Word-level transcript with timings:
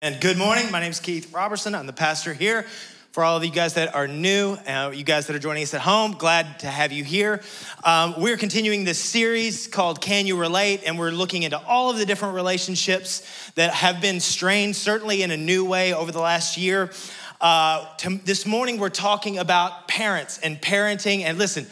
And 0.00 0.20
good 0.20 0.38
morning. 0.38 0.70
My 0.70 0.78
name 0.78 0.92
is 0.92 1.00
Keith 1.00 1.34
Robertson. 1.34 1.74
I'm 1.74 1.88
the 1.88 1.92
pastor 1.92 2.32
here. 2.32 2.62
For 3.10 3.24
all 3.24 3.36
of 3.36 3.44
you 3.44 3.50
guys 3.50 3.74
that 3.74 3.96
are 3.96 4.06
new, 4.06 4.52
uh, 4.52 4.92
you 4.94 5.02
guys 5.02 5.26
that 5.26 5.34
are 5.34 5.40
joining 5.40 5.64
us 5.64 5.74
at 5.74 5.80
home, 5.80 6.12
glad 6.12 6.60
to 6.60 6.68
have 6.68 6.92
you 6.92 7.02
here. 7.02 7.42
Um, 7.82 8.14
we're 8.16 8.36
continuing 8.36 8.84
this 8.84 9.00
series 9.00 9.66
called 9.66 10.00
Can 10.00 10.24
You 10.28 10.38
Relate? 10.38 10.82
And 10.86 11.00
we're 11.00 11.10
looking 11.10 11.42
into 11.42 11.58
all 11.66 11.90
of 11.90 11.98
the 11.98 12.06
different 12.06 12.36
relationships 12.36 13.50
that 13.56 13.74
have 13.74 14.00
been 14.00 14.20
strained, 14.20 14.76
certainly 14.76 15.24
in 15.24 15.32
a 15.32 15.36
new 15.36 15.64
way 15.64 15.92
over 15.92 16.12
the 16.12 16.20
last 16.20 16.56
year. 16.56 16.92
Uh, 17.40 17.84
to, 17.96 18.20
this 18.24 18.46
morning, 18.46 18.78
we're 18.78 18.90
talking 18.90 19.38
about 19.38 19.88
parents 19.88 20.38
and 20.38 20.62
parenting. 20.62 21.22
And 21.22 21.38
listen, 21.38 21.66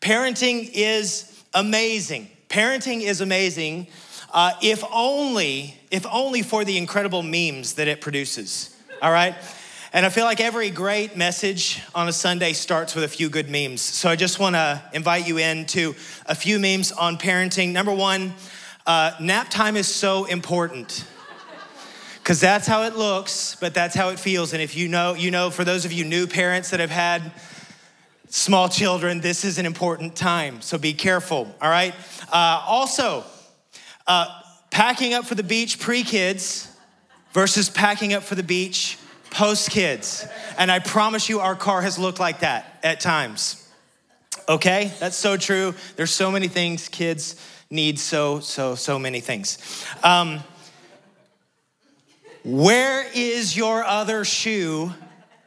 parenting 0.00 0.70
is 0.72 1.44
amazing. 1.52 2.30
Parenting 2.48 3.02
is 3.02 3.20
amazing 3.20 3.88
uh, 4.36 4.52
if 4.60 4.84
only, 4.92 5.74
if 5.90 6.04
only 6.12 6.42
for 6.42 6.62
the 6.62 6.76
incredible 6.76 7.22
memes 7.22 7.72
that 7.72 7.88
it 7.88 8.02
produces. 8.02 8.76
All 9.00 9.10
right. 9.10 9.34
And 9.94 10.04
I 10.04 10.10
feel 10.10 10.26
like 10.26 10.40
every 10.40 10.68
great 10.68 11.16
message 11.16 11.80
on 11.94 12.06
a 12.06 12.12
Sunday 12.12 12.52
starts 12.52 12.94
with 12.94 13.02
a 13.02 13.08
few 13.08 13.30
good 13.30 13.48
memes. 13.48 13.80
So 13.80 14.10
I 14.10 14.16
just 14.16 14.38
want 14.38 14.54
to 14.54 14.82
invite 14.92 15.26
you 15.26 15.38
into 15.38 15.94
a 16.26 16.34
few 16.34 16.58
memes 16.58 16.92
on 16.92 17.16
parenting. 17.16 17.72
Number 17.72 17.94
one, 17.94 18.34
uh, 18.86 19.12
nap 19.20 19.48
time 19.48 19.74
is 19.74 19.86
so 19.86 20.26
important 20.26 21.06
because 22.18 22.38
that's 22.38 22.66
how 22.66 22.82
it 22.82 22.94
looks, 22.94 23.56
but 23.58 23.72
that's 23.72 23.94
how 23.94 24.10
it 24.10 24.20
feels. 24.20 24.52
And 24.52 24.60
if 24.60 24.76
you 24.76 24.88
know, 24.88 25.14
you 25.14 25.30
know, 25.30 25.48
for 25.48 25.64
those 25.64 25.86
of 25.86 25.92
you 25.92 26.04
new 26.04 26.26
parents 26.26 26.70
that 26.70 26.80
have 26.80 26.90
had 26.90 27.32
small 28.28 28.68
children, 28.68 29.22
this 29.22 29.46
is 29.46 29.56
an 29.56 29.64
important 29.64 30.14
time. 30.14 30.60
So 30.60 30.76
be 30.76 30.92
careful, 30.92 31.54
all 31.62 31.70
right? 31.70 31.94
Uh, 32.30 32.62
also, 32.66 33.24
uh, 34.06 34.26
packing 34.70 35.14
up 35.14 35.24
for 35.24 35.34
the 35.34 35.42
beach 35.42 35.78
pre 35.78 36.02
kids 36.02 36.70
versus 37.32 37.68
packing 37.68 38.14
up 38.14 38.22
for 38.22 38.34
the 38.34 38.42
beach 38.42 38.98
post 39.30 39.70
kids. 39.70 40.26
And 40.58 40.70
I 40.70 40.78
promise 40.78 41.28
you, 41.28 41.40
our 41.40 41.54
car 41.54 41.82
has 41.82 41.98
looked 41.98 42.20
like 42.20 42.40
that 42.40 42.78
at 42.82 43.00
times. 43.00 43.68
Okay? 44.48 44.92
That's 45.00 45.16
so 45.16 45.36
true. 45.36 45.74
There's 45.96 46.10
so 46.10 46.30
many 46.30 46.48
things 46.48 46.88
kids 46.88 47.36
need, 47.70 47.98
so, 47.98 48.40
so, 48.40 48.74
so 48.74 48.98
many 48.98 49.20
things. 49.20 49.58
Um, 50.02 50.40
where 52.44 53.04
is 53.14 53.56
your 53.56 53.84
other 53.84 54.24
shoe? 54.24 54.92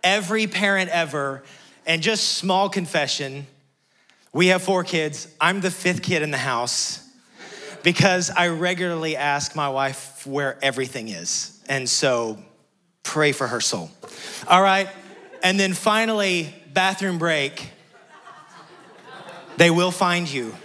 Every 0.03 0.47
parent 0.47 0.89
ever. 0.91 1.43
And 1.85 2.01
just 2.01 2.33
small 2.33 2.69
confession 2.69 3.47
we 4.31 4.47
have 4.47 4.61
four 4.61 4.83
kids. 4.83 5.27
I'm 5.41 5.61
the 5.61 5.71
fifth 5.71 6.03
kid 6.03 6.21
in 6.21 6.31
the 6.31 6.37
house 6.37 7.08
because 7.83 8.29
I 8.29 8.49
regularly 8.49 9.15
ask 9.15 9.55
my 9.55 9.69
wife 9.69 10.25
where 10.25 10.57
everything 10.61 11.09
is. 11.09 11.61
And 11.67 11.89
so 11.89 12.37
pray 13.03 13.31
for 13.31 13.47
her 13.47 13.61
soul. 13.61 13.91
All 14.47 14.61
right. 14.61 14.89
And 15.43 15.59
then 15.59 15.73
finally, 15.73 16.53
bathroom 16.73 17.17
break. 17.17 17.71
They 19.57 19.69
will 19.69 19.91
find 19.91 20.31
you. 20.31 20.55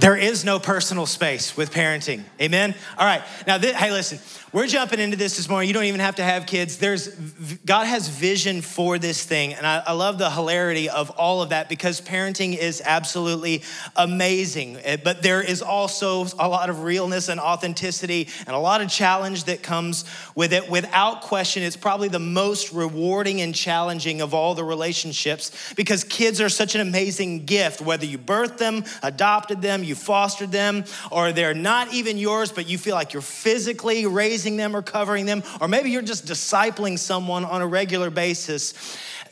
There 0.00 0.16
is 0.16 0.44
no 0.44 0.58
personal 0.58 1.06
space 1.06 1.56
with 1.56 1.72
parenting. 1.72 2.24
Amen. 2.40 2.74
All 2.98 3.06
right. 3.06 3.22
Now, 3.46 3.58
hey, 3.58 3.90
listen. 3.90 4.18
We're 4.54 4.68
jumping 4.68 5.00
into 5.00 5.16
this 5.16 5.36
this 5.36 5.48
morning. 5.48 5.66
You 5.66 5.74
don't 5.74 5.86
even 5.86 5.98
have 5.98 6.14
to 6.14 6.22
have 6.22 6.46
kids. 6.46 6.78
There's 6.78 7.08
God 7.08 7.88
has 7.88 8.06
vision 8.06 8.62
for 8.62 9.00
this 9.00 9.24
thing, 9.24 9.52
and 9.52 9.66
I, 9.66 9.82
I 9.84 9.92
love 9.94 10.16
the 10.16 10.30
hilarity 10.30 10.88
of 10.88 11.10
all 11.10 11.42
of 11.42 11.48
that 11.48 11.68
because 11.68 12.00
parenting 12.00 12.56
is 12.56 12.80
absolutely 12.84 13.64
amazing. 13.96 14.78
Eh, 14.84 14.96
but 15.02 15.24
there 15.24 15.42
is 15.42 15.60
also 15.60 16.26
a 16.38 16.46
lot 16.46 16.70
of 16.70 16.84
realness 16.84 17.28
and 17.28 17.40
authenticity, 17.40 18.28
and 18.46 18.54
a 18.54 18.58
lot 18.60 18.80
of 18.80 18.88
challenge 18.88 19.42
that 19.44 19.64
comes 19.64 20.04
with 20.36 20.52
it. 20.52 20.70
Without 20.70 21.22
question, 21.22 21.64
it's 21.64 21.76
probably 21.76 22.06
the 22.06 22.20
most 22.20 22.72
rewarding 22.72 23.40
and 23.40 23.56
challenging 23.56 24.20
of 24.20 24.34
all 24.34 24.54
the 24.54 24.62
relationships 24.62 25.74
because 25.74 26.04
kids 26.04 26.40
are 26.40 26.48
such 26.48 26.76
an 26.76 26.80
amazing 26.80 27.44
gift. 27.44 27.80
Whether 27.80 28.06
you 28.06 28.18
birthed 28.18 28.58
them, 28.58 28.84
adopted 29.02 29.62
them, 29.62 29.82
you 29.84 29.94
fostered 29.94 30.50
them, 30.50 30.84
or 31.10 31.32
they're 31.32 31.54
not 31.54 31.92
even 31.92 32.18
yours, 32.18 32.50
but 32.52 32.68
you 32.68 32.78
feel 32.78 32.94
like 32.94 33.12
you're 33.12 33.22
physically 33.22 34.06
raising 34.06 34.56
them 34.56 34.74
or 34.74 34.82
covering 34.82 35.26
them, 35.26 35.42
or 35.60 35.68
maybe 35.68 35.90
you're 35.90 36.02
just 36.02 36.26
discipling 36.26 36.98
someone 36.98 37.44
on 37.44 37.62
a 37.62 37.66
regular 37.66 38.10
basis. 38.10 38.74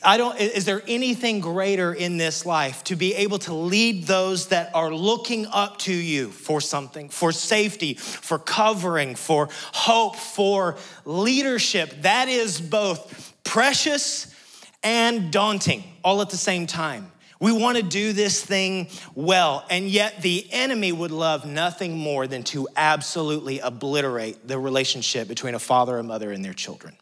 I 0.05 0.17
don't, 0.17 0.37
is 0.37 0.65
there 0.65 0.81
anything 0.85 1.39
greater 1.39 1.93
in 1.93 2.17
this 2.17 2.45
life 2.45 2.83
to 2.85 2.97
be 2.97 3.15
able 3.15 3.39
to 3.39 3.53
lead 3.53 4.05
those 4.05 4.47
that 4.47 4.75
are 4.75 4.93
looking 4.93 5.45
up 5.47 5.79
to 5.79 5.93
you 5.93 6.29
for 6.29 6.59
something, 6.59 7.07
for 7.07 7.31
safety, 7.31 7.93
for 7.93 8.37
covering, 8.37 9.15
for 9.15 9.47
hope, 9.51 10.17
for 10.17 10.75
leadership? 11.05 12.01
That 12.01 12.27
is 12.27 12.59
both 12.59 13.33
precious 13.45 14.27
and 14.83 15.31
daunting 15.31 15.83
all 16.03 16.21
at 16.21 16.29
the 16.29 16.37
same 16.37 16.67
time. 16.67 17.12
We 17.39 17.51
want 17.51 17.77
to 17.77 17.83
do 17.83 18.13
this 18.13 18.43
thing 18.43 18.87
well, 19.15 19.65
and 19.69 19.89
yet 19.89 20.21
the 20.21 20.47
enemy 20.51 20.91
would 20.91 21.11
love 21.11 21.45
nothing 21.45 21.97
more 21.97 22.27
than 22.27 22.43
to 22.43 22.67
absolutely 22.75 23.59
obliterate 23.59 24.47
the 24.47 24.57
relationship 24.59 25.27
between 25.27 25.55
a 25.55 25.59
father 25.59 25.97
and 25.97 26.07
mother 26.07 26.31
and 26.31 26.43
their 26.43 26.53
children. 26.53 26.95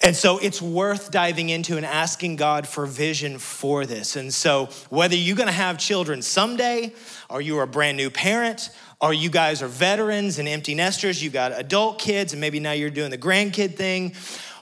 And 0.00 0.14
so 0.14 0.38
it's 0.38 0.62
worth 0.62 1.10
diving 1.10 1.48
into 1.48 1.76
and 1.76 1.84
asking 1.84 2.36
God 2.36 2.68
for 2.68 2.86
vision 2.86 3.38
for 3.38 3.84
this. 3.84 4.14
And 4.16 4.32
so, 4.32 4.68
whether 4.90 5.16
you're 5.16 5.36
gonna 5.36 5.50
have 5.50 5.78
children 5.78 6.22
someday, 6.22 6.92
or 7.28 7.40
you 7.40 7.58
are 7.58 7.64
a 7.64 7.68
brand 7.68 7.96
new 7.96 8.10
parent, 8.10 8.70
or 9.00 9.12
you 9.12 9.30
guys 9.30 9.62
are 9.62 9.68
veterans 9.68 10.38
and 10.38 10.48
empty 10.48 10.74
nesters, 10.74 11.22
you've 11.22 11.32
got 11.32 11.52
adult 11.52 11.98
kids, 11.98 12.32
and 12.32 12.40
maybe 12.40 12.60
now 12.60 12.72
you're 12.72 12.90
doing 12.90 13.10
the 13.10 13.18
grandkid 13.18 13.76
thing, 13.76 14.12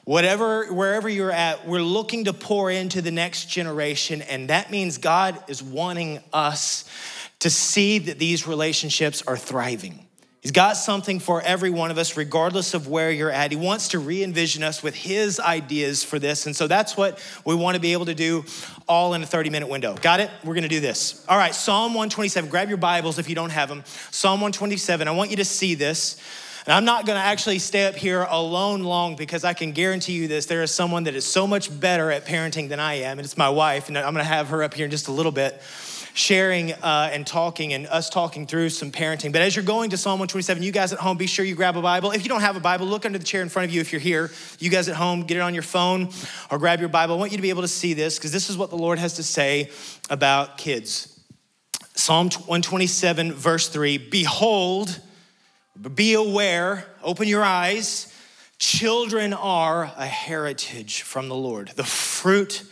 whatever 0.07 0.73
wherever 0.73 1.09
you're 1.09 1.33
at 1.33 1.67
we're 1.67 1.83
looking 1.83 2.25
to 2.25 2.33
pour 2.33 2.71
into 2.71 3.03
the 3.03 3.11
next 3.11 3.51
generation 3.51 4.23
and 4.23 4.49
that 4.51 4.71
means 4.71 4.99
god 4.99 5.39
is 5.49 5.63
wanting 5.63 6.21
us 6.33 6.89
to 7.41 7.51
see 7.51 7.99
that 7.99 8.19
these 8.19 8.47
relationships 8.47 9.23
are 9.27 9.37
thriving 9.37 10.07
He's 10.47 10.53
got 10.53 10.77
something 10.77 11.19
for 11.19 11.43
every 11.43 11.71
one 11.71 11.91
of 11.91 11.99
us, 11.99 12.17
regardless 12.17 12.73
of 12.73 12.87
where 12.87 13.11
you're 13.11 13.33
at. 13.33 13.51
He 13.51 13.57
wants 13.57 13.89
to 13.89 13.99
re 13.99 14.23
envision 14.23 14.63
us 14.63 14.81
with 14.81 14.95
His 14.95 15.41
ideas 15.41 16.05
for 16.05 16.21
this. 16.21 16.47
And 16.47 16.55
so 16.55 16.69
that's 16.69 16.97
what 16.97 17.19
we 17.45 17.57
want 17.57 17.75
to 17.75 17.81
be 17.81 17.95
able 17.95 18.05
to 18.05 18.15
do 18.15 18.45
all 18.87 19.15
in 19.15 19.25
a 19.25 19.27
30 19.27 19.51
minute 19.51 19.67
window. 19.69 19.97
Got 19.97 20.21
it? 20.21 20.31
We're 20.45 20.55
going 20.55 20.63
to 20.63 20.69
do 20.69 20.79
this. 20.79 21.27
All 21.29 21.37
right, 21.37 21.53
Psalm 21.53 21.95
127. 21.95 22.49
Grab 22.49 22.69
your 22.69 22.79
Bibles 22.79 23.19
if 23.19 23.29
you 23.29 23.35
don't 23.35 23.51
have 23.51 23.69
them. 23.69 23.83
Psalm 24.13 24.41
127. 24.41 25.09
I 25.09 25.11
want 25.11 25.31
you 25.31 25.37
to 25.39 25.45
see 25.45 25.75
this. 25.75 26.23
And 26.67 26.75
I'm 26.75 26.85
not 26.85 27.07
going 27.07 27.17
to 27.17 27.25
actually 27.25 27.61
stay 27.61 27.87
up 27.87 27.95
here 27.95 28.23
alone 28.23 28.83
long 28.83 29.15
because 29.15 29.45
I 29.45 29.55
can 29.55 29.71
guarantee 29.71 30.15
you 30.15 30.27
this. 30.27 30.47
There 30.47 30.65
is 30.65 30.73
someone 30.73 31.05
that 31.05 31.15
is 31.15 31.25
so 31.25 31.47
much 31.47 31.79
better 31.79 32.11
at 32.11 32.27
parenting 32.27 32.69
than 32.69 32.81
I 32.81 32.95
am, 32.95 33.19
and 33.19 33.25
it's 33.25 33.37
my 33.37 33.49
wife. 33.49 33.87
And 33.87 33.97
I'm 33.97 34.13
going 34.13 34.25
to 34.25 34.29
have 34.29 34.49
her 34.49 34.65
up 34.65 34.75
here 34.75 34.85
in 34.85 34.91
just 34.91 35.07
a 35.07 35.13
little 35.13 35.31
bit 35.31 35.63
sharing 36.13 36.73
uh, 36.73 37.11
and 37.13 37.25
talking 37.25 37.73
and 37.73 37.87
us 37.87 38.11
talking 38.11 38.49
through 38.49 38.71
some 38.71 38.91
parenting. 38.91 39.31
But 39.31 39.43
as 39.43 39.55
you're 39.55 39.65
going 39.65 39.91
to 39.91 39.97
Psalm 39.97 40.19
127, 40.19 40.61
you 40.63 40.73
guys 40.73 40.93
at 40.93 40.99
home, 40.99 41.17
be 41.17 41.29
sure 41.29 41.45
you 41.45 41.55
grab 41.55 41.77
a 41.77 41.83
Bible. 41.83 42.11
If 42.11 42.25
you 42.25 42.29
don't 42.29 42.41
have 42.41 42.57
a 42.57 42.61
Bible, 42.61 42.87
look 42.87 43.07
under 43.07 43.19
the 43.19 43.25
chair 43.25 43.43
in 43.43 43.49
front 43.49 43.69
of 43.69 43.75
you 43.75 43.81
if 43.81 43.93
you're 43.93 44.01
here. 44.01 44.33
You 44.59 44.71
guys 44.71 44.89
at 44.89 44.97
home, 44.97 45.23
get 45.23 45.37
it 45.37 45.41
on 45.41 45.55
your 45.55 45.63
phone 45.63 46.09
or 46.51 46.59
grab 46.59 46.81
your 46.81 46.89
Bible. 46.89 47.15
I 47.15 47.19
want 47.19 47.31
you 47.31 47.39
to 47.39 47.43
be 47.43 47.51
able 47.51 47.63
to 47.63 47.69
see 47.69 47.95
this 47.95 48.19
because 48.19 48.33
this 48.33 48.51
is 48.51 48.57
what 48.57 48.71
the 48.71 48.77
Lord 48.77 48.99
has 48.99 49.15
to 49.15 49.23
say 49.23 49.71
about 50.11 50.59
kids. 50.59 51.21
Psalm 51.95 52.27
127, 52.27 53.33
verse 53.35 53.69
3 53.69 53.99
Behold, 53.99 55.01
be 55.95 56.15
aware, 56.15 56.85
open 57.03 57.29
your 57.29 57.45
eyes. 57.45 58.13
Children 58.59 59.33
are 59.33 59.93
a 59.97 60.07
heritage 60.07 61.03
from 61.03 61.29
the 61.29 61.35
Lord. 61.35 61.69
The 61.77 61.85
fruit 61.85 62.65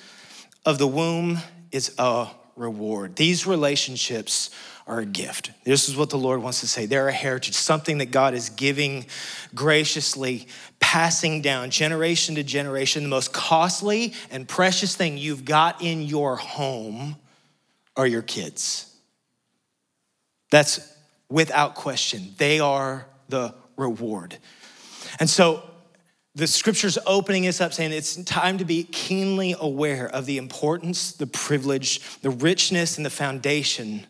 of 0.64 0.78
the 0.78 0.86
womb 0.86 1.38
is 1.70 1.94
a 1.98 2.28
reward. 2.56 3.16
These 3.16 3.46
relationships 3.46 4.50
are 4.86 5.00
a 5.00 5.06
gift. 5.06 5.50
This 5.64 5.88
is 5.88 5.96
what 5.96 6.10
the 6.10 6.18
Lord 6.18 6.42
wants 6.42 6.60
to 6.60 6.68
say. 6.68 6.86
They're 6.86 7.08
a 7.08 7.12
heritage, 7.12 7.54
something 7.54 7.98
that 7.98 8.10
God 8.10 8.34
is 8.34 8.50
giving 8.50 9.06
graciously, 9.54 10.46
passing 10.78 11.42
down 11.42 11.70
generation 11.70 12.34
to 12.34 12.42
generation. 12.42 13.02
The 13.02 13.08
most 13.08 13.32
costly 13.32 14.14
and 14.30 14.46
precious 14.46 14.94
thing 14.94 15.16
you've 15.16 15.44
got 15.44 15.82
in 15.82 16.02
your 16.02 16.36
home 16.36 17.16
are 17.96 18.06
your 18.06 18.22
kids. 18.22 18.94
That's 20.50 20.93
without 21.34 21.74
question. 21.74 22.32
They 22.38 22.60
are 22.60 23.06
the 23.28 23.52
reward. 23.76 24.38
And 25.18 25.28
so 25.28 25.64
the 26.36 26.46
scripture's 26.46 26.96
opening 27.06 27.48
us 27.48 27.60
up 27.60 27.72
saying 27.72 27.90
it's 27.90 28.14
time 28.22 28.58
to 28.58 28.64
be 28.64 28.84
keenly 28.84 29.56
aware 29.58 30.06
of 30.08 30.26
the 30.26 30.38
importance, 30.38 31.10
the 31.10 31.26
privilege, 31.26 32.20
the 32.20 32.30
richness, 32.30 32.98
and 32.98 33.04
the 33.04 33.10
foundation 33.10 34.06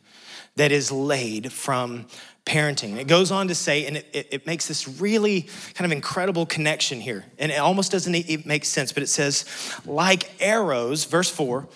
that 0.56 0.70
is 0.70 0.92
laid 0.92 1.50
from 1.50 2.06
parenting. 2.44 2.98
It 2.98 3.08
goes 3.08 3.30
on 3.30 3.48
to 3.48 3.54
say, 3.54 3.86
and 3.86 3.96
it, 3.96 4.06
it, 4.12 4.28
it, 4.30 4.46
makes 4.46 4.68
this 4.68 4.86
really 5.00 5.48
kind 5.72 5.90
of 5.90 5.92
incredible 5.92 6.44
connection 6.44 7.00
here. 7.00 7.24
And 7.38 7.50
it 7.50 7.58
almost 7.58 7.90
doesn't 7.90 8.14
it 8.14 8.44
make 8.44 8.66
sense, 8.66 8.92
but 8.92 9.02
it 9.02 9.08
says, 9.08 9.46
like 9.86 10.30
arrows, 10.40 11.06
verse 11.06 11.30
four, 11.30 11.68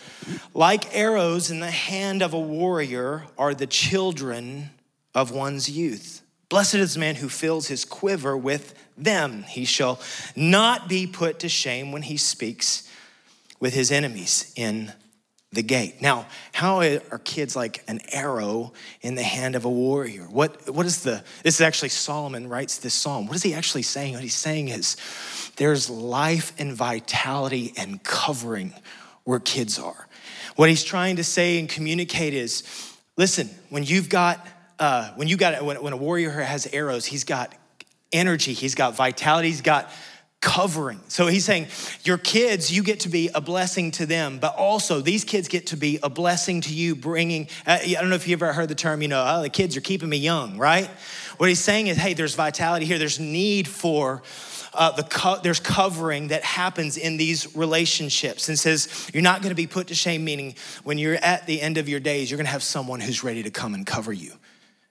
like 0.53 0.95
arrows 0.95 1.51
in 1.51 1.61
the 1.61 1.71
hand 1.71 2.23
of 2.23 2.35
a 2.35 2.39
warrior 2.39 3.25
are 3.39 3.55
the 3.55 3.67
children 3.67 4.69
of 5.19 5.33
one's 5.33 5.69
youth. 5.69 6.23
Blessed 6.49 6.77
is 6.77 6.95
the 6.95 7.01
man 7.01 7.17
who 7.17 7.29
fills 7.29 7.67
his 7.67 7.85
quiver 7.85 8.37
with 8.37 8.73
them. 8.97 9.43
He 9.43 9.65
shall 9.65 10.01
not 10.37 10.89
be 10.89 11.09
put 11.09 11.41
to 11.41 11.49
shame 11.49 11.91
when 11.91 12.03
he 12.03 12.17
speaks 12.17 12.89
with 13.59 13.75
his 13.75 13.91
enemies 13.91 14.53
in 14.55 14.93
the 15.53 15.63
gate. 15.63 16.01
Now, 16.01 16.27
how 16.53 16.83
are 16.83 17.19
kids 17.19 17.57
like 17.57 17.83
an 17.89 18.01
arrow 18.13 18.73
in 19.01 19.17
the 19.17 19.25
hand 19.25 19.57
of 19.57 19.65
a 19.65 19.71
warrior? 19.71 20.23
What, 20.23 20.71
what 20.73 20.87
is 20.87 21.03
the, 21.03 21.25
this 21.43 21.57
is 21.57 21.61
actually 21.63 21.89
Solomon 21.89 22.49
writes 22.49 22.79
this 22.79 22.95
psalm. 22.95 23.27
What 23.27 23.35
is 23.35 23.43
he 23.43 23.55
actually 23.55 23.83
saying? 23.83 24.15
What 24.15 24.23
he's 24.23 24.37
saying 24.37 24.69
is 24.69 24.97
there's 25.57 25.91
life 25.91 26.53
and 26.61 26.73
vitality 26.73 27.73
and 27.77 28.01
covering 28.05 28.73
where 29.25 29.41
kids 29.41 29.81
are. 29.81 30.07
What 30.55 30.69
he's 30.69 30.85
trying 30.85 31.17
to 31.17 31.25
say 31.25 31.59
and 31.59 31.69
communicate 31.69 32.35
is 32.35 32.63
listen, 33.17 33.51
when 33.69 33.83
you've 33.83 34.09
got, 34.09 34.47
uh, 34.79 35.11
when 35.15 35.29
you 35.29 35.37
got, 35.37 35.65
when, 35.65 35.83
when 35.83 35.93
a 35.93 35.97
warrior 35.97 36.31
has 36.31 36.67
arrows, 36.73 37.05
he's 37.05 37.25
got 37.25 37.55
energy, 38.13 38.53
he's 38.53 38.75
got 38.75 38.97
vitality, 38.97 39.49
he's 39.49 39.61
got 39.61 39.91
covering. 40.41 41.01
So 41.09 41.27
he's 41.27 41.45
saying, 41.45 41.67
Your 42.05 42.19
kids, 42.19 42.71
you 42.71 42.83
get 42.83 43.01
to 43.01 43.09
be 43.09 43.31
a 43.35 43.41
blessing 43.41 43.91
to 43.93 44.07
them, 44.07 44.39
but 44.39 44.55
also 44.57 45.01
these 45.01 45.25
kids 45.25 45.49
get 45.49 45.69
to 45.69 45.77
be 45.77 45.99
a 46.03 46.09
blessing 46.09 46.61
to 46.63 46.73
you, 46.73 46.95
bringing, 46.95 47.49
uh, 47.67 47.79
I 47.83 47.95
don't 47.95 48.09
know 48.09 48.17
if 48.17 48.29
you 48.29 48.35
ever 48.35 48.53
heard 48.53 48.69
the 48.69 48.75
term, 48.75 49.03
you 49.03 49.09
know, 49.09 49.25
oh, 49.27 49.43
the 49.43 49.51
kids 49.51 49.77
are 49.77 49.81
keeping 49.81 50.09
me 50.09 50.19
young, 50.19 50.57
right? 50.59 50.89
What 51.39 51.49
he's 51.49 51.61
saying 51.61 51.89
is, 51.89 51.97
hey, 51.97 52.15
there's 52.15 52.35
vitality 52.35 52.87
here, 52.87 52.99
there's 52.99 53.19
need 53.21 53.69
for. 53.69 54.23
Uh, 54.75 54.93
the 54.93 55.03
co- 55.03 55.41
there's 55.43 55.61
covering 55.61 56.29
that 56.29 56.45
happens 56.45 56.99
in 56.99 57.17
these 57.17 57.57
relationships 57.57 58.51
and 58.51 58.59
says 58.59 59.11
you're 59.15 59.23
not 59.23 59.41
going 59.41 59.49
to 59.49 59.57
be 59.57 59.67
put 59.67 59.87
to 59.87 59.95
shame 59.95 60.23
meaning 60.23 60.55
when 60.85 60.99
you're 60.99 61.15
at 61.15 61.47
the 61.47 61.61
end 61.61 61.79
of 61.79 61.89
your 61.89 61.99
days 61.99 62.31
you're 62.31 62.37
going 62.37 62.45
to 62.45 62.53
have 62.53 62.63
someone 62.63 63.01
who's 63.01 63.25
ready 63.25 63.43
to 63.43 63.51
come 63.51 63.73
and 63.73 63.87
cover 63.87 64.13
you 64.13 64.31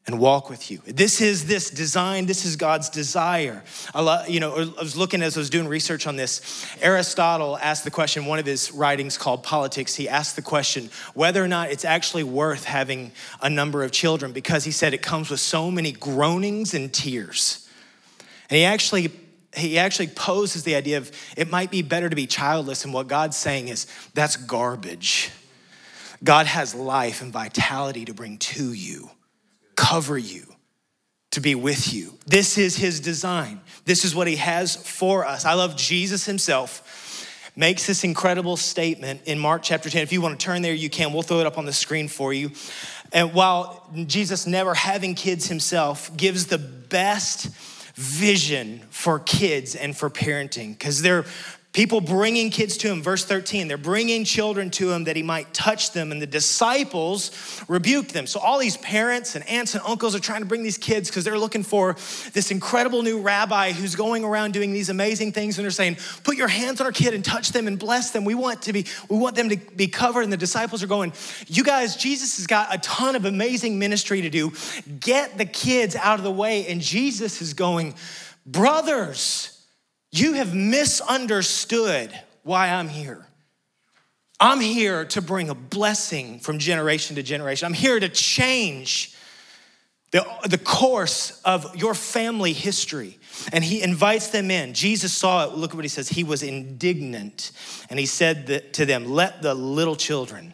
and 0.07 0.19
walk 0.19 0.49
with 0.49 0.71
you. 0.71 0.79
This 0.85 1.19
is 1.19 1.47
this 1.47 1.69
design, 1.69 2.27
this 2.27 2.45
is 2.45 2.55
God's 2.55 2.89
desire. 2.89 3.61
I, 3.93 4.01
love, 4.01 4.29
you 4.29 4.39
know, 4.39 4.55
I 4.55 4.81
was 4.81 4.95
looking 4.95 5.21
as 5.21 5.35
I 5.35 5.41
was 5.41 5.49
doing 5.49 5.67
research 5.67 6.07
on 6.07 6.15
this. 6.15 6.65
Aristotle 6.81 7.57
asked 7.57 7.83
the 7.83 7.91
question, 7.91 8.25
one 8.25 8.39
of 8.39 8.45
his 8.45 8.71
writings 8.71 9.17
called 9.17 9.43
Politics, 9.43 9.95
he 9.95 10.07
asked 10.07 10.37
the 10.37 10.41
question 10.41 10.89
whether 11.13 11.43
or 11.43 11.47
not 11.49 11.71
it's 11.71 11.83
actually 11.83 12.23
worth 12.23 12.63
having 12.63 13.11
a 13.41 13.49
number 13.49 13.83
of 13.83 13.91
children 13.91 14.31
because 14.31 14.63
he 14.63 14.71
said 14.71 14.93
it 14.93 15.01
comes 15.01 15.29
with 15.29 15.41
so 15.41 15.69
many 15.69 15.91
groanings 15.91 16.73
and 16.73 16.93
tears. 16.93 17.67
And 18.49 18.57
he 18.57 18.63
actually 18.63 19.11
he 19.55 19.77
actually 19.77 20.07
poses 20.07 20.63
the 20.63 20.75
idea 20.75 20.97
of 20.97 21.11
it 21.35 21.49
might 21.49 21.71
be 21.71 21.81
better 21.81 22.09
to 22.09 22.15
be 22.15 22.27
childless 22.27 22.85
and 22.85 22.93
what 22.93 23.07
God's 23.07 23.35
saying 23.35 23.67
is 23.67 23.87
that's 24.13 24.37
garbage. 24.37 25.31
God 26.23 26.45
has 26.45 26.73
life 26.73 27.21
and 27.21 27.33
vitality 27.33 28.05
to 28.05 28.13
bring 28.13 28.37
to 28.37 28.71
you 28.71 29.09
cover 29.77 30.17
you, 30.17 30.43
to 31.31 31.39
be 31.39 31.55
with 31.55 31.93
you. 31.93 32.17
This 32.25 32.57
is 32.57 32.75
his 32.75 32.99
design. 32.99 33.61
This 33.85 34.03
is 34.03 34.13
what 34.13 34.27
he 34.27 34.35
has 34.35 34.75
for 34.75 35.25
us. 35.25 35.45
I 35.45 35.53
love 35.53 35.77
Jesus 35.77 36.25
himself 36.25 36.83
makes 37.55 37.87
this 37.87 38.03
incredible 38.03 38.55
statement 38.55 39.21
in 39.25 39.39
Mark 39.39 39.63
chapter 39.63 39.89
10. 39.89 40.03
If 40.03 40.11
you 40.11 40.21
want 40.21 40.39
to 40.39 40.45
turn 40.45 40.61
there, 40.61 40.73
you 40.73 40.89
can. 40.89 41.11
We'll 41.11 41.23
throw 41.23 41.39
it 41.39 41.47
up 41.47 41.57
on 41.57 41.65
the 41.65 41.73
screen 41.73 42.07
for 42.07 42.31
you. 42.31 42.51
And 43.11 43.33
while 43.33 43.89
Jesus, 44.05 44.45
never 44.45 44.73
having 44.73 45.15
kids 45.15 45.47
himself, 45.47 46.15
gives 46.15 46.47
the 46.47 46.59
best 46.59 47.47
vision 47.95 48.81
for 48.91 49.17
kids 49.17 49.73
and 49.75 49.97
for 49.97 50.09
parenting 50.09 50.69
because 50.69 51.01
they're 51.01 51.25
People 51.73 52.01
bringing 52.01 52.49
kids 52.49 52.75
to 52.77 52.87
him, 52.87 53.03
verse 53.03 53.23
13, 53.23 53.67
they're 53.67 53.77
bringing 53.77 54.23
children 54.23 54.71
to 54.71 54.91
him 54.91 55.03
that 55.03 55.15
he 55.15 55.21
might 55.21 55.53
touch 55.53 55.91
them, 55.91 56.11
and 56.11 56.19
the 56.19 56.25
disciples 56.25 57.29
rebuked 57.67 58.13
them. 58.13 58.25
So, 58.25 58.39
all 58.39 58.57
these 58.57 58.77
parents 58.77 59.35
and 59.35 59.47
aunts 59.47 59.75
and 59.75 59.83
uncles 59.85 60.15
are 60.15 60.19
trying 60.19 60.39
to 60.39 60.47
bring 60.47 60.63
these 60.63 60.77
kids 60.79 61.07
because 61.07 61.23
they're 61.23 61.37
looking 61.37 61.61
for 61.61 61.93
this 62.33 62.49
incredible 62.49 63.03
new 63.03 63.21
rabbi 63.21 63.73
who's 63.73 63.95
going 63.95 64.23
around 64.23 64.53
doing 64.53 64.71
these 64.73 64.89
amazing 64.89 65.33
things. 65.33 65.59
And 65.59 65.65
they're 65.65 65.71
saying, 65.71 65.97
Put 66.23 66.35
your 66.35 66.47
hands 66.47 66.81
on 66.81 66.87
our 66.87 66.91
kid 66.91 67.13
and 67.13 67.23
touch 67.23 67.51
them 67.51 67.67
and 67.67 67.77
bless 67.77 68.09
them. 68.09 68.25
We 68.25 68.33
want, 68.33 68.63
to 68.63 68.73
be, 68.73 68.87
we 69.07 69.17
want 69.17 69.35
them 69.35 69.49
to 69.49 69.57
be 69.57 69.87
covered. 69.87 70.21
And 70.21 70.33
the 70.33 70.37
disciples 70.37 70.81
are 70.81 70.87
going, 70.87 71.13
You 71.45 71.63
guys, 71.63 71.95
Jesus 71.95 72.37
has 72.37 72.47
got 72.47 72.73
a 72.73 72.79
ton 72.79 73.15
of 73.15 73.25
amazing 73.25 73.77
ministry 73.77 74.21
to 74.21 74.31
do. 74.31 74.51
Get 74.99 75.37
the 75.37 75.45
kids 75.45 75.95
out 75.95 76.17
of 76.17 76.23
the 76.23 76.31
way. 76.31 76.65
And 76.65 76.81
Jesus 76.81 77.39
is 77.39 77.53
going, 77.53 77.93
Brothers, 78.47 79.56
you 80.19 80.33
have 80.33 80.53
misunderstood 80.53 82.17
why 82.43 82.69
I'm 82.69 82.87
here. 82.87 83.25
I'm 84.39 84.59
here 84.59 85.05
to 85.05 85.21
bring 85.21 85.49
a 85.49 85.55
blessing 85.55 86.39
from 86.39 86.59
generation 86.59 87.15
to 87.15 87.23
generation. 87.23 87.65
I'm 87.65 87.73
here 87.73 87.99
to 87.99 88.09
change 88.09 89.15
the, 90.11 90.25
the 90.47 90.57
course 90.57 91.41
of 91.43 91.75
your 91.75 91.93
family 91.93 92.53
history. 92.53 93.19
And 93.51 93.63
he 93.63 93.81
invites 93.81 94.29
them 94.29 94.51
in. 94.51 94.73
Jesus 94.73 95.15
saw 95.15 95.45
it. 95.45 95.53
Look 95.55 95.71
at 95.71 95.75
what 95.75 95.85
he 95.85 95.89
says. 95.89 96.09
He 96.09 96.23
was 96.23 96.43
indignant. 96.43 97.51
And 97.89 97.99
he 97.99 98.05
said 98.05 98.73
to 98.73 98.85
them, 98.85 99.05
Let 99.05 99.41
the 99.41 99.53
little 99.53 99.95
children 99.95 100.53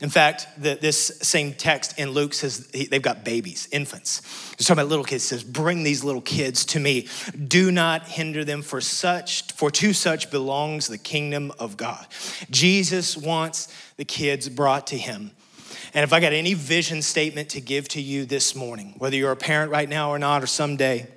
in 0.00 0.10
fact, 0.10 0.46
the, 0.56 0.78
this 0.80 1.18
same 1.22 1.54
text 1.54 1.98
in 1.98 2.10
Luke 2.10 2.32
says 2.32 2.68
they've 2.68 3.02
got 3.02 3.24
babies, 3.24 3.68
infants. 3.72 4.22
It's 4.52 4.64
talking 4.64 4.80
about 4.80 4.88
little 4.88 5.04
kids. 5.04 5.24
It 5.24 5.28
says, 5.28 5.44
"Bring 5.44 5.82
these 5.82 6.04
little 6.04 6.20
kids 6.20 6.64
to 6.66 6.80
me. 6.80 7.08
Do 7.46 7.72
not 7.72 8.06
hinder 8.06 8.44
them, 8.44 8.62
for 8.62 8.80
such, 8.80 9.50
for 9.52 9.70
to 9.72 9.92
such 9.92 10.30
belongs 10.30 10.86
the 10.86 10.98
kingdom 10.98 11.52
of 11.58 11.76
God." 11.76 12.06
Jesus 12.50 13.16
wants 13.16 13.68
the 13.96 14.04
kids 14.04 14.48
brought 14.48 14.86
to 14.88 14.96
Him. 14.96 15.32
And 15.94 16.04
if 16.04 16.12
I 16.12 16.20
got 16.20 16.32
any 16.32 16.54
vision 16.54 17.02
statement 17.02 17.48
to 17.50 17.60
give 17.60 17.88
to 17.88 18.00
you 18.00 18.24
this 18.24 18.54
morning, 18.54 18.94
whether 18.98 19.16
you're 19.16 19.32
a 19.32 19.36
parent 19.36 19.72
right 19.72 19.88
now 19.88 20.10
or 20.10 20.18
not, 20.18 20.42
or 20.42 20.46
someday, 20.46 21.08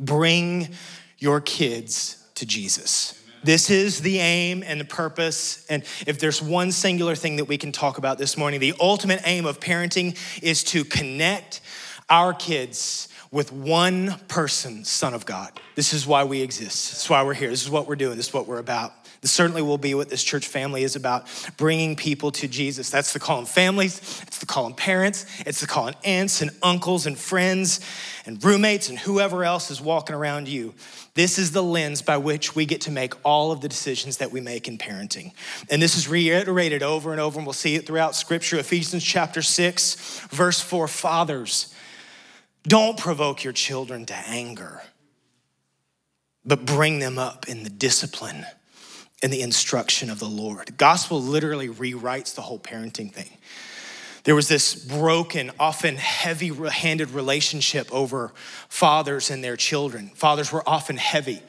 bring 0.00 0.74
your 1.18 1.40
kids 1.40 2.16
to 2.34 2.46
Jesus. 2.46 3.21
This 3.44 3.70
is 3.70 4.00
the 4.00 4.18
aim 4.18 4.62
and 4.64 4.80
the 4.80 4.84
purpose. 4.84 5.66
And 5.68 5.82
if 6.06 6.18
there's 6.18 6.40
one 6.40 6.72
singular 6.72 7.14
thing 7.14 7.36
that 7.36 7.46
we 7.46 7.58
can 7.58 7.72
talk 7.72 7.98
about 7.98 8.18
this 8.18 8.36
morning, 8.36 8.60
the 8.60 8.74
ultimate 8.80 9.20
aim 9.24 9.46
of 9.46 9.60
parenting 9.60 10.16
is 10.42 10.62
to 10.64 10.84
connect 10.84 11.60
our 12.08 12.32
kids 12.34 13.08
with 13.30 13.50
one 13.50 14.20
person, 14.28 14.84
Son 14.84 15.14
of 15.14 15.24
God. 15.24 15.58
This 15.74 15.94
is 15.94 16.06
why 16.06 16.24
we 16.24 16.42
exist. 16.42 16.92
This 16.92 17.04
is 17.04 17.10
why 17.10 17.22
we're 17.22 17.34
here. 17.34 17.48
This 17.48 17.62
is 17.62 17.70
what 17.70 17.88
we're 17.88 17.96
doing. 17.96 18.16
This 18.16 18.28
is 18.28 18.34
what 18.34 18.46
we're 18.46 18.58
about. 18.58 18.92
This 19.22 19.30
certainly 19.30 19.62
will 19.62 19.78
be 19.78 19.94
what 19.94 20.08
this 20.08 20.24
church 20.24 20.48
family 20.48 20.82
is 20.82 20.96
about 20.96 21.28
bringing 21.56 21.94
people 21.94 22.32
to 22.32 22.48
Jesus. 22.48 22.90
That's 22.90 23.12
the 23.12 23.20
call 23.20 23.38
on 23.38 23.46
families, 23.46 23.98
it's 24.26 24.38
the 24.38 24.46
call 24.46 24.64
on 24.64 24.74
parents, 24.74 25.26
it's 25.46 25.60
the 25.60 25.68
call 25.68 25.84
on 25.84 25.94
aunts 26.02 26.42
and 26.42 26.50
uncles 26.60 27.06
and 27.06 27.16
friends 27.16 27.78
and 28.26 28.42
roommates 28.44 28.88
and 28.88 28.98
whoever 28.98 29.44
else 29.44 29.70
is 29.70 29.80
walking 29.80 30.16
around 30.16 30.48
you. 30.48 30.74
This 31.14 31.38
is 31.38 31.52
the 31.52 31.62
lens 31.62 32.02
by 32.02 32.16
which 32.16 32.56
we 32.56 32.66
get 32.66 32.80
to 32.82 32.90
make 32.90 33.14
all 33.24 33.52
of 33.52 33.60
the 33.60 33.68
decisions 33.68 34.16
that 34.16 34.32
we 34.32 34.40
make 34.40 34.66
in 34.66 34.76
parenting. 34.76 35.32
And 35.70 35.80
this 35.80 35.96
is 35.96 36.08
reiterated 36.08 36.82
over 36.82 37.12
and 37.12 37.20
over, 37.20 37.38
and 37.38 37.46
we'll 37.46 37.52
see 37.52 37.76
it 37.76 37.86
throughout 37.86 38.16
Scripture. 38.16 38.58
Ephesians 38.58 39.04
chapter 39.04 39.40
6, 39.40 40.26
verse 40.30 40.60
4 40.60 40.88
Fathers, 40.88 41.72
don't 42.64 42.98
provoke 42.98 43.44
your 43.44 43.52
children 43.52 44.04
to 44.06 44.14
anger, 44.14 44.82
but 46.44 46.66
bring 46.66 46.98
them 46.98 47.20
up 47.20 47.48
in 47.48 47.62
the 47.62 47.70
discipline 47.70 48.46
in 49.22 49.30
the 49.30 49.42
instruction 49.42 50.10
of 50.10 50.18
the 50.18 50.28
Lord. 50.28 50.76
Gospel 50.76 51.22
literally 51.22 51.68
rewrites 51.68 52.34
the 52.34 52.42
whole 52.42 52.58
parenting 52.58 53.12
thing. 53.12 53.30
There 54.24 54.34
was 54.34 54.48
this 54.48 54.74
broken, 54.74 55.50
often 55.58 55.96
heavy 55.96 56.48
handed 56.48 57.10
relationship 57.10 57.92
over 57.92 58.32
fathers 58.68 59.30
and 59.30 59.42
their 59.42 59.56
children. 59.56 60.10
Fathers 60.14 60.52
were 60.52 60.62
often 60.68 60.96
heavy 60.96 61.42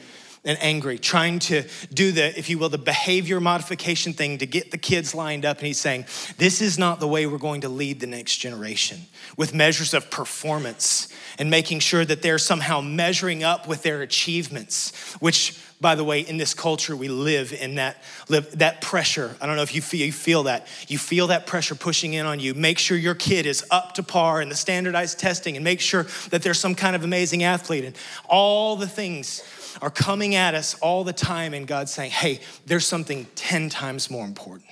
and 0.45 0.57
angry, 0.61 0.97
trying 0.97 1.39
to 1.39 1.63
do 1.93 2.11
the, 2.11 2.37
if 2.37 2.49
you 2.49 2.57
will, 2.57 2.69
the 2.69 2.77
behavior 2.77 3.39
modification 3.39 4.13
thing 4.13 4.37
to 4.39 4.45
get 4.45 4.71
the 4.71 4.77
kids 4.77 5.15
lined 5.15 5.45
up. 5.45 5.59
And 5.59 5.67
he's 5.67 5.79
saying, 5.79 6.05
This 6.37 6.61
is 6.61 6.77
not 6.77 6.99
the 6.99 7.07
way 7.07 7.25
we're 7.25 7.37
going 7.37 7.61
to 7.61 7.69
lead 7.69 7.99
the 7.99 8.07
next 8.07 8.37
generation 8.37 9.01
with 9.37 9.53
measures 9.53 9.93
of 9.93 10.11
performance 10.11 11.07
and 11.39 11.49
making 11.49 11.79
sure 11.79 12.03
that 12.03 12.21
they're 12.21 12.37
somehow 12.37 12.81
measuring 12.81 13.43
up 13.43 13.67
with 13.67 13.83
their 13.83 14.01
achievements, 14.01 15.13
which 15.19 15.59
by 15.83 15.95
the 15.95 16.03
way, 16.03 16.21
in 16.21 16.37
this 16.37 16.53
culture, 16.53 16.95
we 16.95 17.09
live 17.09 17.51
in 17.51 17.75
that, 17.75 18.01
live, 18.29 18.57
that 18.57 18.79
pressure. 18.79 19.35
I 19.41 19.45
don't 19.45 19.57
know 19.57 19.63
if 19.63 19.75
you 19.75 19.81
feel, 19.81 20.05
you 20.05 20.13
feel 20.13 20.43
that. 20.43 20.65
You 20.87 20.97
feel 20.97 21.27
that 21.27 21.45
pressure 21.45 21.75
pushing 21.75 22.13
in 22.13 22.25
on 22.25 22.39
you. 22.39 22.53
Make 22.53 22.79
sure 22.79 22.95
your 22.95 23.15
kid 23.15 23.45
is 23.45 23.65
up 23.69 23.93
to 23.95 24.03
par 24.03 24.41
in 24.41 24.47
the 24.47 24.55
standardized 24.55 25.19
testing 25.19 25.57
and 25.57 25.63
make 25.63 25.81
sure 25.81 26.03
that 26.29 26.41
they're 26.41 26.53
some 26.53 26.73
kind 26.73 26.95
of 26.95 27.03
amazing 27.03 27.43
athlete. 27.43 27.83
And 27.83 27.97
all 28.29 28.77
the 28.77 28.87
things 28.87 29.43
are 29.81 29.89
coming 29.89 30.35
at 30.35 30.55
us 30.55 30.75
all 30.75 31.03
the 31.03 31.13
time, 31.13 31.53
and 31.53 31.67
God's 31.67 31.91
saying, 31.91 32.11
hey, 32.11 32.39
there's 32.65 32.85
something 32.85 33.27
10 33.35 33.69
times 33.69 34.09
more 34.09 34.25
important. 34.25 34.69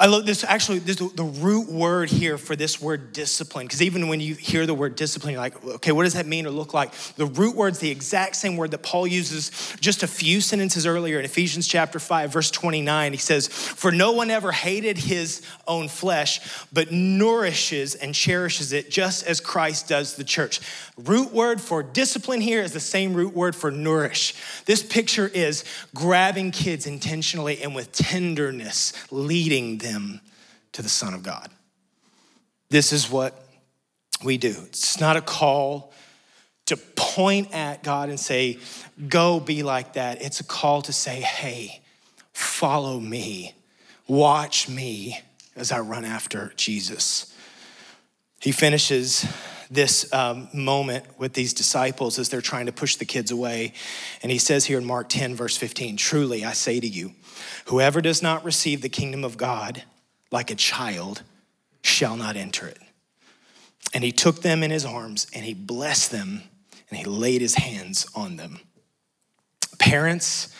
I 0.00 0.06
love 0.06 0.26
this. 0.26 0.44
Actually, 0.44 0.78
this, 0.78 0.96
the 0.96 1.24
root 1.24 1.68
word 1.68 2.08
here 2.08 2.38
for 2.38 2.54
this 2.54 2.80
word 2.80 3.12
discipline, 3.12 3.66
because 3.66 3.82
even 3.82 4.06
when 4.06 4.20
you 4.20 4.36
hear 4.36 4.64
the 4.64 4.72
word 4.72 4.94
discipline, 4.94 5.32
you're 5.32 5.40
like, 5.40 5.64
okay, 5.64 5.90
what 5.90 6.04
does 6.04 6.14
that 6.14 6.24
mean 6.24 6.46
or 6.46 6.50
look 6.50 6.72
like? 6.72 6.92
The 7.16 7.26
root 7.26 7.56
word's 7.56 7.80
the 7.80 7.90
exact 7.90 8.36
same 8.36 8.56
word 8.56 8.70
that 8.70 8.84
Paul 8.84 9.08
uses 9.08 9.50
just 9.80 10.04
a 10.04 10.06
few 10.06 10.40
sentences 10.40 10.86
earlier 10.86 11.18
in 11.18 11.24
Ephesians 11.24 11.66
chapter 11.66 11.98
5, 11.98 12.32
verse 12.32 12.52
29. 12.52 13.10
He 13.10 13.18
says, 13.18 13.48
For 13.48 13.90
no 13.90 14.12
one 14.12 14.30
ever 14.30 14.52
hated 14.52 14.98
his 14.98 15.42
own 15.66 15.88
flesh, 15.88 16.40
but 16.72 16.92
nourishes 16.92 17.96
and 17.96 18.14
cherishes 18.14 18.72
it 18.72 18.92
just 18.92 19.26
as 19.26 19.40
Christ 19.40 19.88
does 19.88 20.14
the 20.14 20.22
church. 20.22 20.60
Root 20.96 21.32
word 21.32 21.60
for 21.60 21.82
discipline 21.82 22.40
here 22.40 22.62
is 22.62 22.70
the 22.70 22.78
same 22.78 23.14
root 23.14 23.34
word 23.34 23.56
for 23.56 23.72
nourish. 23.72 24.34
This 24.64 24.80
picture 24.80 25.26
is 25.26 25.64
grabbing 25.92 26.52
kids 26.52 26.86
intentionally 26.86 27.60
and 27.62 27.74
with 27.74 27.90
tenderness, 27.90 28.92
leading 29.10 29.78
them 29.78 29.87
to 30.72 30.82
the 30.82 30.88
Son 30.88 31.14
of 31.14 31.22
God. 31.22 31.50
This 32.70 32.92
is 32.92 33.10
what 33.10 33.46
we 34.22 34.36
do. 34.36 34.54
It's 34.66 35.00
not 35.00 35.16
a 35.16 35.20
call 35.20 35.92
to 36.66 36.76
point 36.76 37.54
at 37.54 37.82
God 37.82 38.10
and 38.10 38.20
say, 38.20 38.58
go 39.08 39.40
be 39.40 39.62
like 39.62 39.94
that. 39.94 40.20
It's 40.20 40.40
a 40.40 40.44
call 40.44 40.82
to 40.82 40.92
say, 40.92 41.20
hey, 41.20 41.80
follow 42.34 43.00
me, 43.00 43.54
watch 44.06 44.68
me 44.68 45.18
as 45.56 45.72
I 45.72 45.80
run 45.80 46.04
after 46.04 46.52
Jesus. 46.56 47.34
He 48.40 48.52
finishes 48.52 49.26
this 49.70 50.12
um, 50.12 50.48
moment 50.52 51.04
with 51.18 51.32
these 51.32 51.52
disciples 51.52 52.18
as 52.18 52.28
they're 52.28 52.40
trying 52.40 52.66
to 52.66 52.72
push 52.72 52.96
the 52.96 53.04
kids 53.04 53.30
away. 53.30 53.72
And 54.22 54.30
he 54.30 54.38
says 54.38 54.64
here 54.66 54.78
in 54.78 54.84
Mark 54.84 55.08
10, 55.08 55.34
verse 55.34 55.56
15 55.56 55.96
Truly, 55.96 56.44
I 56.44 56.52
say 56.52 56.80
to 56.80 56.86
you, 56.86 57.12
whoever 57.66 58.00
does 58.00 58.22
not 58.22 58.44
receive 58.44 58.82
the 58.82 58.88
kingdom 58.88 59.24
of 59.24 59.36
God 59.36 59.82
like 60.30 60.50
a 60.50 60.54
child 60.54 61.22
shall 61.82 62.16
not 62.16 62.36
enter 62.36 62.66
it. 62.66 62.78
And 63.94 64.04
he 64.04 64.12
took 64.12 64.42
them 64.42 64.62
in 64.62 64.70
his 64.70 64.84
arms 64.84 65.26
and 65.34 65.44
he 65.44 65.54
blessed 65.54 66.10
them 66.10 66.42
and 66.90 66.98
he 66.98 67.04
laid 67.04 67.40
his 67.40 67.54
hands 67.54 68.06
on 68.14 68.36
them. 68.36 68.60
Parents 69.78 70.54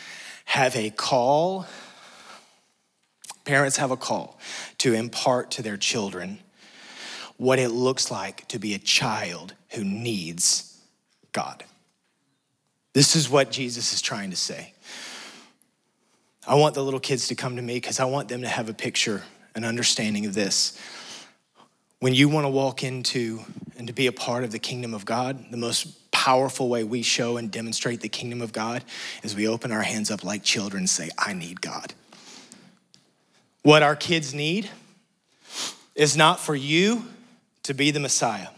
have 0.47 0.77
a 0.77 0.91
call. 0.91 1.67
Parents 3.45 3.77
have 3.77 3.91
a 3.91 3.97
call 3.97 4.39
to 4.79 4.95
impart 4.95 5.51
to 5.53 5.63
their 5.63 5.77
children 5.77 6.39
what 7.37 7.59
it 7.59 7.69
looks 7.69 8.11
like 8.11 8.47
to 8.49 8.59
be 8.59 8.75
a 8.75 8.79
child 8.79 9.55
who 9.71 9.85
needs 9.85 10.81
God. 11.33 11.65
This 12.95 13.15
is 13.15 13.31
what 13.31 13.51
Jesus 13.51 13.93
is 13.93 14.03
trying 14.03 14.31
to 14.31 14.37
say. 14.37 14.75
I 16.47 16.55
want 16.55 16.75
the 16.75 16.83
little 16.83 17.01
kids 17.01 17.29
to 17.29 17.35
come 17.35 17.57
to 17.57 17.63
me 17.63 17.75
because 17.75 18.01
I 18.01 18.05
want 18.05 18.29
them 18.29 18.43
to 18.43 18.49
have 18.49 18.69
a 18.69 18.75
picture, 18.75 19.23
an 19.55 19.65
understanding 19.65 20.27
of 20.27 20.35
this. 20.35 20.79
When 22.01 22.15
you 22.15 22.29
want 22.29 22.45
to 22.45 22.49
walk 22.49 22.85
into 22.85 23.41
and 23.77 23.87
to 23.89 23.93
be 23.93 24.07
a 24.07 24.13
part 24.13 24.45
of 24.45 24.53
the 24.53 24.59
kingdom 24.59 24.95
of 24.95 25.05
God, 25.05 25.51
the 25.51 25.57
most 25.57 26.11
powerful 26.11 26.69
way 26.69 26.85
we 26.85 27.03
show 27.03 27.37
and 27.37 27.51
demonstrate 27.51 28.01
the 28.01 28.09
kingdom 28.09 28.41
of 28.41 28.53
God 28.53 28.85
is 29.23 29.35
we 29.35 29.49
open 29.49 29.73
our 29.73 29.83
hands 29.83 30.11
up 30.11 30.25
like 30.25 30.43
children 30.43 30.83
and 30.83 30.91
say, 30.91 31.11
I 31.19 31.33
need 31.33 31.61
God. 31.61 31.95
What 33.63 33.83
our 33.83 33.97
kids 33.97 34.35
need 34.35 34.71
is 35.95 36.17
not 36.17 36.41
for 36.41 36.55
you 36.55 37.05
to 37.65 37.75
be 37.75 37.91
the 37.91 38.01
Messiah. 38.01 38.49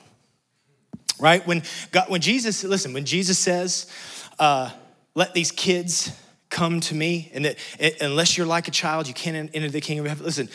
Right? 1.18 1.46
When 1.46 1.62
God, 1.90 2.08
when 2.08 2.20
Jesus, 2.20 2.64
listen, 2.64 2.92
when 2.92 3.04
Jesus 3.04 3.38
says, 3.38 3.90
uh, 4.38 4.70
let 5.14 5.34
these 5.34 5.50
kids 5.50 6.12
come 6.60 6.78
to 6.78 6.94
me, 6.94 7.30
and 7.32 7.46
that 7.46 7.56
unless 8.02 8.36
you're 8.36 8.46
like 8.46 8.68
a 8.68 8.70
child, 8.70 9.08
you 9.08 9.14
can't 9.14 9.50
enter 9.54 9.70
the 9.70 9.80
kingdom 9.80 10.04
of 10.04 10.10
heaven. 10.10 10.26
Listen, 10.26 10.50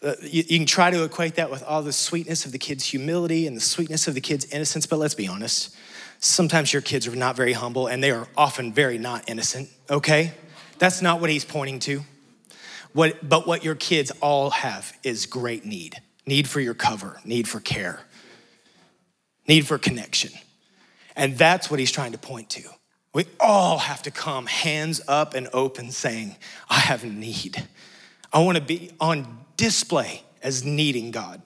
uh, 0.00 0.14
you, 0.22 0.44
you, 0.48 0.58
can 0.58 0.64
try 0.64 0.90
to 0.90 1.04
equate 1.04 1.34
that 1.34 1.50
with 1.50 1.62
all 1.64 1.82
the 1.82 1.92
sweetness 1.92 2.46
of 2.46 2.52
the 2.52 2.58
kid's 2.58 2.86
humility 2.86 3.46
and 3.46 3.54
the 3.54 3.60
sweetness 3.60 4.08
of 4.08 4.14
the 4.14 4.20
kid's 4.22 4.46
innocence, 4.46 4.86
but 4.86 4.98
let's 4.98 5.14
be 5.14 5.28
honest. 5.28 5.76
Sometimes 6.20 6.72
your 6.72 6.80
kids 6.80 7.06
are 7.06 7.14
not 7.14 7.36
very 7.36 7.52
humble, 7.52 7.86
and 7.86 8.02
they 8.02 8.10
are 8.10 8.28
often 8.34 8.72
very 8.72 8.96
not 8.96 9.28
innocent, 9.28 9.68
okay? 9.90 10.32
That's 10.78 11.02
not 11.02 11.20
what 11.20 11.28
he's 11.28 11.44
pointing 11.44 11.80
to. 11.80 12.00
What, 12.94 13.28
but 13.28 13.46
what 13.46 13.62
your 13.62 13.74
kids 13.74 14.10
all 14.22 14.48
have 14.48 14.90
is 15.02 15.26
great 15.26 15.66
need 15.66 15.96
need 16.24 16.48
for 16.48 16.60
your 16.60 16.74
cover, 16.74 17.20
need 17.26 17.46
for 17.46 17.60
care, 17.60 18.00
need 19.46 19.66
for 19.66 19.76
connection. 19.76 20.32
And 21.14 21.36
that's 21.36 21.70
what 21.70 21.78
he's 21.78 21.92
trying 21.92 22.12
to 22.12 22.18
point 22.18 22.48
to. 22.50 22.62
We 23.14 23.26
all 23.38 23.78
have 23.78 24.02
to 24.02 24.10
come 24.10 24.46
hands 24.46 25.00
up 25.06 25.34
and 25.34 25.48
open 25.52 25.90
saying, 25.90 26.36
I 26.70 26.80
have 26.80 27.04
need. 27.04 27.62
I 28.32 28.40
want 28.40 28.56
to 28.56 28.64
be 28.64 28.92
on 29.00 29.38
display 29.56 30.22
as 30.42 30.64
needing 30.64 31.10
God. 31.10 31.42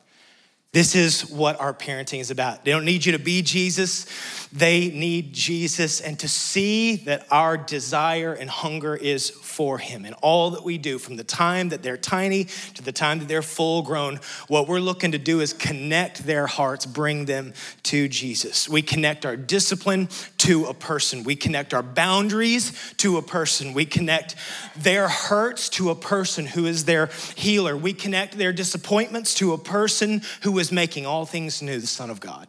This 0.76 0.94
is 0.94 1.30
what 1.30 1.58
our 1.58 1.72
parenting 1.72 2.20
is 2.20 2.30
about. 2.30 2.66
They 2.66 2.70
don't 2.70 2.84
need 2.84 3.06
you 3.06 3.12
to 3.12 3.18
be 3.18 3.40
Jesus, 3.40 4.04
they 4.52 4.90
need 4.90 5.32
Jesus 5.32 6.02
and 6.02 6.18
to 6.18 6.28
see 6.28 6.96
that 6.96 7.26
our 7.30 7.56
desire 7.56 8.34
and 8.34 8.50
hunger 8.50 8.94
is 8.94 9.30
for 9.30 9.78
Him. 9.78 10.04
And 10.04 10.14
all 10.20 10.50
that 10.50 10.64
we 10.64 10.76
do 10.76 10.98
from 10.98 11.16
the 11.16 11.24
time 11.24 11.70
that 11.70 11.82
they're 11.82 11.96
tiny 11.96 12.44
to 12.74 12.82
the 12.82 12.92
time 12.92 13.20
that 13.20 13.28
they're 13.28 13.40
full 13.40 13.80
grown, 13.80 14.20
what 14.48 14.68
we're 14.68 14.80
looking 14.80 15.12
to 15.12 15.18
do 15.18 15.40
is 15.40 15.54
connect 15.54 16.26
their 16.26 16.46
hearts, 16.46 16.84
bring 16.84 17.24
them 17.24 17.54
to 17.84 18.06
Jesus. 18.06 18.68
We 18.68 18.82
connect 18.82 19.24
our 19.24 19.34
discipline 19.34 20.10
to 20.38 20.66
a 20.66 20.74
person, 20.74 21.24
we 21.24 21.36
connect 21.36 21.72
our 21.72 21.82
boundaries 21.82 22.94
to 22.98 23.16
a 23.16 23.22
person, 23.22 23.72
we 23.72 23.86
connect 23.86 24.36
their 24.76 25.08
hurts 25.08 25.70
to 25.70 25.88
a 25.88 25.94
person 25.94 26.44
who 26.44 26.66
is 26.66 26.84
their 26.84 27.08
healer, 27.34 27.74
we 27.74 27.94
connect 27.94 28.36
their 28.36 28.52
disappointments 28.52 29.32
to 29.36 29.54
a 29.54 29.58
person 29.58 30.20
who 30.42 30.58
is 30.58 30.65
making 30.72 31.06
all 31.06 31.26
things 31.26 31.62
new, 31.62 31.78
the 31.78 31.86
Son 31.86 32.10
of 32.10 32.20
God. 32.20 32.48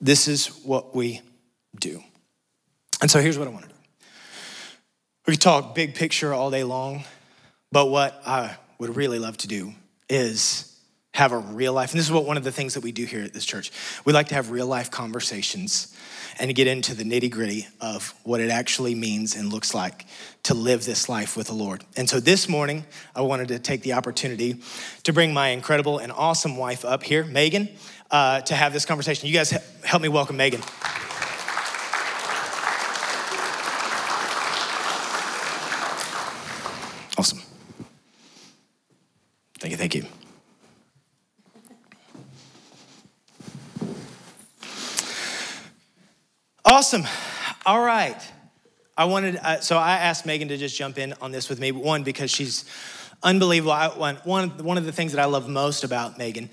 This 0.00 0.28
is 0.28 0.48
what 0.64 0.94
we 0.94 1.20
do. 1.78 2.02
And 3.00 3.10
so 3.10 3.20
here's 3.20 3.38
what 3.38 3.48
I 3.48 3.50
want 3.50 3.64
to 3.64 3.68
do. 3.70 3.74
We 5.26 5.34
could 5.34 5.42
talk 5.42 5.74
big 5.74 5.94
picture 5.94 6.32
all 6.32 6.50
day 6.50 6.64
long, 6.64 7.04
but 7.70 7.86
what 7.86 8.20
I 8.26 8.56
would 8.78 8.96
really 8.96 9.18
love 9.18 9.36
to 9.38 9.48
do 9.48 9.72
is 10.08 10.66
have 11.12 11.32
a 11.32 11.38
real 11.38 11.72
life. 11.72 11.92
And 11.92 11.98
this 11.98 12.06
is 12.06 12.12
what 12.12 12.24
one 12.24 12.36
of 12.36 12.44
the 12.44 12.52
things 12.52 12.74
that 12.74 12.82
we 12.82 12.92
do 12.92 13.04
here 13.04 13.22
at 13.22 13.32
this 13.32 13.44
church. 13.44 13.70
We 14.04 14.12
like 14.12 14.28
to 14.28 14.34
have 14.34 14.50
real 14.50 14.66
life 14.66 14.90
conversations 14.90 15.94
and 16.40 16.54
get 16.54 16.66
into 16.66 16.94
the 16.94 17.04
nitty 17.04 17.30
gritty 17.30 17.68
of 17.80 18.14
what 18.24 18.40
it 18.40 18.50
actually 18.50 18.94
means 18.94 19.36
and 19.36 19.52
looks 19.52 19.74
like 19.74 20.06
to 20.42 20.54
live 20.54 20.86
this 20.86 21.06
life 21.08 21.36
with 21.36 21.48
the 21.48 21.54
Lord. 21.54 21.84
And 21.96 22.08
so 22.08 22.18
this 22.18 22.48
morning, 22.48 22.86
I 23.14 23.20
wanted 23.20 23.48
to 23.48 23.58
take 23.58 23.82
the 23.82 23.92
opportunity 23.92 24.56
to 25.02 25.12
bring 25.12 25.34
my 25.34 25.48
incredible 25.48 25.98
and 25.98 26.10
awesome 26.10 26.56
wife 26.56 26.82
up 26.82 27.02
here, 27.02 27.24
Megan, 27.24 27.68
uh, 28.10 28.40
to 28.40 28.54
have 28.54 28.72
this 28.72 28.86
conversation. 28.86 29.28
You 29.28 29.34
guys 29.34 29.50
help 29.84 30.02
me 30.02 30.08
welcome 30.08 30.38
Megan. 30.38 30.62
Awesome. 37.18 37.42
Thank 39.58 39.72
you, 39.72 39.76
thank 39.76 39.94
you. 39.94 40.19
Awesome. 46.70 47.02
All 47.66 47.84
right. 47.84 48.16
I 48.96 49.06
wanted, 49.06 49.34
uh, 49.38 49.58
so 49.58 49.76
I 49.76 49.96
asked 49.96 50.24
Megan 50.24 50.46
to 50.46 50.56
just 50.56 50.76
jump 50.76 50.98
in 50.98 51.14
on 51.20 51.32
this 51.32 51.48
with 51.48 51.58
me. 51.58 51.72
One, 51.72 52.04
because 52.04 52.30
she's 52.30 52.64
unbelievable. 53.24 53.72
I, 53.72 53.88
one, 53.88 54.50
one 54.50 54.78
of 54.78 54.84
the 54.84 54.92
things 54.92 55.10
that 55.10 55.20
I 55.20 55.24
love 55.24 55.48
most 55.48 55.82
about 55.82 56.16
Megan 56.16 56.48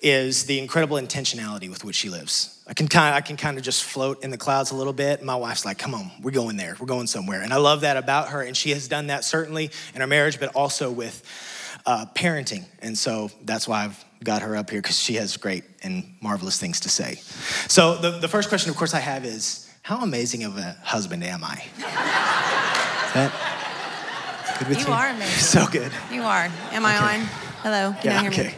is 0.00 0.44
the 0.44 0.60
incredible 0.60 0.98
intentionality 0.98 1.68
with 1.68 1.82
which 1.82 1.96
she 1.96 2.10
lives. 2.10 2.62
I 2.68 2.74
can 2.74 2.86
kind 2.86 3.12
of, 3.12 3.16
I 3.16 3.22
can 3.22 3.36
kind 3.36 3.58
of 3.58 3.64
just 3.64 3.82
float 3.82 4.22
in 4.22 4.30
the 4.30 4.38
clouds 4.38 4.70
a 4.70 4.76
little 4.76 4.92
bit. 4.92 5.24
My 5.24 5.34
wife's 5.34 5.64
like, 5.64 5.78
come 5.78 5.96
on, 5.96 6.12
we're 6.22 6.30
going 6.30 6.56
there. 6.56 6.76
We're 6.78 6.86
going 6.86 7.08
somewhere. 7.08 7.42
And 7.42 7.52
I 7.52 7.56
love 7.56 7.80
that 7.80 7.96
about 7.96 8.28
her. 8.28 8.42
And 8.42 8.56
she 8.56 8.70
has 8.70 8.86
done 8.86 9.08
that 9.08 9.24
certainly 9.24 9.72
in 9.96 10.00
our 10.00 10.06
marriage, 10.06 10.38
but 10.38 10.54
also 10.54 10.92
with 10.92 11.24
uh, 11.84 12.06
parenting. 12.14 12.66
And 12.82 12.96
so 12.96 13.32
that's 13.42 13.66
why 13.66 13.86
I've 13.86 14.04
got 14.24 14.42
her 14.42 14.56
up 14.56 14.70
here 14.70 14.80
because 14.80 14.98
she 14.98 15.14
has 15.14 15.36
great 15.36 15.64
and 15.82 16.04
marvelous 16.20 16.58
things 16.58 16.80
to 16.80 16.88
say. 16.88 17.16
So, 17.68 17.96
the, 17.96 18.10
the 18.18 18.28
first 18.28 18.48
question, 18.48 18.70
of 18.70 18.76
course, 18.76 18.94
I 18.94 19.00
have 19.00 19.24
is 19.24 19.70
how 19.82 20.02
amazing 20.02 20.44
of 20.44 20.56
a 20.56 20.76
husband 20.82 21.22
am 21.22 21.44
I? 21.44 21.62
that 23.14 23.32
good 24.58 24.68
with 24.68 24.78
you? 24.80 24.86
You 24.86 24.92
are 24.92 25.08
amazing. 25.08 25.38
So 25.38 25.66
good. 25.66 25.92
You 26.10 26.22
are. 26.22 26.50
Am 26.72 26.84
I 26.84 26.96
okay. 26.96 27.20
on? 27.20 27.26
Hello. 27.62 27.94
Can 28.00 28.10
yeah, 28.10 28.14
you 28.14 28.30
hear 28.30 28.30
okay. 28.30 28.48
me? 28.48 28.54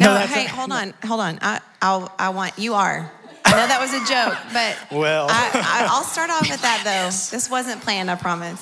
No, 0.00 0.14
no 0.14 0.20
hey, 0.20 0.46
a, 0.46 0.48
hold 0.48 0.70
on, 0.70 0.94
hold 1.04 1.20
on. 1.20 1.38
I, 1.42 1.60
I'll, 1.82 2.12
I 2.18 2.28
want 2.28 2.58
you 2.58 2.74
are. 2.74 3.10
I 3.44 3.50
know 3.52 3.66
that 3.66 3.80
was 3.80 3.94
a 3.94 4.04
joke, 4.04 4.38
but 4.52 4.98
well, 4.98 5.26
I, 5.30 5.88
will 5.90 6.04
start 6.04 6.30
off 6.30 6.48
with 6.48 6.60
that 6.62 6.82
though. 6.84 7.06
This 7.30 7.50
wasn't 7.50 7.80
planned, 7.82 8.10
I 8.10 8.14
promise. 8.14 8.60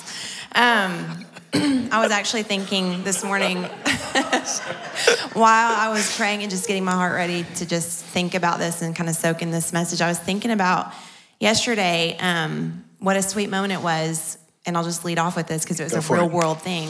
Um, 0.55 1.25
I 1.53 2.01
was 2.01 2.11
actually 2.11 2.43
thinking 2.43 3.03
this 3.03 3.23
morning 3.23 3.57
while 5.33 5.71
I 5.75 5.89
was 5.89 6.15
praying 6.17 6.41
and 6.41 6.49
just 6.51 6.67
getting 6.67 6.83
my 6.83 6.91
heart 6.91 7.13
ready 7.13 7.45
to 7.55 7.65
just 7.65 8.03
think 8.05 8.35
about 8.35 8.59
this 8.59 8.81
and 8.81 8.95
kind 8.95 9.09
of 9.09 9.15
soak 9.15 9.41
in 9.41 9.51
this 9.51 9.71
message. 9.71 10.01
I 10.01 10.07
was 10.09 10.19
thinking 10.19 10.51
about 10.51 10.93
yesterday 11.39 12.17
um, 12.19 12.83
what 12.99 13.15
a 13.15 13.21
sweet 13.21 13.49
moment 13.49 13.73
it 13.73 13.81
was, 13.81 14.37
and 14.65 14.75
I'll 14.75 14.83
just 14.83 15.05
lead 15.05 15.19
off 15.19 15.35
with 15.37 15.47
this 15.47 15.63
because 15.63 15.79
it 15.79 15.83
was 15.85 15.93
Go 15.93 16.13
a 16.13 16.17
real 16.17 16.27
it. 16.27 16.33
world 16.33 16.61
thing. 16.61 16.89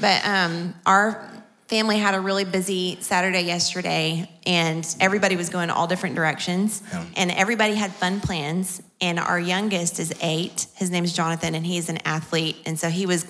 But 0.00 0.24
um, 0.24 0.74
our 0.86 1.28
family 1.66 1.98
had 1.98 2.14
a 2.14 2.20
really 2.20 2.44
busy 2.44 2.96
Saturday 3.00 3.42
yesterday, 3.42 4.30
and 4.46 4.86
everybody 5.00 5.36
was 5.36 5.48
going 5.48 5.70
all 5.70 5.86
different 5.86 6.14
directions, 6.14 6.82
Yeah. 6.92 7.04
and 7.16 7.30
everybody 7.32 7.74
had 7.74 7.92
fun 7.92 8.20
plans. 8.20 8.82
And 9.02 9.18
our 9.18 9.40
youngest 9.40 9.98
is 9.98 10.12
eight. 10.20 10.66
His 10.74 10.90
name 10.90 11.04
is 11.04 11.12
Jonathan, 11.14 11.54
and 11.54 11.64
he's 11.66 11.88
an 11.88 11.98
athlete, 12.04 12.56
and 12.66 12.78
so 12.78 12.88
he 12.90 13.06
was 13.06 13.24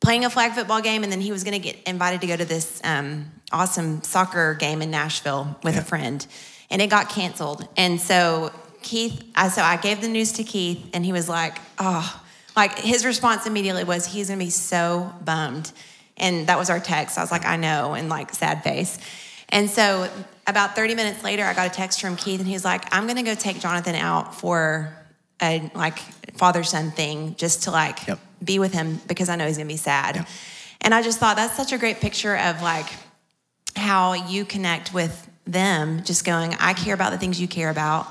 playing 0.00 0.24
a 0.24 0.30
flag 0.30 0.52
football 0.52 0.80
game, 0.80 1.02
and 1.02 1.10
then 1.12 1.20
he 1.20 1.32
was 1.32 1.44
going 1.44 1.54
to 1.54 1.58
get 1.58 1.76
invited 1.86 2.20
to 2.22 2.26
go 2.26 2.36
to 2.36 2.44
this 2.44 2.80
um, 2.84 3.30
awesome 3.52 4.02
soccer 4.02 4.54
game 4.54 4.80
in 4.82 4.90
Nashville 4.90 5.56
with 5.62 5.74
Yeah. 5.74 5.80
a 5.80 5.84
friend, 5.84 6.26
and 6.70 6.80
it 6.82 6.88
got 6.88 7.08
canceled. 7.08 7.66
And 7.76 8.00
so 8.00 8.50
Keith, 8.82 9.22
I, 9.34 9.48
so 9.48 9.62
I 9.62 9.76
gave 9.76 10.00
the 10.00 10.08
news 10.08 10.32
to 10.32 10.44
Keith, 10.44 10.84
and 10.94 11.04
he 11.04 11.12
was 11.12 11.28
like, 11.28 11.58
"Oh." 11.78 12.22
Like 12.56 12.76
his 12.76 13.04
response 13.04 13.46
immediately 13.46 13.84
was, 13.84 14.04
he's 14.04 14.26
gonna 14.28 14.38
be 14.38 14.50
so 14.50 15.12
bummed. 15.24 15.70
And 16.16 16.48
that 16.48 16.58
was 16.58 16.70
our 16.70 16.80
text. 16.80 17.16
I 17.16 17.20
was 17.20 17.30
like, 17.30 17.46
I 17.46 17.54
know, 17.54 17.94
and 17.94 18.08
like 18.08 18.34
sad 18.34 18.64
face. 18.64 18.98
And 19.50 19.70
so 19.70 20.10
about 20.44 20.74
30 20.74 20.96
minutes 20.96 21.22
later, 21.22 21.44
I 21.44 21.54
got 21.54 21.68
a 21.68 21.70
text 21.70 22.00
from 22.00 22.16
Keith, 22.16 22.40
and 22.40 22.48
he 22.48 22.54
was 22.54 22.64
like, 22.64 22.92
I'm 22.92 23.06
gonna 23.06 23.22
go 23.22 23.36
take 23.36 23.60
Jonathan 23.60 23.94
out 23.94 24.34
for 24.34 24.92
a 25.40 25.70
like 25.76 26.00
father 26.36 26.64
son 26.64 26.90
thing 26.90 27.36
just 27.36 27.62
to 27.64 27.70
like 27.70 28.08
Yep. 28.08 28.18
Be 28.42 28.58
with 28.58 28.72
him 28.72 29.00
because 29.06 29.28
I 29.28 29.36
know 29.36 29.46
he's 29.46 29.56
gonna 29.56 29.68
be 29.68 29.76
sad. 29.76 30.16
Yep. 30.16 30.28
And 30.80 30.94
I 30.94 31.02
just 31.02 31.18
thought 31.18 31.36
that's 31.36 31.56
such 31.56 31.72
a 31.72 31.78
great 31.78 32.00
picture 32.00 32.36
of 32.36 32.62
like 32.62 32.86
how 33.76 34.12
you 34.12 34.44
connect 34.44 34.92
with 34.92 35.28
them, 35.46 36.02
just 36.04 36.24
going, 36.24 36.54
I 36.60 36.74
care 36.74 36.94
about 36.94 37.10
the 37.12 37.18
things 37.18 37.40
you 37.40 37.48
care 37.48 37.70
about. 37.70 38.06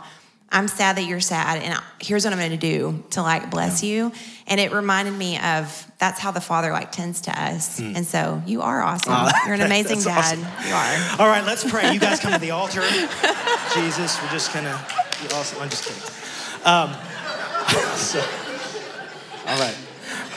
I'm 0.49 0.69
sad 0.69 0.95
that 0.95 1.03
you're 1.03 1.19
sad, 1.19 1.61
and 1.61 1.77
here's 1.99 2.23
what 2.23 2.31
I'm 2.31 2.39
going 2.39 2.51
to 2.51 2.57
do 2.57 3.03
to 3.11 3.21
like 3.21 3.51
bless 3.51 3.83
you. 3.83 4.13
And 4.47 4.61
it 4.61 4.71
reminded 4.71 5.13
me 5.13 5.37
of 5.37 5.91
that's 5.99 6.21
how 6.21 6.31
the 6.31 6.39
Father 6.39 6.71
like 6.71 6.93
tends 6.93 7.21
to 7.21 7.31
us. 7.31 7.79
And 7.79 8.05
so 8.05 8.41
you 8.45 8.61
are 8.61 8.81
awesome. 8.81 9.13
you're 9.45 9.55
an 9.55 9.61
amazing 9.65 9.99
dad. 9.99 10.17
awesome. 10.17 10.39
You 10.39 10.73
are. 10.73 11.19
All 11.19 11.27
right, 11.27 11.43
let's 11.45 11.69
pray. 11.69 11.91
You 11.91 11.99
guys 11.99 12.21
come 12.21 12.31
to 12.31 12.39
the 12.39 12.51
altar. 12.51 12.81
Jesus, 13.73 14.21
we're 14.21 14.29
just 14.29 14.53
gonna. 14.53 14.79
Also, 15.33 15.59
I'm 15.59 15.69
just 15.69 15.83
kidding. 15.83 16.01
Um, 16.65 16.93
so, 17.97 18.23
all 19.47 19.59
right. 19.59 19.75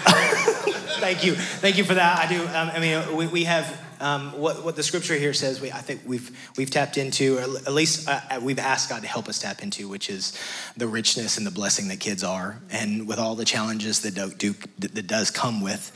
Thank 1.01 1.25
you. 1.25 1.35
Thank 1.35 1.79
you 1.79 1.85
for 1.85 1.95
that. 1.95 2.19
I 2.19 2.29
do. 2.29 2.43
Um, 2.43 2.71
I 2.71 2.79
mean, 2.79 3.17
we, 3.17 3.27
we 3.27 3.45
have 3.45 3.81
um, 4.01 4.39
what, 4.39 4.65
what 4.65 4.77
the 4.77 4.83
scripture 4.83 5.15
here 5.15 5.33
says. 5.33 5.61
We, 5.61 5.71
I 5.71 5.79
think 5.79 6.03
we've 6.07 6.31
we've 6.57 6.71
tapped 6.71 6.97
into, 6.99 7.39
or 7.39 7.41
at 7.41 7.73
least 7.73 8.09
uh, 8.09 8.41
we've 8.43 8.59
asked 8.59 8.89
God 8.89 9.03
to 9.03 9.09
help 9.09 9.29
us 9.29 9.39
tap 9.39 9.63
into, 9.63 9.89
which 9.89 10.11
is 10.11 10.39
the 10.77 10.89
richness 10.89 11.39
and 11.39 11.47
the 11.47 11.51
blessing 11.51 11.89
that 11.89 12.01
kids 12.01 12.25
are, 12.25 12.61
and 12.71 13.07
with 13.07 13.19
all 13.19 13.35
the 13.35 13.45
challenges 13.45 14.01
that 14.01 14.15
do, 14.15 14.31
do 14.31 14.55
that 14.79 15.07
does 15.07 15.31
come 15.31 15.61
with 15.61 15.93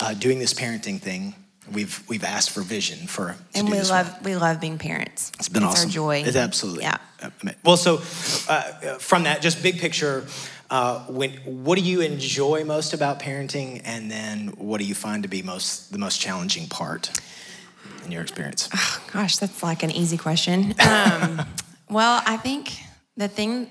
uh, 0.00 0.14
doing 0.14 0.38
this 0.38 0.54
parenting 0.54 1.00
thing. 1.00 1.34
We've 1.72 2.02
we've 2.08 2.24
asked 2.24 2.50
for 2.50 2.62
vision 2.62 3.06
for. 3.08 3.28
to 3.52 3.58
And 3.58 3.68
we 3.68 3.78
well. 3.78 3.88
love 3.88 4.24
we 4.24 4.36
love 4.36 4.60
being 4.60 4.78
parents. 4.78 5.32
It's 5.38 5.48
been 5.48 5.64
awesome. 5.64 5.88
our 5.88 5.92
joy. 5.92 6.22
It's 6.24 6.36
absolutely. 6.36 6.84
Yeah. 6.84 6.98
uh, 7.22 7.30
Well, 7.64 7.76
so 7.76 7.96
uh, 8.48 8.98
from 8.98 9.24
that, 9.24 9.42
just 9.42 9.62
big 9.62 9.80
picture, 9.80 10.26
uh, 10.70 11.00
when 11.06 11.32
what 11.44 11.78
do 11.78 11.84
you 11.84 12.00
enjoy 12.00 12.64
most 12.64 12.92
about 12.92 13.20
parenting, 13.20 13.82
and 13.84 14.10
then 14.10 14.48
what 14.58 14.78
do 14.78 14.84
you 14.84 14.94
find 14.94 15.22
to 15.22 15.28
be 15.28 15.42
most 15.42 15.92
the 15.92 15.98
most 15.98 16.20
challenging 16.20 16.66
part 16.68 17.10
in 18.04 18.12
your 18.12 18.22
experience? 18.22 18.68
Gosh, 19.12 19.36
that's 19.36 19.62
like 19.62 19.82
an 19.82 19.90
easy 19.90 20.16
question. 20.16 20.74
Um, 20.80 21.46
well, 21.90 22.22
I 22.26 22.36
think 22.36 22.72
the 23.16 23.28
thing 23.28 23.68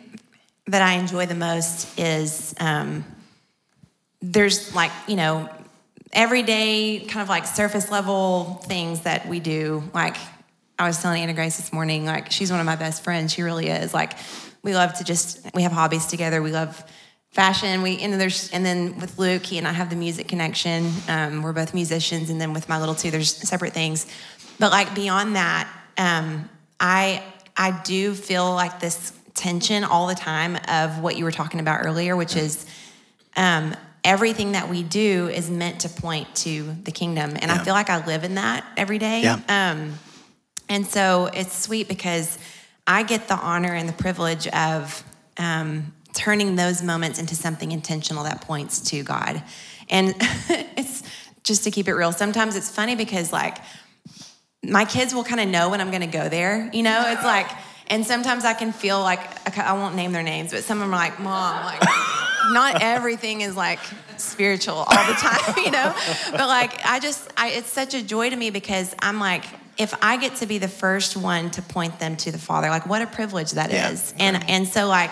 that 0.68 0.82
I 0.82 0.94
enjoy 0.94 1.26
the 1.26 1.36
most 1.36 2.00
is 2.00 2.56
um, 2.60 3.06
there's 4.22 4.74
like, 4.74 4.92
you 5.08 5.16
know, 5.16 5.50
everyday 6.14 7.00
kind 7.00 7.22
of 7.22 7.30
like 7.30 7.46
surface 7.46 7.92
level 7.92 8.62
things 8.66 9.02
that 9.02 9.28
we 9.28 9.40
do. 9.40 9.84
Like 9.94 10.18
I 10.78 10.88
was 10.88 11.02
telling 11.02 11.22
Anna 11.22 11.34
Grace 11.34 11.58
this 11.58 11.72
morning, 11.72 12.06
like 12.06 12.32
she's 12.32 12.52
one 12.52 12.60
of 12.60 12.66
my 12.66 12.76
best 12.76 13.04
friends. 13.04 13.34
She 13.34 13.42
really 13.42 13.68
is. 13.68 13.94
Like 13.94 14.14
we 14.64 14.74
love 14.74 14.94
to 14.96 15.04
just, 15.04 15.40
we 15.54 15.64
have 15.64 15.72
hobbies 15.72 16.08
together. 16.08 16.42
We 16.42 16.52
love 16.52 16.84
fashion. 17.36 17.82
We 17.82 18.00
and 18.00 18.14
then 18.14 18.20
there's 18.20 18.50
and 18.52 18.66
then 18.66 18.98
with 19.00 19.20
Luke, 19.20 19.46
he 19.46 19.58
and 19.58 19.68
I 19.68 19.74
have 19.74 19.90
the 19.90 19.96
music 19.98 20.28
connection. 20.28 20.92
Um, 21.10 21.44
we're 21.44 21.54
both 21.54 21.74
musicians, 21.74 22.30
and 22.30 22.40
then 22.40 22.54
with 22.54 22.70
my 22.70 22.80
little 22.80 22.96
two, 22.96 23.12
there's 23.12 23.36
separate 23.36 23.74
things. 23.74 24.08
But 24.58 24.72
like 24.72 24.96
beyond 24.96 25.36
that, 25.36 25.70
um, 25.98 26.50
I 26.80 27.22
I 27.58 27.80
do 27.84 28.14
feel 28.16 28.54
like 28.54 28.80
this 28.80 29.12
tension 29.34 29.84
all 29.84 30.08
the 30.08 30.16
time 30.16 30.58
of 30.70 31.02
what 31.02 31.18
you 31.18 31.26
were 31.26 31.32
talking 31.32 31.60
about 31.60 31.86
earlier, 31.86 32.16
which 32.16 32.38
is 32.38 32.66
um, 33.36 33.76
everything 34.06 34.54
that 34.54 34.70
we 34.70 34.82
do 34.82 35.28
is 35.28 35.50
meant 35.50 35.82
to 35.82 35.90
point 35.90 36.34
to 36.38 36.74
the 36.84 36.92
kingdom, 36.92 37.36
and 37.42 37.52
I 37.52 37.62
feel 37.64 37.74
like 37.74 37.90
I 37.90 38.06
live 38.06 38.24
in 38.24 38.36
that 38.36 38.66
every 38.78 38.98
day. 38.98 39.24
Yeah. 39.24 39.40
Um, 39.50 39.96
and 40.70 40.86
so 40.86 41.30
it's 41.34 41.58
sweet 41.58 41.88
because 41.88 42.38
I 42.88 43.04
get 43.04 43.28
the 43.28 43.36
honor 43.36 43.74
and 43.74 43.90
the 43.90 43.94
privilege 43.94 44.48
of 44.48 45.04
um, 45.38 45.94
turning 46.14 46.56
those 46.56 46.82
moments 46.82 47.20
into 47.20 47.36
something 47.36 47.72
intentional 47.72 48.24
that 48.24 48.42
points 48.42 48.80
to 48.90 49.04
God. 49.04 49.44
And 49.90 50.16
it's 50.20 51.04
just 51.44 51.64
to 51.66 51.72
keep 51.72 51.88
it 51.88 51.94
real. 51.94 52.12
Sometimes 52.12 52.56
it's 52.56 52.70
funny 52.70 52.96
because, 52.96 53.32
like, 53.32 53.58
my 54.64 54.86
kids 54.86 55.14
will 55.14 55.24
kind 55.24 55.42
of 55.42 55.48
know 55.48 55.70
when 55.70 55.82
I'm 55.82 55.90
going 55.90 56.02
to 56.02 56.08
go 56.08 56.30
there. 56.30 56.70
You 56.74 56.84
know, 56.84 57.04
it's 57.08 57.24
like, 57.24 57.48
and 57.88 58.06
sometimes 58.06 58.46
I 58.46 58.54
can 58.54 58.72
feel 58.72 59.00
like 59.00 59.20
I 59.58 59.74
won't 59.74 59.96
name 59.96 60.12
their 60.12 60.24
names, 60.24 60.52
but 60.52 60.64
some 60.64 60.80
of 60.80 60.88
them 60.88 60.94
are 60.94 60.98
like, 60.98 61.20
"Mom, 61.20 61.66
like, 61.66 61.82
not 62.52 62.82
everything 62.82 63.42
is 63.42 63.56
like 63.56 63.80
spiritual 64.18 64.76
all 64.76 64.86
the 65.06 65.14
time, 65.20 65.64
you 65.64 65.70
know." 65.70 65.94
But 66.32 66.48
like, 66.48 66.84
I 66.84 67.00
just, 67.00 67.32
I, 67.38 67.50
it's 67.50 67.70
such 67.70 67.94
a 67.94 68.02
joy 68.02 68.32
to 68.32 68.36
me 68.36 68.50
because 68.50 68.96
I'm 69.00 69.20
like, 69.20 69.46
if 69.78 69.94
I 70.02 70.18
get 70.18 70.36
to 70.38 70.46
be 70.46 70.58
the 70.58 70.68
first 70.68 71.16
one 71.18 71.52
to 71.52 71.62
point 71.62 72.00
them 72.00 72.16
to 72.18 72.32
the 72.32 72.38
Father, 72.40 72.70
like, 72.70 72.86
what 72.86 73.02
a 73.02 73.08
privilege 73.08 73.52
that 73.52 73.72
is. 73.72 74.14
Yeah. 74.18 74.26
And 74.26 74.50
and 74.50 74.68
so 74.68 74.88
like. 74.88 75.12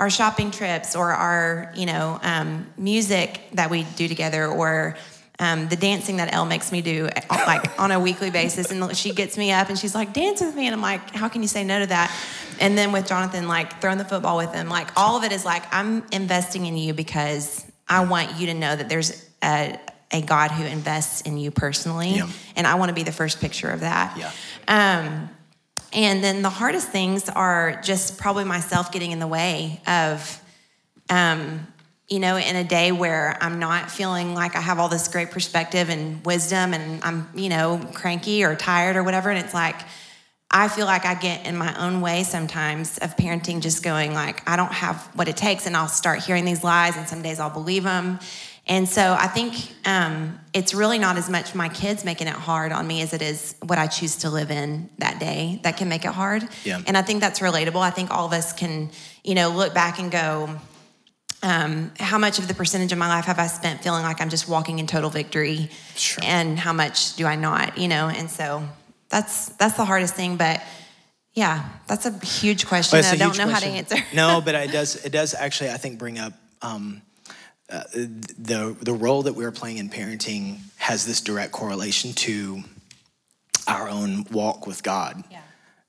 Our 0.00 0.10
shopping 0.10 0.52
trips, 0.52 0.94
or 0.94 1.10
our, 1.10 1.72
you 1.74 1.84
know, 1.84 2.20
um, 2.22 2.68
music 2.76 3.40
that 3.54 3.68
we 3.68 3.82
do 3.96 4.06
together, 4.06 4.46
or 4.46 4.96
um, 5.40 5.66
the 5.68 5.74
dancing 5.74 6.18
that 6.18 6.32
Elle 6.32 6.46
makes 6.46 6.70
me 6.70 6.82
do 6.82 7.08
like 7.28 7.80
on 7.80 7.90
a 7.90 7.98
weekly 7.98 8.30
basis. 8.30 8.70
And 8.70 8.96
she 8.96 9.12
gets 9.12 9.36
me 9.36 9.50
up 9.50 9.70
and 9.70 9.76
she's 9.76 9.96
like, 9.96 10.12
dance 10.12 10.40
with 10.40 10.54
me. 10.54 10.66
And 10.66 10.74
I'm 10.76 10.80
like, 10.80 11.16
how 11.16 11.28
can 11.28 11.42
you 11.42 11.48
say 11.48 11.64
no 11.64 11.80
to 11.80 11.86
that? 11.86 12.16
And 12.60 12.78
then 12.78 12.92
with 12.92 13.08
Jonathan, 13.08 13.48
like 13.48 13.80
throwing 13.80 13.98
the 13.98 14.04
football 14.04 14.36
with 14.36 14.54
him, 14.54 14.68
like 14.68 14.96
all 14.96 15.16
of 15.16 15.24
it 15.24 15.32
is 15.32 15.44
like, 15.44 15.64
I'm 15.74 16.04
investing 16.12 16.66
in 16.66 16.76
you 16.76 16.94
because 16.94 17.66
I 17.88 18.04
want 18.04 18.38
you 18.38 18.46
to 18.46 18.54
know 18.54 18.76
that 18.76 18.88
there's 18.88 19.28
a, 19.42 19.80
a 20.10 20.22
God 20.22 20.50
who 20.50 20.64
invests 20.64 21.20
in 21.22 21.36
you 21.36 21.50
personally. 21.50 22.16
Yeah. 22.16 22.28
And 22.56 22.66
I 22.66 22.76
want 22.76 22.88
to 22.88 22.94
be 22.94 23.02
the 23.02 23.12
first 23.12 23.40
picture 23.40 23.68
of 23.70 23.80
that. 23.80 24.16
Yeah. 24.16 24.32
Um, 24.68 25.30
and 25.92 26.22
then 26.22 26.42
the 26.42 26.50
hardest 26.50 26.88
things 26.88 27.28
are 27.28 27.80
just 27.82 28.18
probably 28.18 28.44
myself 28.44 28.92
getting 28.92 29.10
in 29.10 29.18
the 29.18 29.26
way 29.26 29.80
of 29.86 30.42
um, 31.10 31.66
you 32.08 32.20
know, 32.20 32.36
in 32.36 32.56
a 32.56 32.64
day 32.64 32.90
where 32.90 33.36
I'm 33.40 33.58
not 33.58 33.90
feeling 33.90 34.34
like 34.34 34.56
I 34.56 34.60
have 34.60 34.78
all 34.78 34.88
this 34.88 35.08
great 35.08 35.30
perspective 35.30 35.90
and 35.90 36.24
wisdom 36.24 36.72
and 36.72 37.04
I'm, 37.04 37.28
you 37.34 37.50
know, 37.50 37.86
cranky 37.92 38.44
or 38.44 38.54
tired 38.56 38.96
or 38.96 39.02
whatever. 39.02 39.28
And 39.28 39.38
it's 39.38 39.52
like, 39.52 39.76
I 40.50 40.68
feel 40.68 40.86
like 40.86 41.04
I 41.04 41.14
get 41.14 41.46
in 41.46 41.58
my 41.58 41.78
own 41.78 42.00
way 42.00 42.22
sometimes 42.22 42.96
of 42.98 43.14
parenting, 43.16 43.60
just 43.60 43.82
going 43.82 44.14
like, 44.14 44.48
I 44.48 44.56
don't 44.56 44.72
have 44.72 44.96
what 45.14 45.28
it 45.28 45.36
takes. 45.36 45.66
And 45.66 45.76
I'll 45.76 45.88
start 45.88 46.20
hearing 46.20 46.46
these 46.46 46.64
lies 46.64 46.96
and 46.96 47.06
some 47.06 47.20
days 47.20 47.38
I'll 47.38 47.50
believe 47.50 47.84
them. 47.84 48.18
And 48.68 48.86
so 48.86 49.16
I 49.18 49.28
think 49.28 49.54
um, 49.86 50.38
it's 50.52 50.74
really 50.74 50.98
not 50.98 51.16
as 51.16 51.30
much 51.30 51.54
my 51.54 51.70
kids 51.70 52.04
making 52.04 52.26
it 52.26 52.34
hard 52.34 52.70
on 52.70 52.86
me 52.86 53.00
as 53.00 53.14
it 53.14 53.22
is 53.22 53.54
what 53.64 53.78
I 53.78 53.86
choose 53.86 54.16
to 54.16 54.30
live 54.30 54.50
in 54.50 54.90
that 54.98 55.18
day 55.18 55.60
that 55.62 55.78
can 55.78 55.88
make 55.88 56.04
it 56.04 56.12
hard. 56.12 56.46
Yeah. 56.64 56.82
And 56.86 56.96
I 56.96 57.02
think 57.02 57.20
that's 57.20 57.40
relatable. 57.40 57.80
I 57.80 57.90
think 57.90 58.10
all 58.10 58.26
of 58.26 58.32
us 58.34 58.52
can, 58.52 58.90
you 59.24 59.34
know, 59.34 59.48
look 59.48 59.72
back 59.72 59.98
and 59.98 60.10
go, 60.10 60.50
um, 61.42 61.92
how 61.98 62.18
much 62.18 62.38
of 62.38 62.48
the 62.48 62.54
percentage 62.54 62.92
of 62.92 62.98
my 62.98 63.08
life 63.08 63.24
have 63.26 63.38
I 63.38 63.46
spent 63.46 63.82
feeling 63.82 64.02
like 64.02 64.20
I'm 64.20 64.28
just 64.28 64.48
walking 64.48 64.80
in 64.80 64.86
total 64.86 65.08
victory, 65.08 65.70
Sure. 65.94 66.22
and 66.26 66.58
how 66.58 66.72
much 66.72 67.14
do 67.16 67.26
I 67.26 67.36
not? 67.36 67.78
You 67.78 67.88
know, 67.88 68.08
and 68.08 68.28
so 68.28 68.68
that's 69.08 69.50
that's 69.50 69.76
the 69.76 69.84
hardest 69.84 70.14
thing. 70.14 70.36
But 70.36 70.60
yeah, 71.34 71.68
that's 71.86 72.06
a 72.06 72.18
huge 72.26 72.66
question. 72.66 72.98
Well, 72.98 73.12
I 73.12 73.16
don't 73.16 73.38
know 73.38 73.44
question. 73.46 73.52
how 73.52 73.60
to 73.60 73.66
answer. 73.66 73.96
no, 74.12 74.40
but 74.44 74.54
it 74.56 74.72
does. 74.72 74.96
It 75.04 75.10
does 75.12 75.32
actually, 75.32 75.70
I 75.70 75.76
think, 75.76 75.98
bring 76.00 76.18
up 76.18 76.32
um, 76.60 77.02
uh, 77.70 77.82
the 77.92 78.76
the 78.80 78.92
role 78.94 79.22
that 79.24 79.34
we're 79.34 79.52
playing 79.52 79.76
in 79.78 79.88
parenting 79.90 80.58
has 80.76 81.04
this 81.06 81.20
direct 81.20 81.52
correlation 81.52 82.12
to 82.14 82.62
our 83.66 83.88
own 83.88 84.24
walk 84.30 84.66
with 84.66 84.82
God, 84.82 85.22
Yeah. 85.30 85.40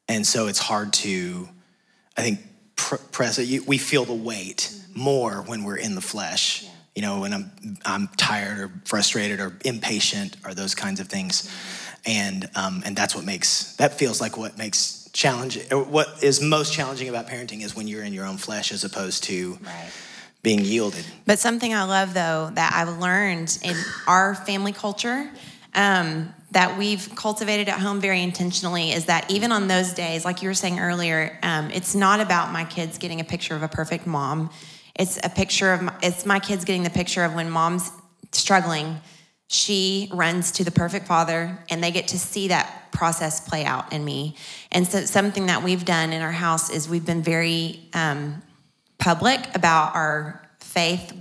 and 0.10 0.28
so 0.28 0.48
it's 0.48 0.60
hard 0.60 0.92
to, 0.94 1.48
I 2.18 2.22
think, 2.22 2.40
pr- 2.76 2.96
press 3.12 3.40
it. 3.40 3.66
We 3.68 3.78
feel 3.78 4.04
the 4.04 4.14
weight 4.14 4.74
more 4.94 5.36
when 5.44 5.64
we're 5.64 5.78
in 5.78 5.96
the 5.96 6.02
flesh. 6.02 6.66
You 6.96 7.02
know, 7.04 7.22
when 7.22 7.34
I'm 7.34 7.52
I'm 7.86 8.08
tired 8.18 8.60
or 8.60 8.72
frustrated 8.84 9.40
or 9.40 9.56
impatient 9.64 10.36
or 10.44 10.54
those 10.54 10.76
kinds 10.76 11.00
of 11.00 11.08
things, 11.08 11.50
and 12.06 12.50
um, 12.56 12.84
and 12.86 12.94
that's 12.94 13.16
what 13.16 13.24
makes 13.24 13.76
that 13.78 13.94
feels 13.98 14.20
like 14.20 14.36
what 14.36 14.58
makes 14.58 15.10
challenging. 15.14 15.64
What 15.72 16.22
is 16.22 16.42
most 16.42 16.74
challenging 16.74 17.08
about 17.08 17.28
parenting 17.28 17.62
is 17.64 17.74
when 17.74 17.88
you're 17.88 18.04
in 18.04 18.12
your 18.12 18.26
own 18.26 18.36
flesh 18.38 18.74
as 18.74 18.84
opposed 18.84 19.24
to 19.26 19.58
Right. 19.64 19.90
Being 20.42 20.60
yielded. 20.60 21.06
But 21.26 21.40
something 21.40 21.74
I 21.74 21.84
love 21.84 22.14
though 22.14 22.52
that 22.54 22.74
I've 22.74 23.00
learned 23.00 23.58
in 23.64 23.76
our 24.08 24.36
family 24.36 24.72
culture, 24.72 25.30
um, 25.76 26.34
that 26.52 26.78
we've 26.78 27.14
cultivated 27.16 27.70
at 27.70 27.80
home 27.80 28.02
very 28.02 28.24
intentionally 28.24 28.92
is 28.92 29.06
that 29.06 29.30
even 29.30 29.52
on 29.52 29.68
those 29.68 29.94
days, 29.94 30.26
like 30.26 30.42
you 30.42 30.50
were 30.50 30.56
saying 30.56 30.80
earlier, 30.80 31.38
um, 31.44 31.70
it's 31.72 31.94
not 31.94 32.20
about 32.20 32.52
my 32.52 32.64
kids 32.66 32.98
getting 32.98 33.20
a 33.20 33.24
picture 33.24 33.56
of 33.56 33.62
a 33.62 33.68
perfect 33.68 34.08
mom. 34.08 34.50
It's 34.96 35.20
a 35.24 35.30
picture 35.30 35.72
of 35.74 35.84
my, 35.84 35.94
it's 36.02 36.26
my 36.26 36.40
kids 36.40 36.66
getting 36.66 36.84
the 36.84 36.90
picture 36.90 37.24
of 37.24 37.36
when 37.36 37.50
mom's 37.50 37.92
struggling, 38.32 39.00
she 39.48 40.10
runs 40.14 40.52
to 40.54 40.64
the 40.64 40.72
perfect 40.72 41.08
father, 41.08 41.58
and 41.70 41.84
they 41.84 41.92
get 41.92 42.10
to 42.10 42.20
see 42.20 42.48
that 42.50 42.92
process 42.92 43.48
play 43.48 43.64
out 43.66 43.94
in 43.94 44.04
me. 44.04 44.36
And 44.72 44.88
so, 44.88 45.02
something 45.06 45.48
that 45.48 45.64
we've 45.64 45.86
done 45.86 46.14
in 46.14 46.22
our 46.22 46.32
house 46.32 46.70
is 46.70 46.88
we've 46.88 47.06
been 47.06 47.24
very 47.24 47.80
um, 47.94 48.42
public 49.00 49.40
about 49.56 49.96
our 49.96 50.48
faith 50.60 51.14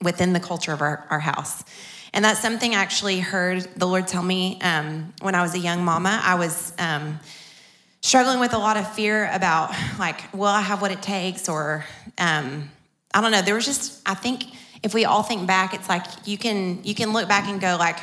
within 0.00 0.32
the 0.32 0.40
culture 0.40 0.72
of 0.72 0.80
our, 0.80 1.06
our 1.10 1.20
house. 1.20 1.64
And 2.12 2.24
that's 2.24 2.40
something 2.40 2.74
I 2.74 2.78
actually 2.78 3.20
heard 3.20 3.68
the 3.76 3.86
Lord 3.86 4.06
tell 4.06 4.22
me 4.22 4.58
um, 4.62 5.12
when 5.20 5.34
I 5.34 5.42
was 5.42 5.54
a 5.54 5.58
young 5.58 5.84
mama. 5.84 6.18
I 6.22 6.36
was 6.36 6.72
um, 6.78 7.20
struggling 8.00 8.40
with 8.40 8.54
a 8.54 8.58
lot 8.58 8.78
of 8.78 8.90
fear 8.94 9.28
about, 9.32 9.74
like, 9.98 10.32
will 10.32 10.44
I 10.44 10.62
have 10.62 10.80
what 10.80 10.92
it 10.92 11.02
takes? 11.02 11.48
Or 11.48 11.84
um, 12.16 12.70
I 13.12 13.20
don't 13.20 13.32
know. 13.32 13.42
There 13.42 13.54
was 13.54 13.66
just, 13.66 14.00
I 14.06 14.14
think 14.14 14.44
if 14.82 14.94
we 14.94 15.04
all 15.04 15.22
think 15.22 15.46
back, 15.46 15.74
it's 15.74 15.88
like 15.88 16.04
you 16.24 16.38
can 16.38 16.84
you 16.84 16.94
can 16.94 17.12
look 17.12 17.28
back 17.28 17.48
and 17.48 17.60
go 17.60 17.76
like, 17.78 17.98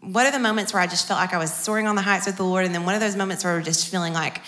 what 0.00 0.26
are 0.26 0.32
the 0.32 0.38
moments 0.38 0.72
where 0.72 0.82
I 0.82 0.86
just 0.86 1.06
felt 1.06 1.20
like 1.20 1.32
I 1.32 1.38
was 1.38 1.52
soaring 1.52 1.86
on 1.86 1.94
the 1.94 2.02
heights 2.02 2.26
with 2.26 2.36
the 2.36 2.44
Lord, 2.44 2.64
and 2.64 2.74
then 2.74 2.84
what 2.84 2.94
are 2.94 2.98
those 2.98 3.16
moments 3.16 3.44
where 3.44 3.54
we're 3.54 3.62
just 3.62 3.88
feeling 3.88 4.12
like 4.12 4.42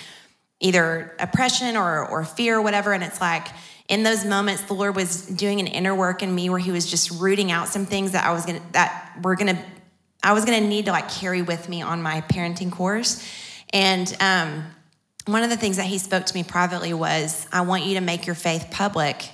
either 0.60 1.14
oppression 1.18 1.76
or 1.76 2.06
or 2.06 2.24
fear 2.24 2.58
or 2.58 2.62
whatever, 2.62 2.92
and 2.92 3.02
it's 3.02 3.20
like 3.20 3.48
in 3.88 4.02
those 4.02 4.24
moments 4.24 4.62
the 4.62 4.74
lord 4.74 4.94
was 4.94 5.26
doing 5.26 5.60
an 5.60 5.66
inner 5.66 5.94
work 5.94 6.22
in 6.22 6.34
me 6.34 6.50
where 6.50 6.58
he 6.58 6.70
was 6.70 6.88
just 6.88 7.10
rooting 7.12 7.50
out 7.50 7.68
some 7.68 7.86
things 7.86 8.12
that 8.12 8.24
i 8.24 8.32
was 8.32 8.44
gonna 8.44 8.60
that 8.72 9.16
were 9.22 9.34
gonna 9.34 9.58
i 10.22 10.32
was 10.32 10.44
gonna 10.44 10.60
need 10.60 10.84
to 10.84 10.92
like 10.92 11.10
carry 11.10 11.42
with 11.42 11.68
me 11.68 11.82
on 11.82 12.02
my 12.02 12.20
parenting 12.22 12.70
course. 12.70 13.26
And 13.70 14.16
um, 14.20 14.64
one 15.26 15.42
of 15.42 15.50
the 15.50 15.56
things 15.58 15.76
that 15.76 15.84
he 15.84 15.98
spoke 15.98 16.24
to 16.24 16.34
me 16.34 16.42
privately 16.42 16.92
was 16.94 17.46
i 17.52 17.62
want 17.62 17.84
you 17.84 17.94
to 17.94 18.00
make 18.00 18.26
your 18.26 18.34
faith 18.34 18.68
public 18.70 19.30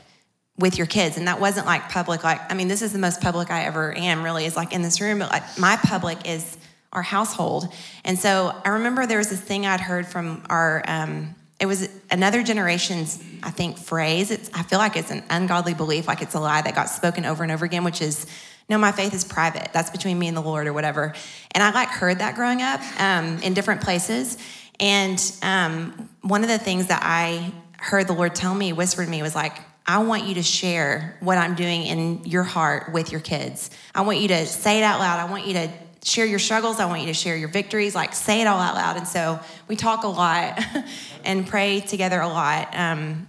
with 0.56 0.78
your 0.78 0.86
kids. 0.86 1.16
And 1.16 1.26
that 1.26 1.40
wasn't 1.40 1.66
like 1.66 1.88
public 1.88 2.22
like 2.22 2.40
i 2.50 2.54
mean 2.54 2.68
this 2.68 2.82
is 2.82 2.92
the 2.92 2.98
most 2.98 3.20
public 3.20 3.50
i 3.50 3.64
ever 3.64 3.96
am 3.96 4.22
really 4.22 4.44
is 4.44 4.56
like 4.56 4.72
in 4.72 4.82
this 4.82 5.00
room 5.00 5.18
but 5.20 5.30
like 5.30 5.58
my 5.58 5.76
public 5.76 6.28
is 6.28 6.56
our 6.94 7.02
household. 7.02 7.72
And 8.04 8.18
so 8.18 8.54
i 8.64 8.70
remember 8.70 9.06
there 9.06 9.18
was 9.18 9.30
this 9.30 9.40
thing 9.40 9.66
i'd 9.66 9.80
heard 9.80 10.06
from 10.06 10.44
our 10.48 10.82
um, 10.86 11.34
it 11.60 11.66
was 11.66 11.88
another 12.10 12.42
generation's 12.42 13.22
i 13.42 13.50
think 13.50 13.78
phrase. 13.78 14.30
It's 14.30 14.50
i 14.54 14.62
feel 14.62 14.78
like 14.78 14.96
it's 14.96 15.10
an 15.10 15.22
ungodly 15.30 15.74
belief 15.74 16.08
like 16.08 16.22
it's 16.22 16.34
a 16.34 16.40
lie 16.40 16.62
that 16.62 16.74
got 16.74 16.88
spoken 16.88 17.24
over 17.24 17.42
and 17.42 17.52
over 17.52 17.64
again 17.64 17.84
which 17.84 18.00
is 18.00 18.26
no 18.68 18.78
my 18.78 18.92
faith 18.92 19.12
is 19.12 19.24
private. 19.24 19.68
That's 19.74 19.90
between 19.90 20.18
me 20.18 20.28
and 20.28 20.36
the 20.36 20.40
lord 20.40 20.66
or 20.66 20.72
whatever. 20.72 21.14
And 21.52 21.62
i 21.62 21.70
like 21.70 21.88
heard 21.88 22.18
that 22.20 22.34
growing 22.34 22.62
up 22.62 22.80
um, 23.00 23.38
in 23.42 23.54
different 23.54 23.82
places. 23.82 24.38
And 24.80 25.20
um, 25.42 26.08
one 26.22 26.42
of 26.42 26.48
the 26.48 26.58
things 26.58 26.86
that 26.88 27.00
i 27.02 27.52
heard 27.78 28.06
the 28.06 28.14
lord 28.14 28.34
tell 28.34 28.54
me 28.54 28.72
whispered 28.72 29.08
me 29.08 29.20
was 29.22 29.34
like 29.34 29.58
i 29.86 29.98
want 29.98 30.24
you 30.24 30.34
to 30.34 30.42
share 30.42 31.16
what 31.20 31.36
i'm 31.36 31.54
doing 31.54 31.82
in 31.82 32.24
your 32.24 32.42
heart 32.42 32.92
with 32.92 33.12
your 33.12 33.20
kids. 33.20 33.70
I 33.94 34.00
want 34.02 34.18
you 34.18 34.28
to 34.28 34.46
say 34.46 34.78
it 34.78 34.82
out 34.82 34.98
loud. 35.00 35.20
I 35.20 35.30
want 35.30 35.46
you 35.46 35.54
to 35.54 35.70
share 36.04 36.26
your 36.26 36.38
struggles. 36.38 36.78
I 36.78 36.86
want 36.86 37.00
you 37.00 37.08
to 37.08 37.14
share 37.14 37.36
your 37.36 37.48
victories. 37.48 37.94
Like, 37.94 38.14
say 38.14 38.40
it 38.40 38.46
all 38.46 38.60
out 38.60 38.74
loud. 38.74 38.96
And 38.96 39.08
so 39.08 39.40
we 39.66 39.74
talk 39.74 40.04
a 40.04 40.08
lot 40.08 40.62
and 41.24 41.46
pray 41.46 41.80
together 41.80 42.20
a 42.20 42.28
lot 42.28 42.68
um, 42.76 43.26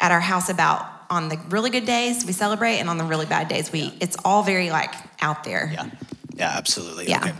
at 0.00 0.12
our 0.12 0.20
house 0.20 0.50
about 0.50 0.86
on 1.10 1.30
the 1.30 1.40
really 1.48 1.70
good 1.70 1.86
days 1.86 2.26
we 2.26 2.32
celebrate, 2.32 2.80
and 2.80 2.90
on 2.90 2.98
the 2.98 3.04
really 3.04 3.24
bad 3.24 3.48
days 3.48 3.72
we. 3.72 3.94
It's 3.98 4.16
all 4.26 4.42
very 4.42 4.70
like 4.70 4.92
out 5.22 5.44
there. 5.44 5.70
Yeah. 5.72 5.90
Yeah. 6.34 6.52
Absolutely. 6.54 7.08
Yeah. 7.08 7.20
Okay. 7.20 7.32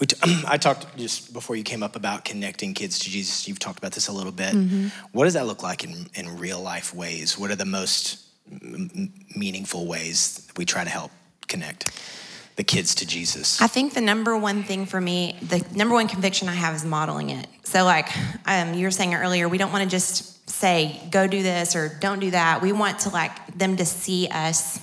We 0.00 0.06
t- 0.06 0.16
I 0.48 0.56
talked 0.56 0.96
just 0.96 1.32
before 1.32 1.54
you 1.54 1.62
came 1.62 1.82
up 1.82 1.94
about 1.94 2.24
connecting 2.24 2.74
kids 2.74 2.98
to 3.00 3.10
Jesus. 3.10 3.46
You've 3.46 3.60
talked 3.60 3.78
about 3.78 3.92
this 3.92 4.08
a 4.08 4.12
little 4.12 4.32
bit. 4.32 4.54
Mm-hmm. 4.54 4.88
What 5.12 5.24
does 5.24 5.34
that 5.34 5.46
look 5.46 5.62
like 5.62 5.84
in, 5.84 6.08
in 6.14 6.38
real 6.38 6.60
life 6.60 6.92
ways? 6.92 7.38
What 7.38 7.50
are 7.50 7.56
the 7.56 7.66
most 7.66 8.18
m- 8.50 9.12
meaningful 9.36 9.86
ways 9.86 10.48
we 10.56 10.64
try 10.64 10.82
to 10.82 10.90
help 10.90 11.12
connect 11.46 11.92
the 12.56 12.64
kids 12.64 12.94
to 12.96 13.06
Jesus? 13.06 13.60
I 13.60 13.66
think 13.66 13.94
the 13.94 14.00
number 14.00 14.36
one 14.36 14.62
thing 14.62 14.86
for 14.86 15.00
me, 15.00 15.38
the 15.42 15.64
number 15.74 15.94
one 15.94 16.08
conviction 16.08 16.48
I 16.48 16.54
have 16.54 16.74
is 16.74 16.84
modeling 16.84 17.30
it. 17.30 17.46
So, 17.64 17.84
like 17.84 18.08
um, 18.46 18.74
you 18.74 18.86
were 18.86 18.90
saying 18.90 19.14
earlier, 19.14 19.48
we 19.48 19.58
don't 19.58 19.72
want 19.72 19.84
to 19.84 19.90
just 19.90 20.48
say, 20.50 21.00
go 21.10 21.26
do 21.26 21.42
this 21.42 21.76
or 21.76 21.96
don't 22.00 22.20
do 22.20 22.32
that. 22.32 22.60
We 22.62 22.72
want 22.72 23.00
to 23.00 23.10
like 23.10 23.56
them 23.56 23.76
to 23.76 23.86
see 23.86 24.28
us, 24.28 24.80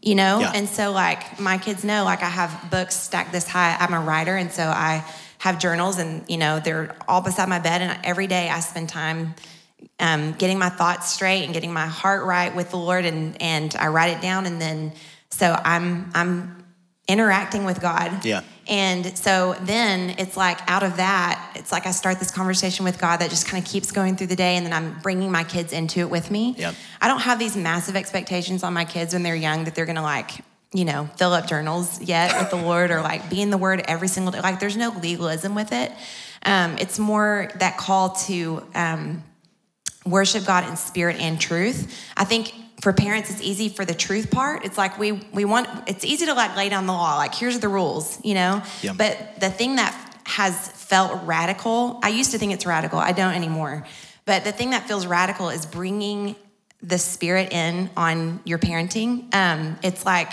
you 0.00 0.14
know? 0.14 0.40
Yeah. 0.40 0.52
And 0.54 0.68
so, 0.68 0.90
like, 0.92 1.38
my 1.38 1.58
kids 1.58 1.84
know, 1.84 2.04
like, 2.04 2.22
I 2.22 2.28
have 2.28 2.70
books 2.70 2.96
stacked 2.96 3.32
this 3.32 3.46
high. 3.46 3.76
I'm 3.78 3.94
a 3.94 4.00
writer, 4.00 4.36
and 4.36 4.50
so 4.50 4.64
I 4.64 5.04
have 5.38 5.58
journals, 5.58 5.98
and, 5.98 6.24
you 6.28 6.38
know, 6.38 6.60
they're 6.60 6.96
all 7.06 7.20
beside 7.20 7.48
my 7.48 7.58
bed. 7.58 7.82
And 7.82 7.98
every 8.04 8.26
day 8.26 8.48
I 8.48 8.60
spend 8.60 8.88
time 8.88 9.34
um, 10.00 10.32
getting 10.32 10.58
my 10.58 10.68
thoughts 10.68 11.12
straight 11.12 11.44
and 11.44 11.54
getting 11.54 11.72
my 11.72 11.86
heart 11.86 12.24
right 12.24 12.54
with 12.54 12.70
the 12.70 12.76
Lord, 12.76 13.04
and 13.04 13.40
and 13.40 13.74
I 13.78 13.88
write 13.88 14.16
it 14.16 14.20
down, 14.20 14.46
and 14.46 14.60
then 14.60 14.92
so 15.30 15.56
I'm 15.64 16.10
I'm 16.14 16.61
interacting 17.08 17.64
with 17.64 17.80
God. 17.80 18.24
Yeah. 18.24 18.42
And 18.68 19.18
so 19.18 19.56
then 19.62 20.14
it's 20.18 20.36
like 20.36 20.58
out 20.70 20.84
of 20.84 20.96
that, 20.96 21.52
it's 21.56 21.72
like 21.72 21.86
I 21.86 21.90
start 21.90 22.20
this 22.20 22.30
conversation 22.30 22.84
with 22.84 23.00
God 23.00 23.18
that 23.18 23.30
just 23.30 23.46
kind 23.46 23.62
of 23.62 23.68
keeps 23.68 23.90
going 23.90 24.16
through 24.16 24.28
the 24.28 24.36
day, 24.36 24.56
and 24.56 24.64
then 24.64 24.72
I'm 24.72 24.98
bringing 25.00 25.32
my 25.32 25.42
kids 25.42 25.72
into 25.72 26.00
it 26.00 26.10
with 26.10 26.30
me. 26.30 26.54
Yep. 26.56 26.74
I 27.00 27.08
don't 27.08 27.20
have 27.20 27.38
these 27.38 27.56
massive 27.56 27.96
expectations 27.96 28.62
on 28.62 28.72
my 28.72 28.84
kids 28.84 29.14
when 29.14 29.24
they're 29.24 29.34
young 29.34 29.64
that 29.64 29.74
they're 29.74 29.86
gonna 29.86 30.02
like, 30.02 30.30
you 30.72 30.84
know, 30.84 31.10
fill 31.16 31.32
up 31.32 31.48
journals 31.48 32.00
yet 32.00 32.38
with 32.38 32.50
the 32.50 32.56
Lord 32.56 32.92
or 32.92 33.00
like 33.02 33.28
be 33.28 33.42
in 33.42 33.50
the 33.50 33.58
Word 33.58 33.82
every 33.88 34.08
single 34.08 34.30
day. 34.30 34.40
Like 34.40 34.60
there's 34.60 34.76
no 34.76 34.90
legalism 34.90 35.56
with 35.56 35.72
it. 35.72 35.90
Um, 36.44 36.76
it's 36.78 36.98
more 36.98 37.50
that 37.56 37.76
call 37.78 38.10
to 38.10 38.62
um, 38.74 39.24
worship 40.06 40.46
God 40.46 40.68
in 40.68 40.76
spirit 40.76 41.20
and 41.20 41.40
truth. 41.40 42.10
I 42.16 42.24
think 42.24 42.54
for 42.82 42.92
parents 42.92 43.30
it's 43.30 43.40
easy 43.40 43.68
for 43.68 43.84
the 43.84 43.94
truth 43.94 44.30
part. 44.30 44.64
It's 44.64 44.76
like 44.76 44.98
we 44.98 45.12
we 45.12 45.44
want 45.44 45.68
it's 45.86 46.04
easy 46.04 46.26
to 46.26 46.34
like 46.34 46.56
lay 46.56 46.68
down 46.68 46.86
the 46.86 46.92
law, 46.92 47.16
like 47.16 47.32
here's 47.32 47.60
the 47.60 47.68
rules, 47.68 48.18
you 48.24 48.34
know? 48.34 48.60
Yeah. 48.82 48.92
But 48.92 49.38
the 49.38 49.50
thing 49.50 49.76
that 49.76 49.94
has 50.24 50.68
felt 50.68 51.24
radical, 51.24 52.00
I 52.02 52.08
used 52.08 52.32
to 52.32 52.38
think 52.38 52.52
it's 52.52 52.66
radical, 52.66 52.98
I 52.98 53.12
don't 53.12 53.34
anymore. 53.34 53.86
But 54.24 54.42
the 54.42 54.50
thing 54.50 54.70
that 54.70 54.88
feels 54.88 55.06
radical 55.06 55.48
is 55.48 55.64
bringing 55.64 56.34
the 56.82 56.98
spirit 56.98 57.52
in 57.52 57.88
on 57.96 58.40
your 58.44 58.58
parenting. 58.58 59.32
Um, 59.32 59.78
it's 59.84 60.04
like 60.04 60.32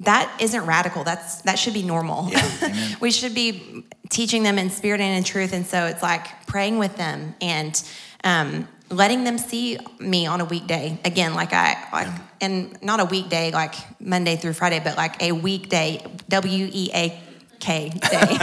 that 0.00 0.40
isn't 0.40 0.66
radical. 0.66 1.04
That's 1.04 1.42
that 1.42 1.56
should 1.56 1.74
be 1.74 1.84
normal. 1.84 2.32
we 3.00 3.12
should 3.12 3.34
be 3.34 3.84
teaching 4.10 4.42
them 4.42 4.58
in 4.58 4.70
spirit 4.70 5.00
and 5.00 5.16
in 5.16 5.22
truth. 5.22 5.52
And 5.52 5.64
so 5.64 5.86
it's 5.86 6.02
like 6.02 6.48
praying 6.48 6.78
with 6.78 6.96
them 6.96 7.36
and 7.40 7.80
um, 8.26 8.68
letting 8.90 9.24
them 9.24 9.38
see 9.38 9.78
me 9.98 10.26
on 10.26 10.40
a 10.40 10.44
weekday 10.44 10.98
again, 11.04 11.34
like 11.34 11.52
I 11.52 11.76
like, 11.92 12.08
and 12.40 12.80
not 12.82 13.00
a 13.00 13.04
weekday 13.04 13.52
like 13.52 13.74
Monday 14.00 14.36
through 14.36 14.52
Friday, 14.52 14.80
but 14.82 14.96
like 14.96 15.22
a 15.22 15.32
weekday 15.32 16.04
W 16.28 16.68
E 16.72 16.90
A 16.92 17.20
K 17.58 17.88
day, 17.88 18.38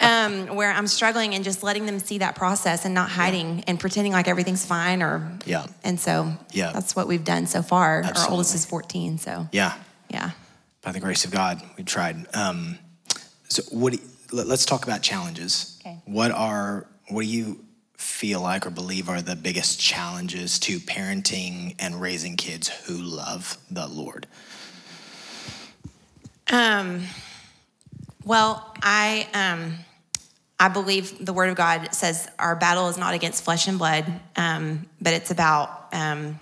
um, 0.06 0.54
where 0.56 0.70
I'm 0.70 0.86
struggling 0.86 1.34
and 1.34 1.42
just 1.42 1.62
letting 1.62 1.86
them 1.86 1.98
see 1.98 2.18
that 2.18 2.34
process 2.34 2.84
and 2.84 2.94
not 2.94 3.08
hiding 3.08 3.64
and 3.66 3.80
pretending 3.80 4.12
like 4.12 4.28
everything's 4.28 4.64
fine 4.64 5.02
or 5.02 5.32
Yeah. 5.46 5.66
And 5.84 5.98
so 5.98 6.34
Yeah. 6.50 6.72
that's 6.72 6.94
what 6.94 7.08
we've 7.08 7.24
done 7.24 7.46
so 7.46 7.62
far. 7.62 8.04
Our 8.04 8.30
oldest 8.30 8.54
is 8.54 8.66
14, 8.66 9.18
so 9.18 9.48
Yeah. 9.52 9.72
yeah. 10.10 10.32
By 10.82 10.92
the 10.92 11.00
grace 11.00 11.24
of 11.24 11.30
God, 11.30 11.62
we've 11.76 11.86
tried. 11.86 12.26
Um, 12.34 12.78
so, 13.48 13.62
what? 13.70 13.92
Do 13.92 13.98
you, 14.00 14.08
let, 14.32 14.48
us 14.48 14.64
talk 14.64 14.84
about 14.84 15.00
challenges. 15.02 15.78
Okay. 15.80 15.98
What 16.06 16.30
are? 16.32 16.86
What 17.08 17.22
do 17.22 17.28
you 17.28 17.64
feel 18.02 18.40
like 18.40 18.66
or 18.66 18.70
believe 18.70 19.08
are 19.08 19.22
the 19.22 19.36
biggest 19.36 19.80
challenges 19.80 20.58
to 20.58 20.78
parenting 20.80 21.74
and 21.78 22.00
raising 22.00 22.36
kids 22.36 22.68
who 22.68 22.94
love 22.94 23.56
the 23.70 23.86
Lord? 23.86 24.26
Um, 26.50 27.04
well, 28.24 28.74
I 28.82 29.28
um, 29.32 29.76
I 30.58 30.68
believe 30.68 31.24
the 31.24 31.32
Word 31.32 31.50
of 31.50 31.56
God 31.56 31.94
says 31.94 32.28
our 32.38 32.56
battle 32.56 32.88
is 32.88 32.98
not 32.98 33.14
against 33.14 33.44
flesh 33.44 33.68
and 33.68 33.78
blood, 33.78 34.04
um, 34.36 34.86
but 35.00 35.12
it's 35.12 35.30
about 35.30 35.88
um, 35.92 36.38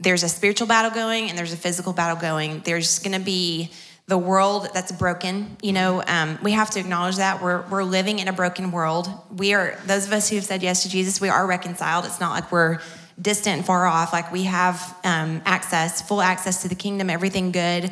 there's 0.00 0.22
a 0.22 0.28
spiritual 0.28 0.66
battle 0.66 0.90
going 0.90 1.28
and 1.28 1.38
there's 1.38 1.52
a 1.52 1.58
physical 1.58 1.92
battle 1.92 2.20
going. 2.20 2.60
There's 2.64 2.98
going 3.00 3.18
to 3.18 3.24
be 3.24 3.70
the 4.06 4.18
world 4.18 4.68
that's 4.74 4.92
broken. 4.92 5.56
You 5.62 5.72
know, 5.72 6.02
um, 6.06 6.38
we 6.42 6.52
have 6.52 6.70
to 6.70 6.80
acknowledge 6.80 7.16
that 7.16 7.42
we're 7.42 7.62
we're 7.68 7.84
living 7.84 8.18
in 8.18 8.28
a 8.28 8.32
broken 8.32 8.70
world. 8.70 9.08
We 9.34 9.54
are 9.54 9.78
those 9.86 10.06
of 10.06 10.12
us 10.12 10.28
who 10.28 10.36
have 10.36 10.44
said 10.44 10.62
yes 10.62 10.82
to 10.82 10.88
Jesus. 10.88 11.20
We 11.20 11.28
are 11.28 11.46
reconciled. 11.46 12.04
It's 12.04 12.20
not 12.20 12.30
like 12.30 12.52
we're 12.52 12.80
distant 13.20 13.58
and 13.58 13.66
far 13.66 13.86
off. 13.86 14.12
Like 14.12 14.30
we 14.32 14.44
have 14.44 14.96
um, 15.04 15.40
access, 15.46 16.02
full 16.02 16.20
access 16.20 16.62
to 16.62 16.68
the 16.68 16.74
kingdom, 16.74 17.08
everything 17.08 17.52
good. 17.52 17.90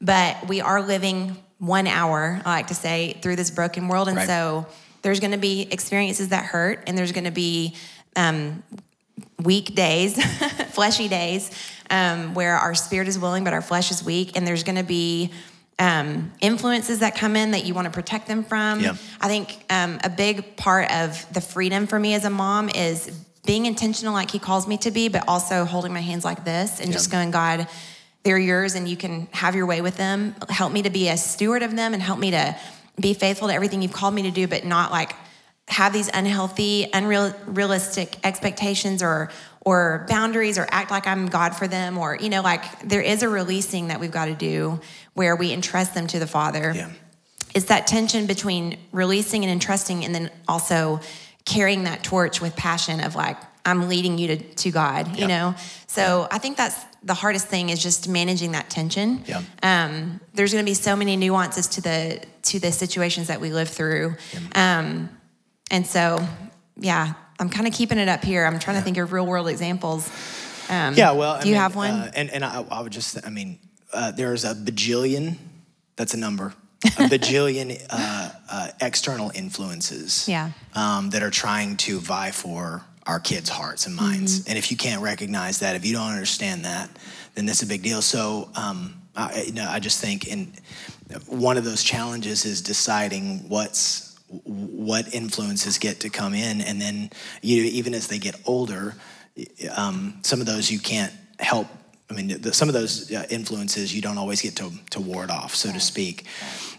But 0.00 0.48
we 0.48 0.60
are 0.60 0.82
living 0.82 1.36
one 1.58 1.86
hour, 1.86 2.42
I 2.44 2.56
like 2.56 2.66
to 2.66 2.74
say, 2.74 3.16
through 3.22 3.36
this 3.36 3.50
broken 3.50 3.88
world, 3.88 4.08
and 4.08 4.16
Right. 4.18 4.26
so 4.26 4.66
there's 5.02 5.20
going 5.20 5.30
to 5.30 5.38
be 5.38 5.62
experiences 5.70 6.28
that 6.28 6.44
hurt, 6.44 6.82
and 6.86 6.98
there's 6.98 7.12
going 7.12 7.24
to 7.24 7.30
be 7.30 7.74
um, 8.16 8.62
weak 9.42 9.74
days, 9.74 10.22
fleshy 10.72 11.08
days, 11.08 11.50
um, 11.88 12.34
where 12.34 12.56
our 12.56 12.74
spirit 12.74 13.08
is 13.08 13.18
willing 13.18 13.44
but 13.44 13.52
our 13.52 13.62
flesh 13.62 13.90
is 13.90 14.04
weak, 14.04 14.36
and 14.36 14.46
there's 14.46 14.64
going 14.64 14.76
to 14.76 14.82
be 14.82 15.30
um, 15.78 16.32
influences 16.40 17.00
that 17.00 17.16
come 17.16 17.36
in 17.36 17.52
that 17.52 17.64
you 17.64 17.74
want 17.74 17.86
to 17.86 17.90
protect 17.90 18.26
them 18.28 18.44
from. 18.44 18.80
Yeah. 18.80 18.96
I 19.20 19.28
think 19.28 19.64
um, 19.70 19.98
a 20.04 20.10
big 20.10 20.56
part 20.56 20.90
of 20.90 21.26
the 21.32 21.40
freedom 21.40 21.86
for 21.86 21.98
me 21.98 22.14
as 22.14 22.24
a 22.24 22.30
mom 22.30 22.68
is 22.68 23.10
being 23.46 23.66
intentional, 23.66 24.14
like 24.14 24.30
He 24.30 24.38
calls 24.38 24.66
me 24.66 24.76
to 24.78 24.90
be, 24.90 25.08
but 25.08 25.24
also 25.28 25.64
holding 25.64 25.92
my 25.92 26.00
hands 26.00 26.24
like 26.24 26.44
this 26.44 26.80
and 26.80 26.92
just 26.92 27.10
going, 27.10 27.30
God, 27.30 27.66
they're 28.22 28.38
yours, 28.38 28.74
and 28.74 28.88
you 28.88 28.96
can 28.96 29.28
have 29.32 29.54
your 29.54 29.66
way 29.66 29.82
with 29.82 29.96
them. 29.96 30.34
Help 30.48 30.72
me 30.72 30.82
to 30.82 30.90
be 30.90 31.08
a 31.08 31.16
steward 31.16 31.62
of 31.62 31.76
them, 31.76 31.92
and 31.92 32.02
help 32.02 32.18
me 32.18 32.30
to 32.30 32.56
be 32.98 33.12
faithful 33.12 33.48
to 33.48 33.54
everything 33.54 33.82
you've 33.82 33.92
called 33.92 34.14
me 34.14 34.22
to 34.22 34.30
do, 34.30 34.46
but 34.46 34.64
not 34.64 34.90
like 34.90 35.14
have 35.68 35.92
these 35.92 36.10
unhealthy, 36.12 36.88
unrealistic 36.92 38.16
expectations 38.24 39.02
or 39.02 39.30
or 39.64 40.04
boundaries 40.08 40.58
or 40.58 40.66
act 40.70 40.90
like 40.90 41.06
I'm 41.06 41.26
God 41.26 41.56
for 41.56 41.66
them 41.66 41.96
or 41.96 42.16
you 42.16 42.28
know 42.28 42.42
like 42.42 42.80
there 42.80 43.00
is 43.00 43.22
a 43.22 43.28
releasing 43.28 43.88
that 43.88 43.98
we've 43.98 44.10
got 44.10 44.26
to 44.26 44.34
do 44.34 44.78
where 45.14 45.34
we 45.36 45.52
entrust 45.52 45.94
them 45.94 46.06
to 46.08 46.18
the 46.18 46.26
Father. 46.26 46.72
Yeah. 46.74 46.90
It's 47.54 47.66
that 47.66 47.86
tension 47.86 48.26
between 48.26 48.78
releasing 48.92 49.44
and 49.44 49.50
entrusting 49.52 50.04
and 50.04 50.14
then 50.14 50.30
also 50.48 51.00
carrying 51.44 51.84
that 51.84 52.02
torch 52.02 52.40
with 52.40 52.56
passion 52.56 53.00
of 53.00 53.14
like 53.14 53.36
I'm 53.64 53.88
leading 53.88 54.18
you 54.18 54.28
to, 54.28 54.36
to 54.36 54.70
God, 54.70 55.16
you 55.16 55.26
know? 55.26 55.54
So 55.86 56.28
I 56.30 56.38
think 56.38 56.56
that's 56.56 56.76
the 57.02 57.14
hardest 57.14 57.46
thing 57.46 57.70
is 57.70 57.82
just 57.82 58.08
managing 58.08 58.52
that 58.52 58.68
tension. 58.70 59.24
Yeah. 59.26 59.42
Um, 59.62 60.20
there's 60.34 60.52
going 60.52 60.64
to 60.64 60.70
be 60.70 60.74
so 60.74 60.96
many 60.96 61.16
nuances 61.16 61.68
to 61.68 61.80
the 61.80 62.22
to 62.42 62.58
the 62.58 62.72
situations 62.72 63.28
that 63.28 63.40
we 63.40 63.52
live 63.52 63.68
through. 63.68 64.16
Um, 64.54 65.08
and 65.70 65.86
so, 65.86 66.18
yeah, 66.76 67.14
I'm 67.38 67.48
kind 67.48 67.66
of 67.66 67.72
keeping 67.72 67.98
it 67.98 68.08
up 68.08 68.22
here. 68.22 68.44
I'm 68.44 68.58
trying 68.58 68.76
to 68.76 68.82
think 68.82 68.98
of 68.98 69.12
real 69.12 69.26
world 69.26 69.48
examples. 69.48 70.10
Um, 70.68 70.94
Yeah, 70.94 71.12
well, 71.12 71.34
I 71.36 71.42
do 71.42 71.48
you 71.48 71.54
mean, 71.54 71.62
have 71.62 71.76
one? 71.76 71.90
uh, 71.90 72.10
and 72.14 72.30
and 72.30 72.44
I, 72.44 72.64
I 72.70 72.80
would 72.82 72.92
just, 72.92 73.26
I 73.26 73.30
mean, 73.30 73.58
uh, 73.94 74.10
there's 74.10 74.44
a 74.44 74.54
bajillion. 74.54 75.36
That's 75.96 76.14
a 76.14 76.18
number. 76.18 76.54
A 76.84 76.88
bajillion 77.08 77.80
uh, 77.90 78.30
uh, 78.50 78.68
external 78.80 79.30
influences. 79.34 80.28
Yeah. 80.28 80.50
Um, 80.74 81.10
that 81.10 81.22
are 81.22 81.30
trying 81.30 81.76
to 81.78 81.98
vie 81.98 82.30
for 82.30 82.82
our 83.06 83.20
kids' 83.20 83.48
hearts 83.48 83.86
and 83.86 83.94
minds. 83.94 84.40
Mm-hmm. 84.40 84.50
And 84.50 84.58
if 84.58 84.70
you 84.70 84.76
can't 84.76 85.02
recognize 85.02 85.60
that, 85.60 85.76
if 85.76 85.84
you 85.84 85.94
don't 85.94 86.10
understand 86.10 86.64
that, 86.64 86.90
then 87.34 87.46
that's 87.46 87.62
a 87.62 87.66
big 87.66 87.82
deal. 87.82 88.02
So, 88.02 88.50
um, 88.54 89.02
I, 89.16 89.42
you 89.46 89.52
know, 89.52 89.68
I 89.68 89.78
just 89.78 90.00
think 90.00 90.26
in 90.26 90.52
one 91.26 91.56
of 91.56 91.64
those 91.64 91.82
challenges 91.82 92.44
is 92.44 92.60
deciding 92.60 93.48
what's 93.48 94.18
what 94.42 95.14
influences 95.14 95.78
get 95.78 96.00
to 96.00 96.10
come 96.10 96.34
in, 96.34 96.60
and 96.60 96.80
then 96.80 97.10
you 97.42 97.62
even 97.64 97.94
as 97.94 98.08
they 98.08 98.18
get 98.18 98.34
older, 98.46 98.94
um, 99.76 100.18
some 100.22 100.40
of 100.40 100.46
those 100.46 100.70
you 100.70 100.78
can't 100.78 101.12
help. 101.38 101.68
I 102.10 102.14
mean, 102.14 102.40
the, 102.40 102.52
some 102.52 102.68
of 102.68 102.74
those 102.74 103.10
uh, 103.10 103.26
influences 103.30 103.94
you 103.94 104.02
don't 104.02 104.18
always 104.18 104.42
get 104.42 104.56
to, 104.56 104.70
to 104.90 105.00
ward 105.00 105.30
off, 105.30 105.54
so 105.54 105.72
to 105.72 105.80
speak. 105.80 106.24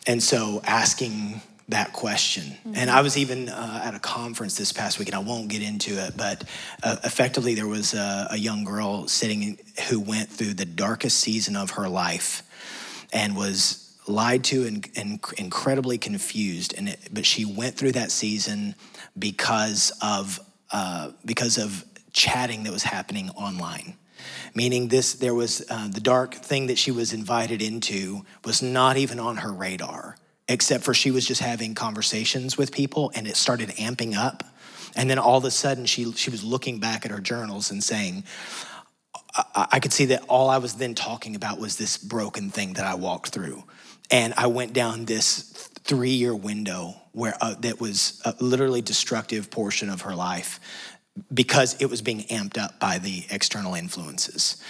And 0.06 0.22
so 0.22 0.62
asking 0.66 1.42
that 1.70 1.94
question. 1.94 2.56
And 2.76 2.92
I 2.92 3.02
was 3.02 3.18
even 3.18 3.50
uh, 3.50 3.82
at 3.84 3.96
a 3.96 4.00
conference 4.00 4.56
this 4.56 4.72
past 4.72 5.00
week, 5.00 5.08
and 5.08 5.16
I 5.16 5.20
won't 5.20 5.48
get 5.48 5.64
into 5.64 5.98
it, 5.98 6.16
but 6.16 6.44
uh, 6.84 6.98
effectively, 7.04 7.56
there 7.56 7.68
was 7.68 7.96
a, 7.96 8.28
a 8.32 8.38
young 8.38 8.64
girl 8.64 9.08
sitting 9.08 9.42
in, 9.42 9.58
who 9.90 10.00
went 10.00 10.30
through 10.30 10.54
the 10.54 10.66
darkest 10.66 11.20
season 11.20 11.56
of 11.56 11.72
her 11.72 11.90
life 11.90 12.44
and 13.12 13.36
was 13.36 13.98
lied 14.08 14.44
to 14.44 14.68
and, 14.68 14.88
and 14.96 15.20
incredibly 15.40 15.98
confused. 15.98 16.76
And 16.78 16.90
it, 16.90 17.00
but 17.12 17.26
she 17.26 17.46
went 17.46 17.76
through 17.76 17.94
that 17.94 18.12
season 18.12 18.76
because 19.18 19.92
of 20.04 20.40
uh, 20.72 21.12
because 21.24 21.58
of 21.58 21.84
chatting 22.12 22.64
that 22.64 22.74
was 22.74 22.84
happening 22.84 23.30
online. 23.32 23.96
Meaning, 24.54 24.88
this 24.88 25.14
there 25.14 25.34
was 25.34 25.66
uh, 25.70 25.88
the 25.88 26.00
dark 26.00 26.36
thing 26.36 26.68
that 26.68 26.78
she 26.78 26.92
was 26.92 27.14
invited 27.14 27.62
into 27.62 28.26
was 28.44 28.62
not 28.62 28.98
even 28.98 29.20
on 29.20 29.38
her 29.38 29.52
radar, 29.52 30.18
except 30.48 30.84
for 30.84 30.94
she 30.94 31.12
was 31.12 31.26
just 31.26 31.42
having 31.42 31.76
conversations 31.76 32.58
with 32.58 32.72
people, 32.72 33.12
and 33.16 33.28
it 33.28 33.36
started 33.36 33.70
amping 33.70 34.16
up. 34.16 34.44
And 34.96 35.10
then 35.10 35.20
all 35.20 35.38
of 35.38 35.46
a 35.46 35.52
sudden, 35.52 35.86
she 35.86 36.12
she 36.14 36.30
was 36.30 36.44
looking 36.44 36.80
back 36.80 37.06
at 37.06 37.12
her 37.12 37.20
journals 37.20 37.72
and 37.72 37.84
saying, 37.84 38.24
I, 39.36 39.68
I 39.74 39.80
could 39.80 39.94
see 39.94 40.06
that 40.06 40.24
all 40.28 40.50
I 40.50 40.58
was 40.58 40.76
then 40.76 40.96
talking 40.96 41.36
about 41.36 41.60
was 41.60 41.78
this 41.78 41.98
broken 41.98 42.50
thing 42.50 42.74
that 42.74 42.86
I 42.86 42.96
walked 42.96 43.30
through. 43.30 43.64
And 44.12 44.34
I 44.38 44.48
went 44.48 44.74
down 44.74 45.06
this 45.06 45.70
three 45.84 46.12
year 46.12 46.36
window 46.36 46.96
where 47.12 47.36
uh, 47.42 47.56
that 47.62 47.80
was 47.80 48.22
a 48.26 48.36
literally 48.40 48.82
destructive 48.82 49.50
portion 49.50 49.90
of 49.90 50.02
her 50.02 50.16
life 50.16 50.60
because 51.34 51.80
it 51.82 51.90
was 51.90 52.02
being 52.02 52.22
amped 52.24 52.58
up 52.58 52.80
by 52.80 52.98
the 52.98 53.26
external 53.30 53.74
influences. 53.74 54.62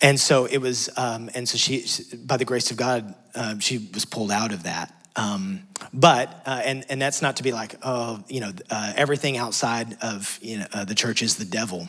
And 0.00 0.20
so 0.20 0.44
it 0.46 0.58
was, 0.58 0.90
um, 0.96 1.30
and 1.34 1.48
so 1.48 1.56
she, 1.56 1.86
by 2.16 2.36
the 2.36 2.44
grace 2.44 2.70
of 2.70 2.76
God, 2.76 3.14
uh, 3.34 3.58
she 3.58 3.88
was 3.92 4.04
pulled 4.04 4.30
out 4.30 4.52
of 4.52 4.64
that. 4.64 4.92
Um, 5.16 5.62
but 5.94 6.42
uh, 6.44 6.60
and 6.62 6.84
and 6.90 7.00
that's 7.00 7.22
not 7.22 7.36
to 7.36 7.42
be 7.42 7.50
like 7.50 7.76
oh 7.82 8.22
you 8.28 8.40
know 8.40 8.52
uh, 8.68 8.92
everything 8.96 9.38
outside 9.38 9.96
of 10.02 10.38
you 10.42 10.58
know 10.58 10.66
uh, 10.74 10.84
the 10.84 10.94
church 10.94 11.22
is 11.22 11.36
the 11.36 11.44
devil. 11.46 11.88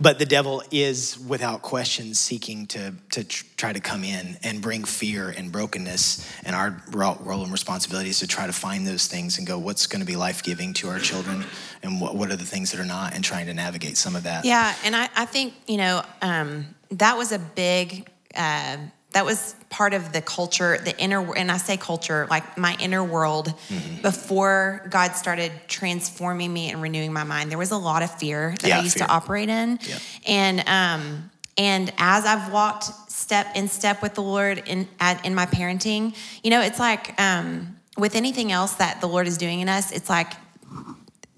But 0.00 0.18
the 0.18 0.26
devil 0.26 0.62
is, 0.70 1.18
without 1.18 1.62
question, 1.62 2.14
seeking 2.14 2.66
to, 2.68 2.94
to 3.12 3.24
tr- 3.24 3.44
try 3.56 3.72
to 3.72 3.80
come 3.80 4.04
in 4.04 4.38
and 4.42 4.60
bring 4.60 4.84
fear 4.84 5.28
and 5.30 5.52
brokenness. 5.52 6.28
And 6.44 6.56
our 6.56 6.82
ro- 6.90 7.18
role 7.20 7.42
and 7.42 7.52
responsibility 7.52 8.10
is 8.10 8.20
to 8.20 8.26
try 8.26 8.46
to 8.46 8.52
find 8.52 8.86
those 8.86 9.06
things 9.06 9.38
and 9.38 9.46
go, 9.46 9.58
what's 9.58 9.86
going 9.86 10.00
to 10.00 10.06
be 10.06 10.16
life 10.16 10.42
giving 10.42 10.74
to 10.74 10.88
our 10.88 10.98
children? 10.98 11.44
And 11.82 12.00
what, 12.00 12.16
what 12.16 12.30
are 12.30 12.36
the 12.36 12.44
things 12.44 12.72
that 12.72 12.80
are 12.80 12.86
not? 12.86 13.14
And 13.14 13.22
trying 13.22 13.46
to 13.46 13.54
navigate 13.54 13.96
some 13.96 14.16
of 14.16 14.22
that. 14.24 14.44
Yeah, 14.44 14.74
and 14.84 14.94
I, 14.96 15.08
I 15.14 15.24
think, 15.24 15.54
you 15.66 15.76
know, 15.76 16.02
um, 16.20 16.66
that 16.90 17.16
was 17.16 17.32
a 17.32 17.38
big, 17.38 18.08
uh, 18.34 18.76
that 19.12 19.24
was 19.26 19.54
part 19.68 19.94
of 19.94 20.12
the 20.12 20.20
culture, 20.22 20.78
the 20.78 20.98
inner, 20.98 21.34
and 21.36 21.50
I 21.50 21.56
say 21.58 21.76
culture, 21.76 22.26
like 22.30 22.56
my 22.58 22.76
inner 22.80 23.02
world 23.04 23.54
Mm-hmm. 23.68 24.02
before 24.02 24.86
God 24.90 25.12
started 25.12 25.52
transforming 25.68 26.52
me 26.52 26.70
and 26.70 26.80
renewing 26.82 27.12
my 27.12 27.24
mind. 27.24 27.50
There 27.50 27.58
was 27.58 27.70
a 27.70 27.76
lot 27.76 28.02
of 28.02 28.10
fear 28.18 28.54
that 28.60 28.68
Yeah, 28.68 28.78
I 28.78 28.82
used 28.82 28.98
fear. 28.98 29.06
to 29.06 29.12
operate 29.12 29.48
in. 29.48 29.78
Yeah. 29.82 29.98
And, 30.26 30.68
um, 30.68 31.30
and 31.58 31.92
as 31.98 32.24
I've 32.24 32.52
walked 32.52 32.84
step 33.10 33.46
in 33.54 33.68
step 33.68 34.02
with 34.02 34.14
the 34.14 34.22
Lord 34.22 34.62
in, 34.66 34.88
at, 35.00 35.24
in 35.24 35.34
my 35.34 35.46
parenting, 35.46 36.14
you 36.42 36.50
know, 36.50 36.60
it's 36.62 36.78
like 36.78 37.18
um, 37.20 37.76
with 37.96 38.14
anything 38.16 38.50
else 38.52 38.74
that 38.74 39.00
the 39.00 39.06
Lord 39.08 39.26
is 39.26 39.36
doing 39.38 39.60
in 39.60 39.68
us, 39.68 39.92
it's 39.92 40.08
like 40.10 40.32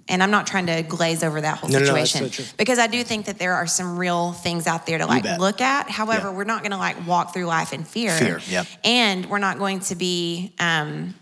and 0.08 0.22
I'm 0.22 0.30
not 0.30 0.46
trying 0.46 0.66
to 0.66 0.82
glaze 0.82 1.22
over 1.24 1.40
that 1.40 1.58
whole 1.58 1.70
No, 1.70 1.78
no, 1.78 1.86
no, 1.86 1.94
that's 1.94 2.10
situation 2.10 2.30
so 2.30 2.42
true. 2.44 2.52
because 2.58 2.78
I 2.78 2.86
do 2.86 3.02
think 3.04 3.26
that 3.26 3.38
there 3.38 3.54
are 3.54 3.66
some 3.66 3.98
real 3.98 4.32
things 4.32 4.66
out 4.66 4.86
there 4.86 4.98
to 4.98 5.06
like 5.06 5.24
look 5.38 5.60
at. 5.60 5.88
However, 5.90 6.28
Yeah. 6.28 6.34
we're 6.34 6.44
not 6.44 6.60
going 6.62 6.72
to 6.72 6.76
like 6.78 7.06
walk 7.06 7.32
through 7.32 7.46
life 7.46 7.72
in 7.72 7.84
fear. 7.84 8.12
Fear, 8.12 8.40
yep. 8.48 8.66
And 8.84 9.26
we're 9.30 9.38
not 9.38 9.58
going 9.58 9.80
to 9.80 9.94
be, 9.94 10.52
um, 10.58 11.14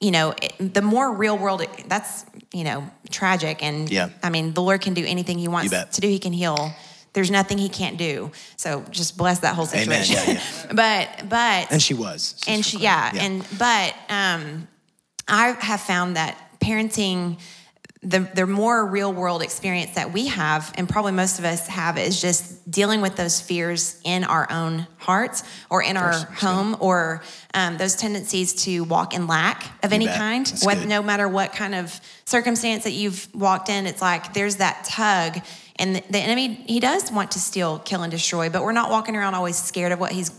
you 0.00 0.10
know, 0.10 0.34
it- 0.42 0.74
the 0.74 0.82
more 0.82 1.12
real 1.12 1.36
world. 1.38 1.64
That's 1.86 2.24
you 2.52 2.64
know 2.64 2.90
tragic. 3.10 3.62
And 3.62 3.88
Yeah. 3.90 4.08
I 4.22 4.30
mean, 4.30 4.54
the 4.54 4.62
Lord 4.62 4.80
can 4.80 4.94
do 4.94 5.04
anything 5.04 5.38
He 5.38 5.46
wants 5.48 5.70
to 5.70 6.00
do. 6.00 6.08
He 6.08 6.18
can 6.18 6.32
heal. 6.32 6.72
There's 7.12 7.30
nothing 7.30 7.58
He 7.58 7.68
can't 7.68 7.96
do. 7.96 8.32
So 8.56 8.84
just 8.90 9.16
bless 9.16 9.40
that 9.40 9.54
whole 9.54 9.68
Amen. 9.72 10.04
situation. 10.04 10.34
Yeah, 10.36 10.72
but 10.74 11.28
but 11.28 11.70
And 11.70 11.80
she 11.82 11.94
was. 11.94 12.34
And 12.48 12.64
she- 12.64 12.78
she 12.78 12.82
yeah, 12.82 13.12
and 13.14 13.44
but 13.58 13.94
um 14.08 14.66
i 15.28 15.54
have 15.60 15.80
found 15.80 16.16
that 16.16 16.36
parenting 16.60 17.38
the, 18.02 18.20
the 18.34 18.46
more 18.46 18.86
real 18.86 19.12
world 19.12 19.42
experience 19.42 19.94
that 19.94 20.10
we 20.10 20.28
have 20.28 20.72
and 20.76 20.88
probably 20.88 21.12
most 21.12 21.38
of 21.38 21.44
us 21.44 21.66
have 21.66 21.98
is 21.98 22.18
just 22.18 22.70
dealing 22.70 23.02
with 23.02 23.14
those 23.16 23.42
fears 23.42 24.00
in 24.04 24.24
our 24.24 24.50
own 24.50 24.86
hearts 24.96 25.42
or 25.68 25.82
in 25.82 25.98
our 25.98 26.14
home 26.14 26.76
or 26.80 27.22
um, 27.52 27.76
those 27.76 27.96
tendencies 27.96 28.54
to 28.64 28.84
walk 28.84 29.12
in 29.12 29.26
lack 29.26 29.64
of 29.84 29.92
any 29.92 30.06
bet. 30.06 30.16
kind 30.16 30.46
That's 30.46 30.64
whether, 30.64 30.80
good. 30.80 30.88
no 30.88 31.02
matter 31.02 31.28
what 31.28 31.52
kind 31.52 31.74
of 31.74 32.00
circumstance 32.24 32.84
that 32.84 32.92
you've 32.92 33.28
walked 33.34 33.68
in 33.68 33.86
it's 33.86 34.00
like 34.00 34.32
there's 34.32 34.56
that 34.56 34.84
tug 34.84 35.42
and 35.76 35.96
the, 35.96 36.02
the 36.08 36.18
enemy 36.18 36.54
he 36.54 36.80
does 36.80 37.12
want 37.12 37.32
to 37.32 37.38
steal 37.38 37.80
kill 37.80 38.02
and 38.02 38.10
destroy 38.10 38.48
but 38.48 38.62
we're 38.62 38.72
not 38.72 38.90
walking 38.90 39.14
around 39.14 39.34
always 39.34 39.62
scared 39.62 39.92
of 39.92 40.00
what 40.00 40.12
he's 40.12 40.30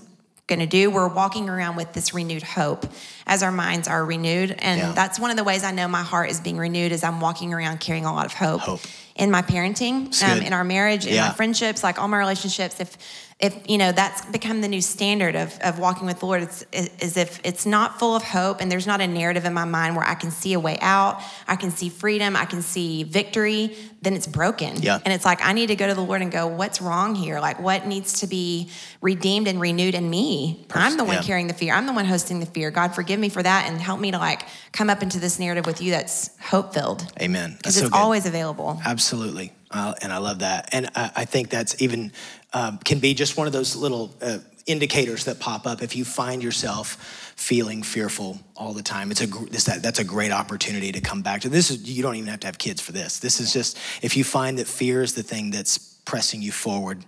going 0.51 0.59
to 0.59 0.65
do. 0.67 0.91
We're 0.91 1.07
walking 1.07 1.47
around 1.49 1.77
with 1.77 1.93
this 1.93 2.13
renewed 2.13 2.43
hope 2.43 2.85
as 3.25 3.41
our 3.41 3.51
minds 3.53 3.87
are 3.87 4.03
renewed. 4.05 4.51
And 4.59 4.79
Yeah. 4.81 4.91
that's 4.91 5.17
one 5.19 5.31
of 5.31 5.37
the 5.37 5.43
ways 5.45 5.63
I 5.63 5.71
know 5.71 5.87
my 5.87 6.03
heart 6.03 6.29
is 6.29 6.39
being 6.41 6.57
renewed 6.57 6.91
is 6.91 7.03
I'm 7.03 7.21
walking 7.21 7.53
around 7.53 7.79
carrying 7.79 8.05
a 8.05 8.13
lot 8.13 8.25
of 8.25 8.33
hope, 8.33 8.59
Hope. 8.61 8.81
in 9.15 9.31
my 9.31 9.41
parenting, 9.41 10.21
um, 10.23 10.41
in 10.41 10.51
our 10.51 10.65
marriage, 10.65 11.05
in 11.05 11.13
Yeah. 11.13 11.29
my 11.29 11.33
friendships, 11.33 11.83
like 11.83 11.99
all 11.99 12.09
my 12.09 12.17
relationships. 12.17 12.75
If, 12.79 12.97
if, 13.41 13.57
you 13.67 13.79
know, 13.79 13.91
that's 13.91 14.23
become 14.25 14.61
the 14.61 14.67
new 14.67 14.81
standard 14.81 15.35
of, 15.35 15.57
of 15.61 15.79
walking 15.79 16.05
with 16.05 16.19
the 16.19 16.27
Lord, 16.27 16.43
it's, 16.43 16.63
is 16.71 17.17
if 17.17 17.39
it's 17.43 17.65
not 17.65 17.97
full 17.97 18.15
of 18.15 18.21
hope 18.23 18.61
and 18.61 18.71
there's 18.71 18.85
not 18.85 19.01
a 19.01 19.07
narrative 19.07 19.45
in 19.45 19.53
my 19.53 19.65
mind 19.65 19.95
where 19.95 20.05
I 20.05 20.13
can 20.13 20.29
see 20.29 20.53
a 20.53 20.59
way 20.59 20.77
out, 20.79 21.19
I 21.47 21.55
can 21.55 21.71
see 21.71 21.89
freedom, 21.89 22.35
I 22.35 22.45
can 22.45 22.61
see 22.61 23.01
victory, 23.01 23.75
then 24.03 24.13
it's 24.13 24.27
broken. 24.27 24.81
Yeah. 24.81 24.99
And 25.03 25.11
it's 25.11 25.25
like, 25.25 25.43
I 25.43 25.53
need 25.53 25.67
to 25.67 25.75
go 25.75 25.87
to 25.87 25.95
the 25.95 26.03
Lord 26.03 26.21
and 26.21 26.31
go, 26.31 26.45
what's 26.47 26.81
wrong 26.81 27.15
here? 27.15 27.39
Like, 27.39 27.59
what 27.59 27.87
needs 27.87 28.19
to 28.19 28.27
be 28.27 28.69
redeemed 29.01 29.47
and 29.47 29.59
renewed 29.59 29.95
in 29.95 30.07
me? 30.07 30.65
I'm 30.71 30.97
the 30.97 31.03
one 31.03 31.15
yeah. 31.15 31.21
carrying 31.23 31.47
the 31.47 31.55
fear. 31.55 31.73
I'm 31.73 31.87
the 31.87 31.93
one 31.93 32.05
hosting 32.05 32.39
the 32.39 32.45
fear. 32.45 32.69
God, 32.69 32.93
forgive 32.93 33.19
me 33.19 33.29
for 33.29 33.41
that 33.41 33.67
and 33.67 33.81
help 33.81 33.99
me 33.99 34.11
to 34.11 34.19
like 34.19 34.43
come 34.71 34.89
up 34.89 35.01
into 35.01 35.19
this 35.19 35.39
narrative 35.39 35.65
with 35.65 35.81
you 35.81 35.91
that's 35.91 36.29
hope 36.39 36.75
filled. 36.75 37.11
Amen. 37.19 37.51
That's 37.51 37.57
Because 37.57 37.77
it's 37.77 37.89
good. 37.89 37.97
always 37.97 38.27
available. 38.27 38.79
Absolutely, 38.85 39.51
uh, 39.71 39.93
and 40.01 40.11
I 40.11 40.17
love 40.17 40.39
that. 40.39 40.69
And 40.73 40.89
I, 40.95 41.11
I 41.17 41.25
think 41.25 41.49
that's 41.49 41.81
even 41.81 42.11
um, 42.53 42.77
can 42.79 42.99
be 42.99 43.13
just 43.13 43.37
one 43.37 43.47
of 43.47 43.53
those 43.53 43.75
little 43.75 44.13
uh, 44.21 44.39
indicators 44.65 45.25
that 45.25 45.39
pop 45.39 45.65
up 45.65 45.81
if 45.81 45.95
you 45.95 46.05
find 46.05 46.43
yourself 46.43 47.33
feeling 47.35 47.81
fearful 47.81 48.39
all 48.55 48.73
the 48.73 48.83
time 48.83 49.09
it's 49.09 49.21
a 49.21 49.27
this, 49.27 49.63
that, 49.63 49.81
that's 49.81 49.99
a 49.99 50.03
great 50.03 50.31
opportunity 50.31 50.91
to 50.91 51.01
come 51.01 51.21
back 51.21 51.41
to 51.41 51.49
this 51.49 51.71
is 51.71 51.89
you 51.89 52.03
don't 52.03 52.15
even 52.15 52.29
have 52.29 52.39
to 52.39 52.47
have 52.47 52.57
kids 52.57 52.79
for 52.79 52.91
this 52.91 53.19
this 53.19 53.39
is 53.39 53.51
just 53.51 53.77
if 54.03 54.15
you 54.15 54.23
find 54.23 54.59
that 54.59 54.67
fear 54.67 55.01
is 55.01 55.15
the 55.15 55.23
thing 55.23 55.49
that's 55.49 55.79
pressing 56.05 56.41
you 56.41 56.51
forward 56.51 57.03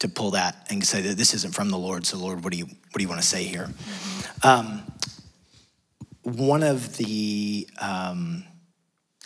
to 0.00 0.08
pull 0.08 0.32
that 0.32 0.66
and 0.70 0.84
say 0.84 1.00
that 1.00 1.16
this 1.16 1.32
isn't 1.32 1.54
from 1.54 1.70
the 1.70 1.78
lord 1.78 2.04
so 2.04 2.16
lord 2.16 2.42
what 2.42 2.52
do 2.52 2.58
you 2.58 2.66
what 2.66 2.96
do 2.96 3.02
you 3.02 3.08
want 3.08 3.20
to 3.20 3.26
say 3.26 3.44
here 3.44 3.66
mm-hmm. 3.66 4.48
um, 4.48 4.82
one 6.22 6.64
of 6.64 6.96
the 6.96 7.68
um, 7.80 8.42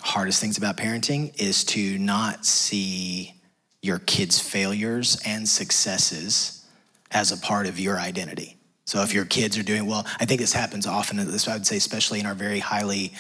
hardest 0.03 0.41
things 0.41 0.59
about 0.59 0.77
parenting 0.77 1.39
is 1.41 1.65
to 1.65 1.99
not 1.99 2.45
see 2.47 3.35
your 3.83 3.99
kids' 3.99 4.39
failures 4.39 5.21
and 5.25 5.49
successes 5.49 6.65
as 7.11 7.33
a 7.33 7.37
part 7.37 7.67
of 7.67 7.79
your 7.79 7.99
identity. 7.99 8.57
So 8.85 9.03
if 9.03 9.15
your 9.15 9.25
kids 9.25 9.57
are 9.57 9.63
doing 9.63 9.87
well, 9.87 10.05
I 10.19 10.25
think 10.25 10.41
this 10.41 10.53
happens 10.53 10.87
often. 10.87 11.17
This 11.17 11.47
I 11.47 11.55
would 11.55 11.67
say, 11.67 11.77
especially 11.77 12.19
in 12.19 12.27
our 12.27 12.35
very 12.35 12.59
highly 12.59 13.13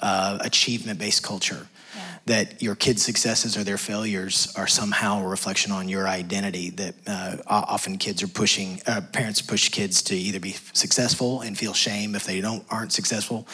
uh, 0.00 0.38
achievement-based 0.40 1.22
culture, 1.22 1.66
yeah. 1.94 2.02
that 2.26 2.62
your 2.62 2.74
kids' 2.74 3.04
successes 3.04 3.56
or 3.56 3.62
their 3.62 3.76
failures 3.76 4.52
are 4.56 4.66
somehow 4.66 5.22
a 5.22 5.28
reflection 5.28 5.70
on 5.70 5.86
your 5.86 6.08
identity. 6.08 6.70
That 6.70 6.94
uh, 7.06 7.36
often 7.46 7.98
kids 7.98 8.22
are 8.22 8.28
pushing, 8.28 8.80
uh, 8.86 9.02
parents 9.12 9.42
push 9.42 9.68
kids 9.68 10.02
to 10.04 10.16
either 10.16 10.40
be 10.40 10.56
successful 10.72 11.42
and 11.42 11.58
feel 11.58 11.74
shame 11.74 12.14
if 12.14 12.24
they 12.24 12.40
don't 12.40 12.64
aren't 12.70 12.92
successful. 12.92 13.46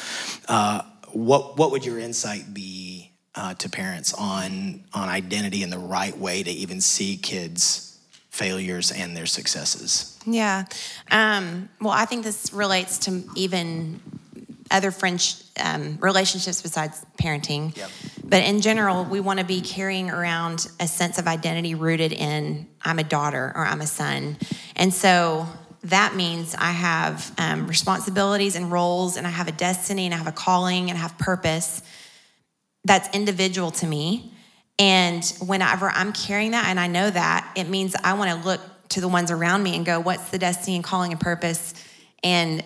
What 1.14 1.57
what 1.57 1.70
would 1.70 1.85
your 1.87 1.98
insight 1.98 2.53
be 2.53 3.12
uh, 3.35 3.55
to 3.55 3.68
parents 3.68 4.12
on 4.12 4.85
on 4.92 5.09
identity 5.09 5.62
and 5.62 5.72
the 5.72 5.79
right 5.79 6.16
way 6.16 6.42
to 6.42 6.50
even 6.50 6.81
see 6.81 7.16
kids? 7.16 7.90
failures 8.35 8.90
and 8.90 9.16
their 9.16 9.27
successes. 9.27 10.18
Yeah. 10.27 10.64
Um, 11.09 11.68
well, 11.81 11.92
I 11.92 12.05
think 12.05 12.24
this 12.24 12.53
relates 12.53 12.98
to 13.00 13.22
even 13.37 14.00
other 14.72 14.90
French 14.90 15.37
um, 15.62 15.98
relationships 16.00 16.61
besides 16.61 17.07
parenting. 17.16 17.77
Yep. 17.77 17.90
But 18.24 18.42
in 18.42 18.61
general, 18.61 19.05
we 19.05 19.20
want 19.20 19.38
to 19.38 19.44
be 19.44 19.61
carrying 19.61 20.11
around 20.11 20.66
a 20.81 20.88
sense 20.88 21.18
of 21.18 21.29
identity 21.29 21.77
rooted 21.77 22.12
in 22.12 22.66
I'm 22.83 22.98
a 22.98 23.05
daughter 23.05 23.53
or 23.55 23.64
I'm 23.64 23.81
a 23.81 23.87
son. 23.87 24.37
And 24.74 24.92
so 24.92 25.46
that 25.85 26.14
means 26.14 26.55
I 26.55 26.70
have 26.70 27.33
um, 27.38 27.66
responsibilities 27.66 28.57
and 28.57 28.73
roles, 28.73 29.16
and 29.16 29.27
I 29.27 29.31
have 29.31 29.49
a 29.49 29.53
destiny, 29.53 30.07
and 30.07 30.14
I 30.14 30.18
have 30.18 30.27
a 30.27 30.33
calling, 30.33 30.90
and 30.90 30.99
I 30.99 31.03
have 31.03 31.18
purpose 31.18 31.83
that's 32.85 33.14
individual 33.14 33.70
to 33.73 33.87
me. 33.87 34.33
And 34.79 35.25
whenever 35.40 35.88
I'm 35.88 36.12
carrying 36.12 36.51
that 36.51 36.66
and 36.68 36.81
I 36.81 36.87
know 36.87 37.09
that, 37.09 37.51
it 37.57 37.68
means 37.68 37.94
I 38.03 38.14
want 38.14 38.31
to 38.31 38.47
look 38.47 38.61
to 38.90 39.01
the 39.01 39.09
ones 39.09 39.31
around 39.31 39.62
me 39.62 39.77
and 39.77 39.87
go, 39.87 40.01
what's 40.01 40.31
the 40.31 40.38
destiny 40.38 40.77
and 40.77 40.85
calling 40.85 41.12
and 41.12 41.20
purpose 41.20 41.75
and 42.23 42.62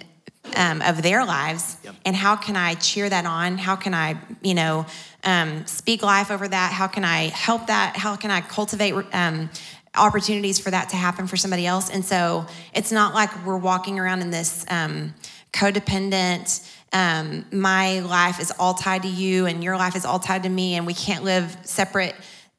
um, 0.56 0.80
of 0.82 1.02
their 1.02 1.24
lives? 1.24 1.76
Yep. 1.84 1.94
And 2.06 2.16
how 2.16 2.36
can 2.36 2.56
I 2.56 2.74
cheer 2.74 3.08
that 3.08 3.26
on? 3.26 3.58
How 3.58 3.76
can 3.76 3.94
I, 3.94 4.18
you 4.42 4.54
know, 4.54 4.86
um, 5.22 5.66
speak 5.66 6.02
life 6.02 6.30
over 6.30 6.48
that? 6.48 6.72
How 6.72 6.86
can 6.86 7.04
I 7.04 7.28
help 7.28 7.66
that? 7.66 7.96
How 7.96 8.16
can 8.16 8.30
I 8.30 8.40
cultivate 8.40 8.94
um, 9.12 9.50
opportunities 9.98 10.58
for 10.58 10.70
that 10.70 10.90
to 10.90 10.96
happen 10.96 11.26
for 11.26 11.36
somebody 11.36 11.66
else? 11.66 11.90
And 11.90 12.04
so 12.04 12.46
it's 12.74 12.92
not 12.92 13.14
like 13.14 13.44
we're 13.44 13.58
walking 13.58 13.98
around 13.98 14.22
in 14.22 14.30
this 14.30 14.64
um, 14.70 15.14
codependent, 15.52 16.66
um, 16.92 17.44
my 17.52 18.00
life 18.00 18.40
is 18.40 18.52
all 18.58 18.74
tied 18.74 19.02
to 19.02 19.08
you 19.08 19.46
and 19.46 19.62
your 19.62 19.76
life 19.76 19.94
is 19.94 20.04
all 20.04 20.18
tied 20.18 20.44
to 20.44 20.48
me 20.48 20.74
and 20.74 20.86
we 20.86 20.94
can't 20.94 21.24
live 21.24 21.56
separate 21.64 22.14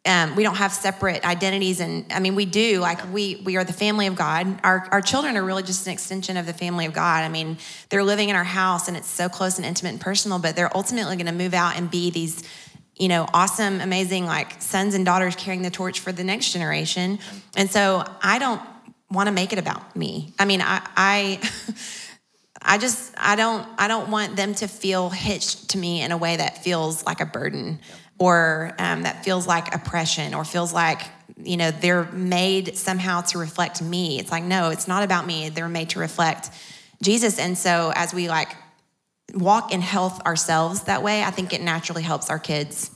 um, 0.05 0.35
we 0.37 0.43
don't 0.43 0.55
have 0.55 0.71
separate 0.71 1.25
identities. 1.25 1.81
And 1.81 2.05
i 2.11 2.19
mean 2.19 2.33
we 2.35 2.45
do 2.45 2.79
like 2.79 3.11
we 3.11 3.41
we 3.43 3.57
are 3.57 3.63
the 3.63 3.73
family 3.73 4.07
of 4.07 4.15
god. 4.15 4.59
Our, 4.63 4.87
our 4.91 5.01
children 5.01 5.35
are 5.35 5.43
really 5.43 5.63
just 5.63 5.85
an 5.87 5.93
extension 5.93 6.37
of 6.37 6.45
the 6.45 6.53
family 6.53 6.85
of 6.85 6.93
god. 6.93 7.23
I 7.23 7.29
mean 7.29 7.57
they're 7.89 8.03
living 8.03 8.29
in 8.29 8.35
our 8.35 8.45
house 8.45 8.87
and 8.87 8.95
it's 8.95 9.09
so 9.09 9.27
close 9.27 9.57
and 9.57 9.65
intimate 9.65 9.89
and 9.89 10.01
personal 10.01 10.39
but 10.39 10.55
they're 10.55 10.75
ultimately 10.75 11.15
going 11.15 11.25
to 11.25 11.33
move 11.33 11.53
out 11.53 11.75
and 11.75 11.91
be 11.91 12.11
these 12.11 12.43
you 12.99 13.07
know 13.07 13.25
awesome 13.33 13.81
amazing 13.81 14.25
like 14.25 14.61
sons 14.61 14.93
and 14.93 15.05
daughters 15.05 15.35
carrying 15.35 15.63
the 15.63 15.71
torch 15.71 15.99
for 15.99 16.11
the 16.11 16.23
next 16.23 16.51
generation 16.51 17.17
and 17.55 17.71
so 17.71 18.03
i 18.21 18.37
don't 18.37 18.61
want 19.09 19.27
to 19.27 19.33
make 19.33 19.51
it 19.51 19.57
about 19.57 19.95
me 19.95 20.33
i 20.37 20.45
mean 20.45 20.61
i 20.61 20.85
i 20.95 21.39
I 22.61 22.77
just 22.77 23.13
I 23.17 23.35
don't 23.35 23.67
I 23.77 23.87
don't 23.87 24.11
want 24.11 24.35
them 24.35 24.53
to 24.55 24.67
feel 24.67 25.09
hitched 25.09 25.69
to 25.69 25.77
me 25.77 26.01
in 26.01 26.11
a 26.11 26.17
way 26.17 26.35
that 26.35 26.63
feels 26.63 27.05
like 27.05 27.21
a 27.21 27.25
burden 27.25 27.79
or 28.17 28.73
um, 28.77 29.03
that 29.03 29.23
feels 29.23 29.47
like 29.47 29.73
oppression 29.73 30.33
or 30.33 30.43
feels 30.43 30.73
like 30.73 31.01
you 31.41 31.55
know 31.55 31.71
they're 31.71 32.05
made 32.11 32.77
somehow 32.77 33.21
to 33.21 33.37
reflect 33.37 33.81
me. 33.81 34.19
It's 34.19 34.31
like 34.31 34.43
no, 34.43 34.69
it's 34.71 34.87
not 34.87 35.03
about 35.03 35.25
me. 35.25 35.49
They're 35.49 35.69
made 35.69 35.91
to 35.91 35.99
reflect 35.99 36.49
Jesus. 37.01 37.39
And 37.39 37.57
so 37.57 37.93
as 37.95 38.13
we 38.13 38.27
like 38.27 38.49
walk 39.33 39.73
in 39.73 39.81
health 39.81 40.21
ourselves 40.25 40.83
that 40.83 41.03
way, 41.03 41.23
I 41.23 41.31
think 41.31 41.53
it 41.53 41.61
naturally 41.61 42.03
helps 42.03 42.29
our 42.29 42.39
kids 42.39 42.91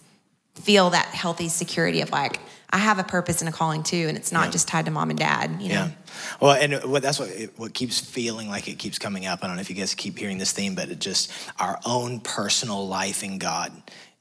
feel 0.56 0.92
that 0.92 1.08
healthy 1.08 1.50
security 1.50 2.02
of 2.02 2.12
like 2.12 2.40
I 2.70 2.78
have 2.78 2.98
a 2.98 3.04
purpose 3.04 3.42
and 3.42 3.50
a 3.50 3.52
calling 3.52 3.84
too, 3.84 4.08
and 4.08 4.18
it's 4.18 4.32
not 4.32 4.46
yeah. 4.46 4.52
just 4.52 4.68
tied 4.68 4.86
to 4.86 4.92
mom 4.92 5.12
and 5.12 5.20
dad. 5.20 5.62
You 5.62 5.70
know? 5.70 5.76
Yeah. 5.76 5.92
Well, 6.40 6.52
and 6.54 6.74
uh, 6.74 6.80
what 6.82 7.04
that's 7.04 7.20
what 7.20 7.30
what 7.56 7.74
keeps 7.74 8.00
feeling 8.00 8.50
like 8.50 8.68
it 8.68 8.80
keeps 8.80 8.98
coming 8.98 9.28
up. 9.28 9.44
I 9.44 9.48
don't 9.48 9.56
know 9.56 9.62
if 9.62 9.70
you 9.70 9.76
guys 9.76 9.94
keep 9.94 10.18
hearing 10.18 10.40
this 10.40 10.52
theme, 10.52 10.74
but 10.74 10.90
it 10.90 11.00
just 11.00 11.32
our 11.60 11.80
own 11.86 12.20
personal 12.20 12.88
life 12.88 13.24
in 13.24 13.38
God. 13.38 13.72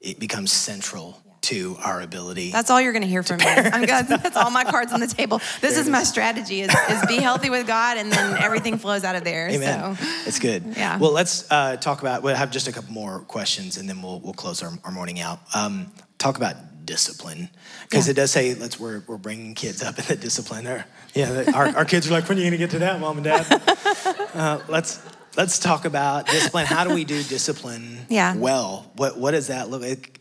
It 0.01 0.19
becomes 0.19 0.53
central 0.53 1.23
to 1.43 1.77
our 1.85 2.01
ability. 2.01 2.51
That's 2.51 2.71
all 2.71 2.81
you're 2.81 2.93
going 2.93 3.03
to 3.03 3.09
hear 3.09 3.23
from 3.23 3.39
me. 3.39 3.47
I'm 3.47 3.85
God, 3.85 4.07
that's 4.09 4.37
all 4.37 4.51
my 4.51 4.65
cards 4.65 4.93
on 4.93 5.01
the 5.01 5.07
table. 5.07 5.41
This 5.61 5.73
is, 5.73 5.87
is 5.87 5.89
my 5.89 6.03
strategy: 6.03 6.61
is, 6.63 6.75
is, 6.91 7.07
be 7.07 7.17
healthy 7.17 7.51
with 7.51 7.67
God, 7.67 7.97
and 7.97 8.11
then 8.11 8.37
everything 8.43 8.79
flows 8.79 9.05
out 9.05 9.15
of 9.15 9.25
there. 9.25 9.49
Amen. 9.49 9.97
So. 9.97 10.07
It's 10.27 10.39
good. 10.39 10.65
Yeah. 10.77 10.99
Well, 10.99 11.13
let's 11.13 11.51
uh, 11.51 11.77
talk 11.77 12.01
about. 12.01 12.23
We'll 12.23 12.35
have 12.35 12.51
just 12.51 12.69
a 12.69 12.73
couple 12.73 12.93
more 12.93 13.21
questions, 13.21 13.77
and 13.77 13.89
then 13.89 14.03
we'll 14.03 14.21
we'll 14.21 14.33
close 14.33 14.63
our, 14.63 14.73
our 14.85 14.91
morning 14.91 15.21
out. 15.21 15.41
Um, 15.55 15.93
talk 16.19 16.37
about 16.37 16.57
discipline 16.85 17.49
because 17.89 18.07
yeah. 18.07 18.13
it 18.13 18.15
does 18.15 18.31
say 18.31 18.55
let's 18.55 18.79
we're, 18.79 19.03
we're 19.07 19.17
bringing 19.17 19.55
kids 19.55 19.83
up 19.83 19.99
in 19.99 20.05
the 20.07 20.17
discipline 20.17 20.65
there 20.65 20.85
yeah 21.15 21.45
our, 21.55 21.69
our 21.77 21.85
kids 21.85 22.09
are 22.09 22.13
like 22.13 22.29
when 22.29 22.37
are 22.37 22.41
you 22.41 22.51
going 22.51 22.53
to 22.53 22.59
get 22.59 22.71
to 22.71 22.79
that 22.81 23.01
mom 23.01 23.19
and 23.19 23.25
dad 23.25 23.47
uh, 24.35 24.61
let's 24.69 25.01
let's 25.37 25.59
talk 25.59 25.85
about 25.85 26.27
discipline 26.27 26.67
how 26.67 26.85
do 26.85 26.93
we 26.93 27.05
do 27.05 27.23
discipline 27.23 27.99
yeah. 28.09 28.35
well 28.35 28.91
what 28.97 29.17
what 29.17 29.31
does 29.31 29.47
that 29.47 29.71
look 29.71 29.83
like 29.83 30.21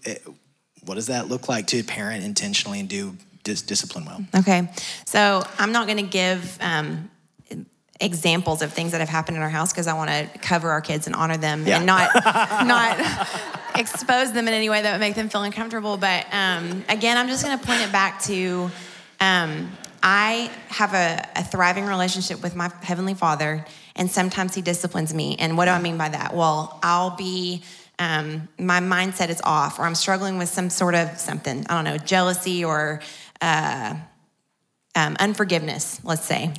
what 0.86 0.96
does 0.96 1.08
that 1.08 1.28
look 1.28 1.48
like 1.48 1.68
to 1.68 1.84
parent 1.84 2.24
intentionally 2.24 2.80
and 2.80 2.90
do 2.90 3.16
dis- 3.44 3.62
discipline 3.62 4.06
well 4.06 4.24
okay 4.36 4.70
so 5.06 5.44
i'm 5.60 5.72
not 5.72 5.88
going 5.88 5.98
to 5.98 6.04
give 6.04 6.58
um, 6.62 7.10
examples 8.02 8.64
of 8.64 8.74
things 8.74 8.92
that 8.92 9.00
have 9.00 9.10
happened 9.10 9.38
in 9.38 9.44
our 9.44 9.50
house 9.50 9.72
because 9.72 9.88
I 9.88 9.94
want 9.94 10.10
to 10.10 10.40
cover 10.40 10.72
our 10.72 10.82
kids 10.82 11.06
and 11.06 11.16
honor 11.16 11.38
them 11.38 11.66
yeah. 11.66 11.78
and 11.78 11.86
not 11.86 12.10
not 12.66 13.00
expose 13.76 14.34
them 14.34 14.48
in 14.48 14.54
any 14.54 14.70
way 14.70 14.82
that 14.82 14.92
would 14.92 15.00
make 15.00 15.16
them 15.16 15.30
feel 15.30 15.44
uncomfortable. 15.44 15.98
But 15.98 16.26
um, 16.32 16.84
again, 16.90 17.18
I'm 17.18 17.28
just 17.28 17.46
going 17.46 17.58
to 17.58 17.66
point 17.66 17.82
it 17.82 17.92
back 17.92 18.22
to 18.24 18.72
um, 19.20 19.72
I 20.04 20.52
have 20.70 20.94
a, 20.96 21.24
a 21.36 21.44
thriving 21.44 21.86
relationship 21.86 22.42
with 22.42 22.56
my 22.56 22.72
heavenly 22.82 23.14
Father, 23.14 23.64
and 23.96 24.10
sometimes 24.10 24.56
He 24.56 24.62
disciplines 24.62 25.14
me. 25.14 25.36
And 25.38 25.56
what 25.56 25.66
do 25.66 25.72
I 25.72 25.80
mean 25.80 25.98
by 25.98 26.10
that? 26.10 26.36
Well, 26.36 26.80
I'll 26.82 27.16
be 27.16 27.62
um, 28.02 28.48
my 28.58 28.80
mindset 28.80 29.30
is 29.30 29.40
off, 29.44 29.78
or 29.78 29.84
I'm 29.84 29.94
struggling 29.94 30.40
with 30.40 30.50
some 30.50 30.72
sort 30.72 30.96
of 30.96 31.20
something 31.20 31.66
I 31.70 31.76
don't 31.76 31.84
know, 31.84 32.00
jealousy 32.00 32.66
or 32.66 33.00
uh, 33.40 33.96
um, 34.96 35.16
unforgiveness. 35.20 36.02
Let's 36.04 36.26
say. 36.26 36.52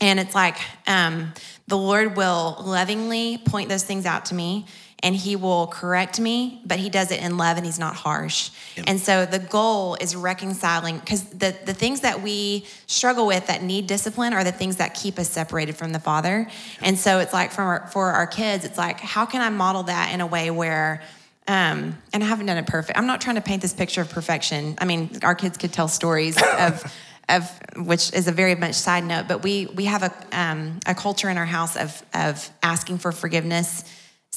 And 0.00 0.20
it's 0.20 0.36
like 0.36 0.56
um, 0.86 1.32
the 1.66 1.76
Lord 1.76 2.16
will 2.16 2.58
lovingly 2.64 3.38
point 3.38 3.68
those 3.68 3.82
things 3.82 4.06
out 4.06 4.26
to 4.26 4.36
me 4.36 4.66
and 5.02 5.14
he 5.14 5.36
will 5.36 5.68
correct 5.68 6.18
me, 6.18 6.60
but 6.66 6.78
he 6.78 6.88
does 6.88 7.12
it 7.12 7.20
in 7.22 7.36
love 7.36 7.56
and 7.56 7.64
he's 7.64 7.78
not 7.78 7.94
harsh. 7.94 8.50
Yep. 8.76 8.84
And 8.88 9.00
so 9.00 9.26
the 9.26 9.38
goal 9.38 9.96
is 10.00 10.16
reconciling 10.16 10.98
because 10.98 11.24
the, 11.24 11.56
the 11.64 11.74
things 11.74 12.00
that 12.00 12.22
we 12.22 12.66
struggle 12.86 13.26
with 13.26 13.46
that 13.46 13.62
need 13.62 13.86
discipline 13.86 14.32
are 14.32 14.42
the 14.42 14.52
things 14.52 14.76
that 14.76 14.94
keep 14.94 15.18
us 15.18 15.30
separated 15.30 15.76
from 15.76 15.92
the 15.92 16.00
Father. 16.00 16.48
Yep. 16.48 16.82
And 16.82 16.98
so 16.98 17.20
it's 17.20 17.32
like 17.32 17.52
for 17.52 17.62
our, 17.62 17.86
for 17.88 18.10
our 18.10 18.26
kids, 18.26 18.64
it's 18.64 18.78
like, 18.78 18.98
how 18.98 19.24
can 19.24 19.40
I 19.40 19.50
model 19.50 19.84
that 19.84 20.12
in 20.12 20.20
a 20.20 20.26
way 20.26 20.50
where 20.50 21.02
um, 21.46 21.96
and 22.12 22.22
I 22.22 22.26
haven't 22.26 22.44
done 22.44 22.58
it 22.58 22.66
perfect. 22.66 22.98
I'm 22.98 23.06
not 23.06 23.22
trying 23.22 23.36
to 23.36 23.40
paint 23.40 23.62
this 23.62 23.72
picture 23.72 24.02
of 24.02 24.10
perfection. 24.10 24.76
I 24.78 24.84
mean, 24.84 25.10
our 25.22 25.34
kids 25.34 25.56
could 25.56 25.72
tell 25.72 25.88
stories 25.88 26.36
of 26.58 26.94
of 27.28 27.60
which 27.76 28.12
is 28.14 28.26
a 28.26 28.32
very 28.32 28.54
much 28.54 28.74
side 28.74 29.04
note, 29.04 29.28
but 29.28 29.42
we 29.42 29.66
we 29.66 29.86
have 29.86 30.02
a 30.02 30.12
um, 30.32 30.78
a 30.86 30.94
culture 30.94 31.28
in 31.30 31.38
our 31.38 31.46
house 31.46 31.76
of 31.76 32.02
of 32.12 32.50
asking 32.62 32.98
for 32.98 33.12
forgiveness, 33.12 33.84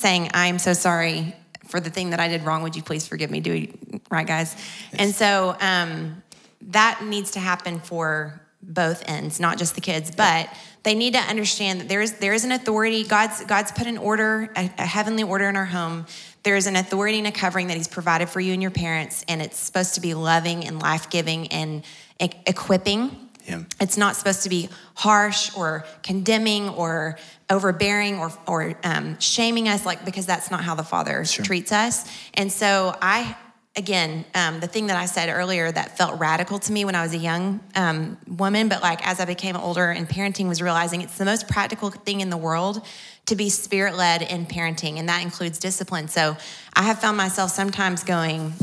saying 0.01 0.31
I'm 0.33 0.59
so 0.59 0.73
sorry 0.73 1.35
for 1.67 1.79
the 1.79 1.89
thing 1.89 2.09
that 2.09 2.19
I 2.19 2.27
did 2.27 2.43
wrong. 2.43 2.63
Would 2.63 2.75
you 2.75 2.83
please 2.83 3.07
forgive 3.07 3.31
me? 3.31 3.39
Do 3.39 3.51
we, 3.51 3.73
right, 4.09 4.27
guys? 4.27 4.55
And 4.93 5.15
so 5.15 5.55
um, 5.61 6.21
that 6.63 7.03
needs 7.03 7.31
to 7.31 7.39
happen 7.39 7.79
for 7.79 8.41
both 8.61 9.03
ends, 9.07 9.39
not 9.39 9.57
just 9.57 9.75
the 9.75 9.81
kids, 9.81 10.11
but 10.11 10.49
they 10.83 10.93
need 10.93 11.13
to 11.13 11.19
understand 11.19 11.81
that 11.81 11.89
there 11.89 12.01
is 12.01 12.13
there 12.13 12.33
is 12.33 12.43
an 12.43 12.51
authority. 12.51 13.03
God's 13.03 13.43
God's 13.45 13.71
put 13.71 13.87
an 13.87 13.97
order, 13.97 14.51
a, 14.55 14.69
a 14.77 14.85
heavenly 14.85 15.23
order 15.23 15.47
in 15.47 15.55
our 15.55 15.65
home. 15.65 16.05
There 16.43 16.55
is 16.55 16.67
an 16.67 16.75
authority 16.75 17.19
and 17.19 17.27
a 17.27 17.31
covering 17.31 17.67
that 17.67 17.77
He's 17.77 17.87
provided 17.87 18.29
for 18.29 18.39
you 18.39 18.53
and 18.53 18.61
your 18.61 18.71
parents, 18.71 19.23
and 19.27 19.41
it's 19.41 19.57
supposed 19.57 19.95
to 19.95 20.01
be 20.01 20.13
loving 20.13 20.65
and 20.65 20.79
life 20.79 21.09
giving 21.09 21.47
and 21.47 21.83
equipping 22.19 23.29
Yeah. 23.51 23.63
It's 23.79 23.97
not 23.97 24.15
supposed 24.15 24.43
to 24.43 24.49
be 24.49 24.69
harsh 24.95 25.55
or 25.55 25.85
condemning 26.03 26.69
or 26.69 27.17
overbearing 27.49 28.17
or, 28.17 28.31
or 28.47 28.75
um, 28.83 29.19
shaming 29.19 29.67
us, 29.67 29.85
like 29.85 30.05
because 30.05 30.25
that's 30.25 30.49
not 30.49 30.63
how 30.63 30.75
the 30.75 30.83
Father 30.83 31.25
Sure. 31.25 31.43
treats 31.43 31.71
us. 31.71 32.09
And 32.33 32.49
so 32.51 32.95
I, 33.01 33.35
again, 33.75 34.23
um, 34.33 34.61
the 34.61 34.67
thing 34.67 34.87
that 34.87 34.95
I 34.95 35.05
said 35.05 35.27
earlier 35.29 35.69
that 35.71 35.97
felt 35.97 36.19
radical 36.19 36.59
to 36.59 36.71
me 36.71 36.85
when 36.85 36.95
I 36.95 37.03
was 37.03 37.13
a 37.13 37.17
young 37.17 37.59
um, 37.75 38.17
woman, 38.27 38.69
but 38.69 38.81
like 38.81 39.05
as 39.05 39.19
I 39.19 39.25
became 39.25 39.57
older 39.57 39.89
and 39.91 40.07
parenting 40.07 40.47
was 40.47 40.61
realizing 40.61 41.01
it's 41.01 41.17
the 41.17 41.25
most 41.25 41.49
practical 41.49 41.89
thing 41.89 42.21
in 42.21 42.29
the 42.29 42.37
world 42.37 42.85
to 43.25 43.35
be 43.35 43.49
spirit 43.49 43.95
led 43.95 44.21
in 44.21 44.45
parenting, 44.45 44.97
and 44.97 45.09
that 45.09 45.21
includes 45.21 45.59
discipline. 45.59 46.07
So 46.07 46.37
I 46.73 46.83
have 46.83 46.99
found 46.99 47.17
myself 47.17 47.51
sometimes 47.51 48.03
going, 48.03 48.53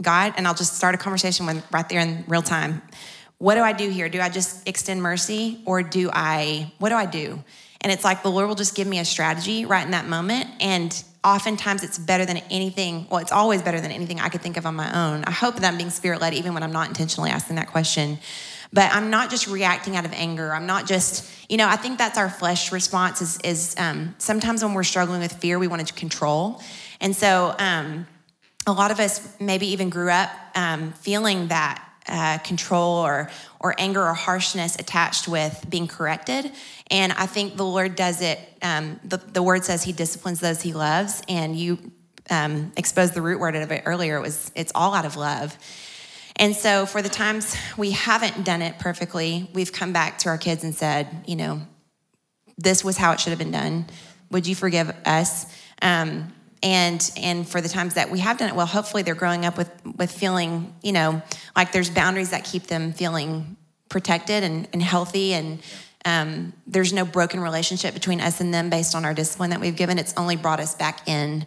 God, 0.00 0.34
and 0.36 0.46
I'll 0.46 0.54
just 0.54 0.76
start 0.76 0.94
a 0.94 0.98
conversation 0.98 1.46
with 1.46 1.64
right 1.70 1.88
there 1.88 2.00
in 2.00 2.24
real 2.26 2.42
time. 2.42 2.80
What 3.40 3.54
do 3.54 3.62
I 3.62 3.72
do 3.72 3.88
here? 3.88 4.10
Do 4.10 4.20
I 4.20 4.28
just 4.28 4.68
extend 4.68 5.02
mercy 5.02 5.62
or 5.64 5.82
do 5.82 6.10
I, 6.12 6.70
what 6.78 6.90
do 6.90 6.94
I 6.94 7.06
do? 7.06 7.42
And 7.80 7.90
it's 7.90 8.04
like 8.04 8.22
the 8.22 8.30
Lord 8.30 8.46
will 8.48 8.54
just 8.54 8.74
give 8.74 8.86
me 8.86 8.98
a 8.98 9.04
strategy 9.06 9.64
right 9.64 9.82
in 9.82 9.92
that 9.92 10.06
moment. 10.06 10.46
And 10.60 11.02
oftentimes 11.24 11.82
it's 11.82 11.98
better 11.98 12.26
than 12.26 12.36
anything, 12.50 13.06
well, 13.08 13.18
it's 13.18 13.32
always 13.32 13.62
better 13.62 13.80
than 13.80 13.92
anything 13.92 14.20
I 14.20 14.28
could 14.28 14.42
think 14.42 14.58
of 14.58 14.66
on 14.66 14.74
my 14.74 14.92
own. 14.92 15.24
I 15.24 15.30
hope 15.30 15.54
that 15.54 15.64
I'm 15.64 15.78
being 15.78 15.88
spirit 15.88 16.20
led 16.20 16.34
even 16.34 16.52
when 16.52 16.62
I'm 16.62 16.70
not 16.70 16.88
intentionally 16.88 17.30
asking 17.30 17.56
that 17.56 17.68
question. 17.68 18.18
But 18.74 18.92
I'm 18.92 19.08
not 19.08 19.30
just 19.30 19.46
reacting 19.46 19.96
out 19.96 20.04
of 20.04 20.12
anger. 20.12 20.52
I'm 20.52 20.66
not 20.66 20.86
just, 20.86 21.32
you 21.48 21.56
know, 21.56 21.66
I 21.66 21.76
think 21.76 21.96
that's 21.96 22.18
our 22.18 22.28
flesh 22.28 22.72
response 22.72 23.22
is, 23.22 23.38
is 23.42 23.74
um, 23.78 24.14
sometimes 24.18 24.62
when 24.62 24.74
we're 24.74 24.84
struggling 24.84 25.20
with 25.20 25.32
fear, 25.32 25.58
we 25.58 25.66
want 25.66 25.86
to 25.86 25.94
control. 25.94 26.60
And 27.00 27.16
so, 27.16 27.54
um, 27.58 28.06
a 28.66 28.72
lot 28.72 28.90
of 28.90 29.00
us 29.00 29.34
maybe 29.40 29.68
even 29.68 29.88
grew 29.88 30.10
up 30.10 30.30
um, 30.54 30.92
feeling 30.92 31.48
that 31.48 31.82
uh, 32.10 32.38
control 32.38 32.98
or 32.98 33.30
or 33.60 33.74
anger 33.78 34.02
or 34.02 34.14
harshness 34.14 34.76
attached 34.76 35.28
with 35.28 35.66
being 35.68 35.86
corrected. 35.86 36.50
And 36.90 37.12
I 37.12 37.26
think 37.26 37.56
the 37.56 37.64
Lord 37.64 37.94
does 37.94 38.22
it. 38.22 38.38
Um, 38.62 38.98
the, 39.04 39.18
the 39.18 39.42
word 39.42 39.64
says 39.64 39.82
He 39.82 39.92
disciplines 39.92 40.40
those 40.40 40.60
He 40.60 40.72
loves, 40.72 41.22
and 41.28 41.56
you 41.56 41.78
um, 42.30 42.72
exposed 42.76 43.14
the 43.14 43.22
root 43.22 43.40
word 43.40 43.56
of 43.56 43.70
it 43.70 43.82
earlier. 43.86 44.16
It 44.16 44.22
was 44.22 44.50
it's 44.54 44.72
all 44.74 44.94
out 44.94 45.04
of 45.04 45.16
love. 45.16 45.56
And 46.36 46.56
so, 46.56 46.86
for 46.86 47.02
the 47.02 47.10
times 47.10 47.54
we 47.76 47.90
haven't 47.90 48.44
done 48.44 48.62
it 48.62 48.78
perfectly, 48.78 49.50
we've 49.52 49.72
come 49.72 49.92
back 49.92 50.18
to 50.20 50.30
our 50.30 50.38
kids 50.38 50.64
and 50.64 50.74
said, 50.74 51.24
you 51.26 51.36
know, 51.36 51.60
this 52.56 52.82
was 52.82 52.96
how 52.96 53.12
it 53.12 53.20
should 53.20 53.30
have 53.30 53.38
been 53.38 53.50
done. 53.50 53.86
Would 54.30 54.46
you 54.46 54.54
forgive 54.54 54.94
us? 55.04 55.46
Um, 55.82 56.32
and 56.62 57.10
and 57.16 57.48
for 57.48 57.60
the 57.60 57.68
times 57.68 57.94
that 57.94 58.10
we 58.10 58.18
have 58.20 58.38
done 58.38 58.48
it 58.50 58.54
well, 58.54 58.66
hopefully 58.66 59.02
they're 59.02 59.14
growing 59.14 59.44
up 59.46 59.56
with 59.56 59.70
with 59.96 60.10
feeling, 60.12 60.74
you 60.82 60.92
know, 60.92 61.22
like 61.56 61.72
there's 61.72 61.90
boundaries 61.90 62.30
that 62.30 62.44
keep 62.44 62.64
them 62.64 62.92
feeling 62.92 63.56
protected 63.88 64.44
and, 64.44 64.68
and 64.72 64.82
healthy 64.82 65.32
and 65.34 65.60
um, 66.06 66.52
there's 66.66 66.92
no 66.92 67.04
broken 67.04 67.40
relationship 67.40 67.92
between 67.92 68.20
us 68.20 68.40
and 68.40 68.54
them 68.54 68.70
based 68.70 68.94
on 68.94 69.04
our 69.04 69.12
discipline 69.12 69.50
that 69.50 69.60
we've 69.60 69.76
given. 69.76 69.98
It's 69.98 70.14
only 70.16 70.36
brought 70.36 70.58
us 70.60 70.74
back 70.74 71.06
in 71.06 71.46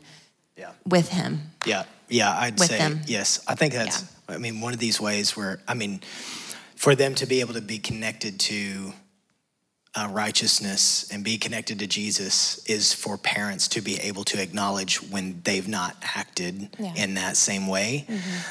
Yeah. 0.55 0.71
with 0.85 1.09
him. 1.09 1.51
Yeah, 1.65 1.85
yeah, 2.07 2.31
I'd 2.37 2.59
with 2.59 2.69
say 2.69 2.77
them. 2.77 3.01
yes. 3.07 3.43
I 3.47 3.55
think 3.55 3.73
that's. 3.73 4.05
I 4.29 4.37
mean, 4.37 4.61
one 4.61 4.71
of 4.73 4.79
these 4.79 5.01
ways 5.01 5.35
where 5.35 5.59
I 5.67 5.73
mean, 5.73 6.01
for 6.75 6.93
them 6.95 7.15
to 7.15 7.25
be 7.25 7.39
able 7.39 7.53
to 7.55 7.61
be 7.61 7.79
connected 7.79 8.39
to 8.41 8.93
uh, 9.95 10.07
righteousness 10.11 11.07
and 11.11 11.23
be 11.23 11.37
connected 11.37 11.79
to 11.79 11.87
Jesus 11.87 12.57
is 12.65 12.93
for 12.93 13.17
parents 13.17 13.67
to 13.69 13.81
be 13.81 13.99
able 13.99 14.23
to 14.25 14.41
acknowledge 14.41 14.97
when 15.11 15.41
they've 15.43 15.67
not 15.67 15.95
acted 16.15 16.69
Yeah. 16.79 16.93
in 16.95 17.13
that 17.15 17.37
same 17.37 17.67
way. 17.67 18.07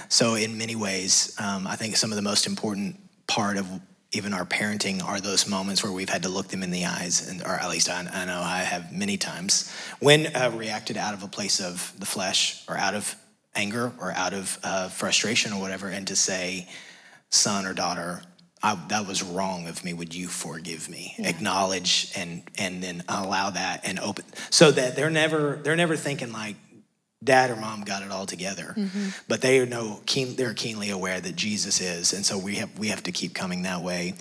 So, 0.09 0.35
in 0.35 0.57
many 0.57 0.77
ways, 0.77 1.35
um, 1.39 1.67
I 1.67 1.77
think 1.77 1.97
some 1.97 2.13
of 2.13 2.17
the 2.17 2.23
most 2.23 2.47
important 2.47 3.01
part 3.27 3.57
of 3.57 3.67
even 4.13 4.35
our 4.35 4.45
parenting 4.45 5.03
are 5.03 5.21
those 5.21 5.49
moments 5.49 5.83
where 5.83 5.91
we've 5.91 6.09
had 6.11 6.23
to 6.23 6.29
look 6.29 6.49
them 6.49 6.63
in 6.63 6.71
the 6.71 6.85
eyes, 6.85 7.27
and 7.29 7.43
or 7.43 7.55
at 7.55 7.69
least 7.71 7.89
I, 7.89 8.07
I 8.13 8.25
know 8.27 8.41
I 8.41 8.59
have 8.59 8.93
many 8.93 9.17
times 9.17 9.73
when 10.01 10.27
uh, 10.37 10.51
reacted 10.55 10.97
out 10.97 11.15
of 11.15 11.23
a 11.23 11.29
place 11.29 11.61
of 11.61 11.93
the 11.99 12.07
flesh 12.07 12.63
or 12.69 12.77
out 12.77 12.95
of 12.95 13.17
anger 13.55 13.91
or 14.01 14.13
out 14.13 14.33
of 14.35 14.59
uh, 14.63 14.89
frustration 14.91 15.53
or 15.53 15.61
whatever, 15.61 15.89
and 15.89 16.07
to 16.09 16.15
say, 16.17 16.69
son 17.31 17.65
or 17.67 17.73
daughter, 17.73 18.23
I, 18.63 18.79
that 18.89 19.07
was 19.07 19.23
wrong 19.23 19.67
of 19.67 19.85
me. 19.85 19.93
Would 19.93 20.15
you 20.15 20.29
forgive 20.29 20.89
me? 20.89 21.15
Acknowledge 21.19 22.13
and 22.17 22.43
and 22.59 22.83
then 22.83 23.03
allow 23.09 23.51
that 23.51 23.81
and 23.85 23.99
open 23.99 24.25
so 24.51 24.71
that 24.71 24.97
they're 24.97 25.11
never 25.11 25.59
they're 25.63 25.77
never 25.77 25.97
thinking 25.97 26.33
like 26.33 26.57
dad 27.25 27.51
or 27.51 27.57
mom 27.57 27.83
got 27.83 28.03
it 28.03 28.11
all 28.11 28.27
together, 28.27 28.75
but 29.29 29.41
they 29.41 29.61
are 29.61 29.67
no 29.67 30.01
keen 30.07 30.35
they're 30.35 30.55
keenly 30.55 30.91
aware 30.91 31.21
that 31.21 31.37
Jesus 31.37 31.81
is, 31.81 32.13
and 32.13 32.27
so 32.27 32.37
we 32.37 32.57
have 32.57 32.77
we 32.79 32.89
have 32.89 33.03
to 33.05 33.13
keep 33.13 33.33
coming 33.35 33.63
that 33.63 33.81
way. 33.83 34.15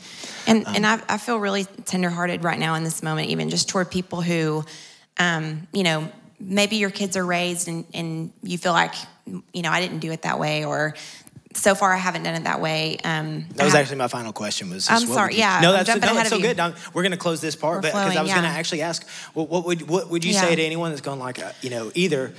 And 0.48 0.68
Um, 0.68 0.76
and 0.76 0.86
I, 0.86 1.02
I 1.10 1.18
feel 1.18 1.38
really 1.38 1.66
tenderhearted 1.86 2.44
right 2.44 2.60
now 2.60 2.76
in 2.76 2.84
this 2.84 3.02
moment, 3.02 3.30
even 3.30 3.50
just 3.50 3.70
toward 3.70 3.90
people 3.90 4.22
who, 4.22 4.64
um, 5.18 5.68
you 5.74 5.84
know, 5.84 6.12
maybe 6.40 6.76
your 6.76 6.92
kids 6.92 7.18
are 7.18 7.26
raised 7.26 7.68
and, 7.68 7.86
and 7.94 8.32
you 8.44 8.58
feel 8.58 8.74
like, 8.74 8.94
you 9.54 9.62
know, 9.62 9.70
I 9.72 9.80
didn't 9.80 10.00
do 10.00 10.12
it 10.12 10.22
that 10.24 10.40
way, 10.40 10.66
or 10.66 10.94
so 11.54 11.76
far 11.76 11.94
I 11.94 11.98
haven't 11.98 12.24
done 12.24 12.36
it 12.36 12.44
that 12.46 12.62
way. 12.62 12.98
Um, 13.04 13.46
That 13.56 13.66
was 13.66 13.76
actually 13.76 13.98
my 13.98 14.08
final 14.08 14.34
question. 14.34 14.70
Was 14.70 14.90
I'm 14.90 15.06
sorry, 15.08 15.34
you- 15.34 15.40
yeah, 15.40 15.60
no, 15.62 15.72
that's 15.72 15.88
no, 15.90 15.96
ahead 15.96 16.28
so 16.28 16.40
good. 16.40 16.58
Now, 16.58 16.74
we're 16.94 17.04
going 17.04 17.12
to 17.12 17.18
close 17.18 17.42
this 17.42 17.56
part, 17.56 17.78
We're 17.78 17.82
but 17.82 17.94
because 17.94 18.18
I 18.18 18.22
was 18.22 18.32
going 18.32 18.44
to 18.44 18.50
actually 18.50 18.82
ask, 18.82 19.06
well, 19.36 19.48
what 19.48 19.66
would 19.66 19.88
what 19.88 20.10
would 20.10 20.24
you 20.26 20.34
Yeah. 20.34 20.42
say 20.42 20.56
to 20.56 20.62
anyone 20.62 20.92
that's 20.92 21.02
going 21.02 21.20
like, 21.20 21.40
uh, 21.40 21.52
you 21.62 21.70
know, 21.70 21.92
either. 21.96 22.34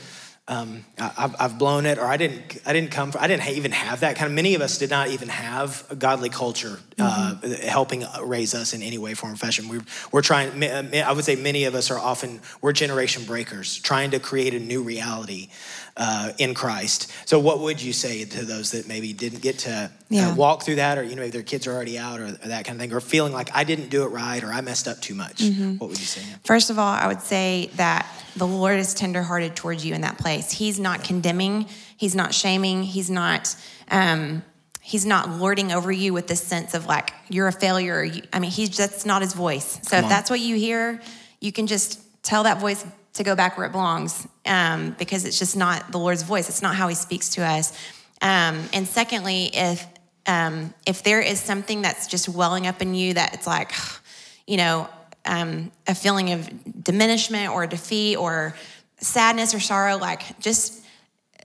Um, 0.49 0.85
I, 0.99 1.13
I've, 1.19 1.37
I've 1.39 1.59
blown 1.59 1.87
it, 1.87 1.99
or 1.99 2.05
I 2.05 2.17
didn't. 2.17 2.59
I 2.67 2.73
didn't 2.73 2.91
come. 2.91 3.13
I 3.19 3.29
didn't 3.29 3.47
even 3.47 3.71
have 3.71 4.01
that 4.01 4.17
kind 4.17 4.27
of. 4.27 4.33
Many 4.35 4.57
of 4.57 4.61
us 4.61 4.77
did 4.77 4.91
not 4.91 5.07
even 5.07 5.29
have 5.29 5.85
a 5.89 5.95
godly 5.95 6.31
culture 6.31 6.81
uh, 6.99 7.37
Mm-hmm. 7.41 7.69
helping 7.69 8.05
raise 8.25 8.53
us 8.53 8.73
in 8.75 8.83
any 8.83 8.99
way, 8.99 9.15
form, 9.15 9.35
or 9.35 9.37
fashion. 9.37 9.69
We're 9.69 9.85
we're 10.11 10.21
trying. 10.21 10.65
I 10.65 11.13
would 11.13 11.25
say 11.25 11.37
many 11.37 11.63
of 11.67 11.77
us 11.77 11.93
are 11.93 11.99
often 11.99 12.41
we're 12.61 12.73
generation 12.73 13.25
breakers, 13.25 13.79
trying 13.79 14.11
to 14.11 14.19
create 14.19 14.53
a 14.53 14.59
new 14.59 14.83
reality 14.83 15.49
uh, 15.97 16.33
in 16.39 16.55
Christ. 16.55 17.13
So, 17.29 17.39
what 17.39 17.61
would 17.61 17.83
you 17.83 17.93
say 17.93 18.25
to 18.25 18.45
those 18.45 18.71
that 18.71 18.89
maybe 18.89 19.13
didn't 19.13 19.43
get 19.43 19.59
to 19.61 19.91
uh, 20.15 20.35
walk 20.37 20.63
through 20.63 20.77
that, 20.77 20.99
or 20.99 21.03
you 21.03 21.15
know, 21.15 21.21
maybe 21.23 21.31
their 21.33 21.43
kids 21.43 21.67
are 21.67 21.73
already 21.73 21.99
out, 21.99 22.21
or, 22.21 22.27
or 22.27 22.31
that 22.31 22.65
kind 22.65 22.77
of 22.77 22.81
thing, 22.81 22.93
or 22.93 23.01
feeling 23.01 23.33
like 23.33 23.51
I 23.55 23.65
didn't 23.65 23.89
do 23.91 24.05
it 24.05 24.09
right, 24.09 24.43
or 24.43 24.51
I 24.53 24.61
messed 24.63 24.89
up 24.89 25.01
too 25.01 25.15
much? 25.15 25.37
Mm-hmm. 25.39 25.77
What 25.77 25.91
would 25.91 25.99
you 25.99 26.07
say? 26.07 26.23
First 26.45 26.71
of 26.71 26.79
all, 26.79 26.93
I 26.93 27.07
would 27.07 27.21
say 27.21 27.71
that 27.77 28.07
the 28.37 28.47
Lord 28.47 28.79
is 28.79 28.95
tenderhearted 28.95 29.55
towards 29.55 29.85
you 29.85 29.95
in 29.95 30.01
that 30.01 30.19
place. 30.19 30.51
He's 30.51 30.81
not 30.81 31.05
condemning. 31.05 31.67
He's 31.97 32.15
not 32.15 32.35
shaming. 32.35 32.83
He's 32.83 33.11
not. 33.11 33.55
Um, 33.91 34.43
he's 34.81 35.07
not 35.07 35.29
lording 35.31 35.73
over 35.73 35.93
you 35.93 36.13
with 36.13 36.27
this 36.27 36.43
sense 36.43 36.75
of 36.75 36.87
like 36.87 37.13
you're 37.29 37.47
a 37.49 37.53
failure. 37.53 38.03
You- 38.03 38.23
I 38.33 38.39
mean, 38.41 38.51
he's 38.51 38.77
that's 38.77 39.05
not 39.07 39.23
his 39.23 39.35
voice. 39.35 39.79
So 39.83 39.91
Come 39.91 39.99
if 40.01 40.05
on. 40.05 40.09
that's 40.11 40.31
what 40.31 40.41
you 40.41 40.57
hear, 40.57 41.01
you 41.41 41.53
can 41.53 41.67
just 41.67 42.01
tell 42.23 42.45
that 42.45 42.61
voice 42.61 42.85
to 43.15 43.23
go 43.23 43.37
back 43.37 43.59
where 43.59 43.67
it 43.67 43.73
belongs, 43.73 44.27
um, 44.47 44.95
because 44.99 45.25
it's 45.25 45.39
just 45.39 45.57
not 45.57 45.93
the 45.93 45.99
Lord's 45.99 46.23
voice. 46.23 46.49
It's 46.49 46.63
not 46.63 46.75
how 46.75 46.89
He 46.89 46.95
speaks 46.95 47.31
to 47.31 47.43
us. 47.43 47.73
Um, 48.21 48.69
and 48.73 48.87
secondly, 48.87 49.51
if 49.53 49.87
um, 50.27 50.73
if 50.87 51.03
there 51.03 51.21
is 51.21 51.41
something 51.41 51.83
that's 51.83 52.07
just 52.07 52.29
welling 52.29 52.67
up 52.67 52.81
in 52.81 52.95
you 52.95 53.15
that 53.15 53.35
it's 53.35 53.47
like, 53.47 53.73
you 54.47 54.57
know, 54.57 54.89
um, 55.25 55.71
a 55.87 55.95
feeling 55.95 56.33
of 56.33 56.83
diminishment 56.83 57.53
or 57.53 57.67
defeat 57.67 58.17
or 58.17 58.55
sadness 58.99 59.55
or 59.55 59.61
sorrow, 59.61 59.97
like 59.97 60.39
just 60.41 60.85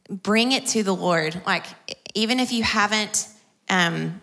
bring 0.09 0.51
it 0.51 0.65
to 0.67 0.83
the 0.83 0.93
Lord. 0.93 1.41
Like, 1.45 1.65
even 2.13 2.39
if 2.39 2.51
you 2.51 2.63
haven't 2.63 3.27
um, 3.69 4.21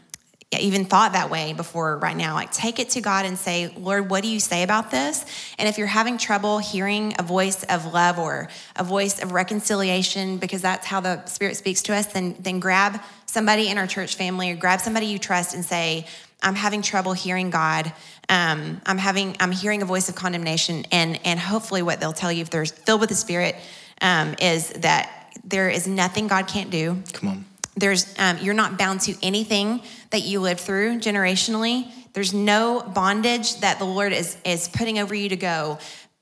even 0.60 0.84
thought 0.84 1.12
that 1.12 1.30
way 1.30 1.52
before 1.52 1.96
right 1.98 2.16
now, 2.16 2.34
like 2.34 2.50
take 2.52 2.78
it 2.78 2.90
to 2.90 3.00
God 3.00 3.24
and 3.24 3.38
say, 3.38 3.72
Lord, 3.76 4.10
what 4.10 4.22
do 4.22 4.28
you 4.28 4.40
say 4.40 4.62
about 4.62 4.90
this? 4.90 5.24
And 5.58 5.68
if 5.68 5.78
you're 5.78 5.86
having 5.86 6.18
trouble 6.18 6.58
hearing 6.58 7.14
a 7.18 7.22
voice 7.22 7.62
of 7.64 7.92
love 7.92 8.18
or 8.18 8.48
a 8.76 8.84
voice 8.84 9.22
of 9.22 9.32
reconciliation, 9.32 10.38
because 10.38 10.62
that's 10.62 10.86
how 10.86 11.00
the 11.00 11.24
Spirit 11.26 11.56
speaks 11.56 11.82
to 11.82 11.94
us, 11.94 12.06
then, 12.06 12.36
then 12.40 12.60
grab 12.60 13.00
somebody 13.26 13.68
in 13.68 13.78
our 13.78 13.86
church 13.86 14.16
family 14.16 14.50
or 14.50 14.56
grab 14.56 14.80
somebody 14.80 15.06
you 15.06 15.18
trust 15.18 15.54
and 15.54 15.64
say, 15.64 16.06
I'm 16.42 16.54
having 16.54 16.82
trouble 16.82 17.14
hearing 17.14 17.50
God. 17.50 17.92
Um, 18.28 18.80
I'm 18.84 18.98
having, 18.98 19.36
I'm 19.40 19.52
hearing 19.52 19.82
a 19.82 19.86
voice 19.86 20.08
of 20.08 20.14
condemnation, 20.14 20.84
and 20.92 21.18
and 21.24 21.40
hopefully, 21.40 21.82
what 21.82 22.00
they'll 22.00 22.12
tell 22.12 22.30
you 22.30 22.42
if 22.42 22.50
they're 22.50 22.66
filled 22.66 23.00
with 23.00 23.08
the 23.08 23.16
Spirit 23.16 23.56
um, 24.02 24.34
is 24.40 24.68
that 24.70 25.32
there 25.42 25.70
is 25.70 25.86
nothing 25.86 26.26
God 26.26 26.46
can't 26.46 26.70
do. 26.70 27.02
Come 27.12 27.28
on. 27.30 27.44
There's, 27.76 28.14
um, 28.18 28.38
you're 28.38 28.54
not 28.54 28.78
bound 28.78 29.00
to 29.02 29.14
anything 29.22 29.82
that 30.10 30.22
you 30.22 30.40
lived 30.40 30.60
through 30.60 31.00
generationally. 31.00 31.90
There's 32.12 32.32
no 32.32 32.80
bondage 32.94 33.60
that 33.60 33.80
the 33.80 33.84
Lord 33.84 34.12
is 34.12 34.36
is 34.44 34.68
putting 34.68 35.00
over 35.00 35.14
you 35.14 35.28
to 35.30 35.36
go. 35.36 35.78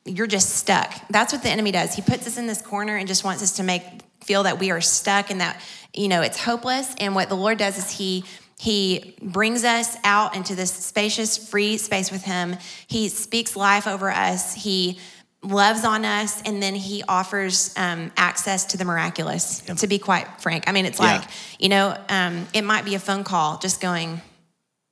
You're 0.06 0.26
just 0.26 0.50
stuck. 0.50 0.94
That's 1.10 1.32
what 1.32 1.42
the 1.42 1.50
enemy 1.50 1.70
does. 1.70 1.94
He 1.94 2.02
puts 2.02 2.26
us 2.26 2.38
in 2.38 2.46
this 2.46 2.62
corner 2.62 2.96
and 2.96 3.06
just 3.06 3.24
wants 3.24 3.42
us 3.42 3.56
to 3.56 3.62
make 3.62 3.82
feel 4.22 4.44
that 4.44 4.58
we 4.58 4.70
are 4.70 4.80
stuck 4.80 5.30
and 5.30 5.40
that 5.40 5.60
you 5.92 6.08
know 6.08 6.22
it's 6.22 6.38
hopeless. 6.38 6.94
And 6.98 7.14
what 7.14 7.28
the 7.28 7.34
Lord 7.34 7.58
does 7.58 7.76
is 7.76 7.90
he 7.90 8.24
he 8.58 9.16
brings 9.20 9.64
us 9.64 9.96
out 10.04 10.36
into 10.36 10.54
this 10.54 10.72
spacious, 10.72 11.36
free 11.36 11.76
space 11.76 12.10
with 12.10 12.22
him. 12.22 12.56
He 12.86 13.08
speaks 13.08 13.56
life 13.56 13.86
over 13.86 14.10
us. 14.10 14.54
He 14.54 14.98
loves 15.42 15.84
on 15.84 16.04
us, 16.04 16.40
and 16.42 16.62
then 16.62 16.74
he 16.74 17.02
offers 17.08 17.74
um, 17.76 18.12
access 18.16 18.64
to 18.66 18.76
the 18.76 18.84
miraculous. 18.84 19.60
To 19.60 19.86
be 19.86 19.98
quite 19.98 20.26
frank, 20.40 20.64
I 20.68 20.72
mean, 20.72 20.86
it's 20.86 20.98
Yeah. 21.00 21.16
like 21.18 21.28
you 21.58 21.68
know, 21.68 21.96
um, 22.08 22.46
it 22.54 22.62
might 22.62 22.84
be 22.84 22.94
a 22.94 22.98
phone 23.00 23.24
call, 23.24 23.58
just 23.58 23.80
going, 23.80 24.20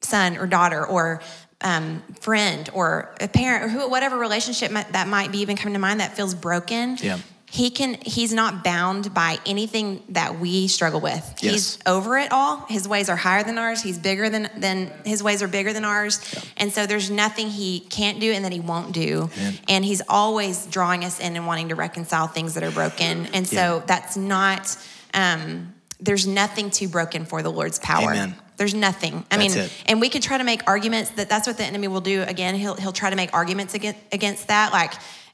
son 0.03 0.36
or 0.38 0.46
daughter 0.46 0.84
or 0.86 1.20
um, 1.61 2.03
friend 2.20 2.68
or 2.72 3.14
a 3.20 3.28
parent 3.28 3.64
or 3.64 3.68
who, 3.68 3.88
whatever 3.90 4.16
relationship 4.16 4.70
might, 4.72 4.90
that 4.92 5.07
might 5.09 5.30
be 5.30 5.38
even 5.40 5.57
coming 5.57 5.74
to 5.74 5.78
mind 5.78 6.01
that 6.01 6.16
feels 6.16 6.34
broken. 6.34 6.96
Yeah. 7.01 7.18
He 7.53 7.70
can. 7.70 7.94
He's 7.94 8.32
not 8.32 8.62
bound 8.62 9.12
by 9.12 9.38
anything 9.44 10.03
that 10.11 10.38
we 10.38 10.68
struggle 10.68 11.01
with. 11.01 11.24
Yes. 11.42 11.53
He's 11.53 11.78
over 11.84 12.16
it 12.16 12.30
all. 12.30 12.59
His 12.68 12.86
ways 12.86 13.09
are 13.09 13.16
higher 13.16 13.42
than 13.42 13.59
ours. 13.59 13.82
He's 13.82 13.98
bigger 13.98 14.30
than 14.30 14.48
than 14.57 14.92
his 15.05 15.20
ways 15.20 15.42
are 15.42 15.48
bigger 15.48 15.72
than 15.72 15.84
ours. 15.84 16.20
And 16.57 16.72
so 16.72 16.86
there's 16.86 17.11
nothing 17.11 17.48
he 17.51 17.80
can't 17.80 18.20
do 18.20 18.30
and 18.32 18.44
that 18.44 18.53
he 18.53 18.61
won't 18.61 18.92
do. 18.92 19.30
Amen. 19.36 19.59
And 19.68 19.84
he's 19.84 20.01
always 20.09 20.66
drawing 20.66 21.05
us 21.05 21.18
in 21.18 21.34
and 21.36 21.44
wanting 21.46 21.70
to 21.70 21.74
reconcile 21.74 22.28
things 22.28 22.55
that 22.55 22.62
are 22.62 22.70
broken. 22.70 23.26
And 23.34 23.48
so 23.48 23.57
Yeah. 23.78 23.82
that's 23.84 24.16
not. 24.16 24.76
Um, 25.12 25.74
there's 25.98 26.26
nothing 26.26 26.70
too 26.70 26.88
broken 26.88 27.26
for 27.26 27.42
the 27.42 27.51
Lord's 27.51 27.78
power. 27.80 28.11
Amen. 28.12 28.34
There's 28.59 28.74
nothing. 28.74 29.24
I 29.30 29.38
That's 29.38 29.55
mean, 29.57 29.64
it. 29.64 29.72
and 29.86 30.01
we 30.01 30.09
can 30.11 30.20
try 30.20 30.36
to 30.38 30.44
make 30.44 30.62
arguments 30.68 31.11
that 31.12 31.28
that's 31.30 31.46
what 31.46 31.57
the 31.57 31.64
enemy 31.64 31.88
will 31.88 32.03
do. 32.03 32.22
Again, 32.22 32.55
he'll 32.55 32.74
he'll 32.74 32.92
try 32.92 33.11
to 33.11 33.16
make 33.16 33.32
arguments 33.34 33.72
against 33.74 33.98
against 34.12 34.48
that. 34.48 34.70
Like, 34.72 34.92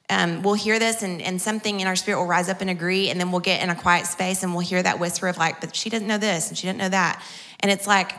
um, 0.09 0.43
we'll 0.43 0.55
hear 0.55 0.79
this, 0.79 1.03
and 1.03 1.21
and 1.21 1.41
something 1.41 1.81
in 1.81 1.87
our 1.87 1.97
spirit 1.97 2.19
will 2.19 2.27
rise 2.27 2.49
up 2.49 2.61
and 2.61 2.71
agree, 2.71 3.11
and 3.11 3.21
then 3.21 3.31
we'll 3.31 3.41
get 3.41 3.63
in 3.63 3.71
a 3.71 3.75
quiet 3.75 4.07
space, 4.07 4.43
and 4.43 4.53
we'll 4.53 4.65
hear 4.65 4.83
that 4.83 5.01
whisper 5.01 5.29
of 5.29 5.37
like, 5.37 5.61
but 5.61 5.75
she 5.75 5.91
doesn't 5.91 6.07
know 6.07 6.19
this, 6.19 6.49
and 6.49 6.57
she 6.57 6.67
didn't 6.67 6.79
know 6.79 6.89
that, 6.89 7.23
and 7.61 7.71
it's 7.71 7.87
like. 7.87 8.13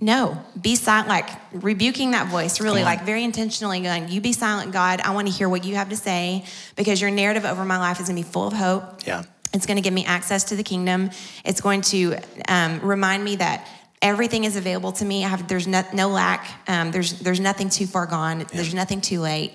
No, 0.00 0.40
be 0.62 0.76
silent, 0.76 1.08
like 1.08 1.28
rebuking 1.50 2.12
that 2.12 2.28
voice, 2.28 2.60
really, 2.60 2.84
like 2.84 3.04
very 3.04 3.24
intentionally 3.24 3.80
going, 3.80 4.08
You 4.08 4.20
be 4.20 4.32
silent, 4.32 4.70
God. 4.70 5.00
I 5.00 5.10
want 5.10 5.26
to 5.26 5.32
hear 5.32 5.48
what 5.48 5.64
you 5.64 5.74
have 5.74 5.88
to 5.88 5.96
say 5.96 6.44
because 6.76 7.00
your 7.00 7.10
narrative 7.10 7.44
over 7.44 7.64
my 7.64 7.78
life 7.78 7.98
is 7.98 8.06
going 8.06 8.22
to 8.22 8.24
be 8.24 8.32
full 8.32 8.46
of 8.46 8.52
hope. 8.52 9.04
Yeah. 9.04 9.24
It's 9.52 9.66
going 9.66 9.76
to 9.76 9.82
give 9.82 9.92
me 9.92 10.04
access 10.04 10.44
to 10.44 10.56
the 10.56 10.62
kingdom. 10.62 11.10
It's 11.44 11.60
going 11.60 11.80
to 11.82 12.14
um, 12.48 12.78
remind 12.78 13.24
me 13.24 13.34
that 13.36 13.66
everything 14.00 14.44
is 14.44 14.54
available 14.54 14.92
to 14.92 15.04
me. 15.04 15.24
I 15.24 15.28
have 15.30 15.48
there's 15.48 15.66
no, 15.66 15.82
no 15.92 16.08
lack. 16.10 16.46
Um, 16.68 16.92
there's 16.92 17.18
there's 17.18 17.40
nothing 17.40 17.68
too 17.68 17.88
far 17.88 18.06
gone. 18.06 18.46
There's 18.52 18.74
nothing 18.74 19.00
too 19.00 19.18
late. 19.18 19.52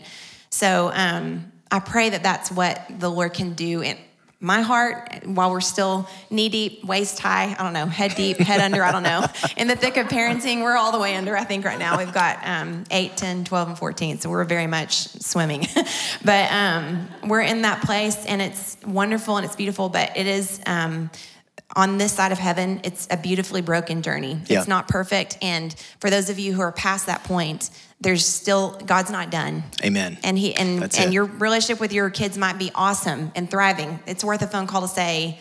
So 0.49 0.91
um, 0.93 1.52
I 1.73 1.79
pray 1.79 2.11
that 2.11 2.21
that's 2.21 2.51
what 2.51 2.85
the 2.99 3.09
Lord 3.09 3.33
can 3.33 3.55
do 3.55 3.81
in 3.81 3.97
my 4.39 4.61
heart 4.61 5.25
while 5.25 5.49
we're 5.49 5.59
still 5.59 6.07
knee 6.29 6.47
deep, 6.47 6.83
waist 6.83 7.17
high. 7.17 7.55
I 7.57 7.63
don't 7.63 7.73
know, 7.73 7.87
head 7.87 8.13
deep, 8.13 8.37
head 8.37 8.59
under. 8.59 8.83
I 8.83 8.91
don't 8.91 9.01
know. 9.01 9.25
In 9.57 9.67
the 9.67 9.75
thick 9.75 9.97
of 9.97 10.05
parenting, 10.05 10.61
we're 10.61 10.75
all 10.75 10.91
the 10.91 10.99
way 10.99 11.15
under. 11.15 11.35
I 11.35 11.45
think 11.45 11.65
right 11.65 11.79
now 11.79 11.97
we've 11.97 12.13
got 12.13 12.45
um, 12.45 12.83
8, 12.91 13.17
10, 13.17 13.45
12, 13.45 13.69
and 13.69 13.77
14. 13.77 14.19
So 14.19 14.29
we're 14.29 14.43
very 14.43 14.67
much 14.67 15.07
swimming. 15.23 15.65
but 16.23 16.51
um, 16.51 17.07
we're 17.25 17.41
in 17.41 17.63
that 17.63 17.81
place, 17.81 18.23
and 18.27 18.39
it's 18.39 18.77
wonderful 18.85 19.37
and 19.37 19.45
it's 19.45 19.55
beautiful. 19.55 19.89
But 19.89 20.15
it 20.15 20.27
is. 20.27 20.61
Um, 20.67 21.09
on 21.75 21.97
this 21.97 22.13
side 22.13 22.31
of 22.31 22.37
heaven, 22.37 22.81
it's 22.83 23.07
a 23.09 23.17
beautifully 23.17 23.61
broken 23.61 24.03
journey. 24.03 24.39
Yeah. 24.45 24.59
It's 24.59 24.67
not 24.67 24.87
perfect. 24.87 25.39
And 25.41 25.73
for 25.99 26.11
those 26.11 26.29
of 26.29 26.37
you 26.37 26.53
who 26.53 26.61
are 26.61 26.71
past 26.71 27.07
that 27.07 27.23
point, 27.23 27.71
there's 28.03 28.25
still, 28.25 28.77
God's 28.85 29.09
not 29.09 29.31
done. 29.31 29.63
Amen. 29.83 30.17
And 30.23 30.37
he 30.37 30.53
and 30.53 30.81
That's 30.81 30.97
and 30.99 31.09
it. 31.09 31.13
your 31.13 31.25
relationship 31.25 31.79
with 31.79 31.91
your 31.93 32.09
kids 32.09 32.37
might 32.37 32.57
be 32.59 32.69
awesome 32.75 33.31
and 33.35 33.49
thriving. 33.49 33.99
It's 34.05 34.23
worth 34.23 34.41
a 34.41 34.47
phone 34.47 34.67
call 34.67 34.81
to 34.81 34.87
say, 34.87 35.39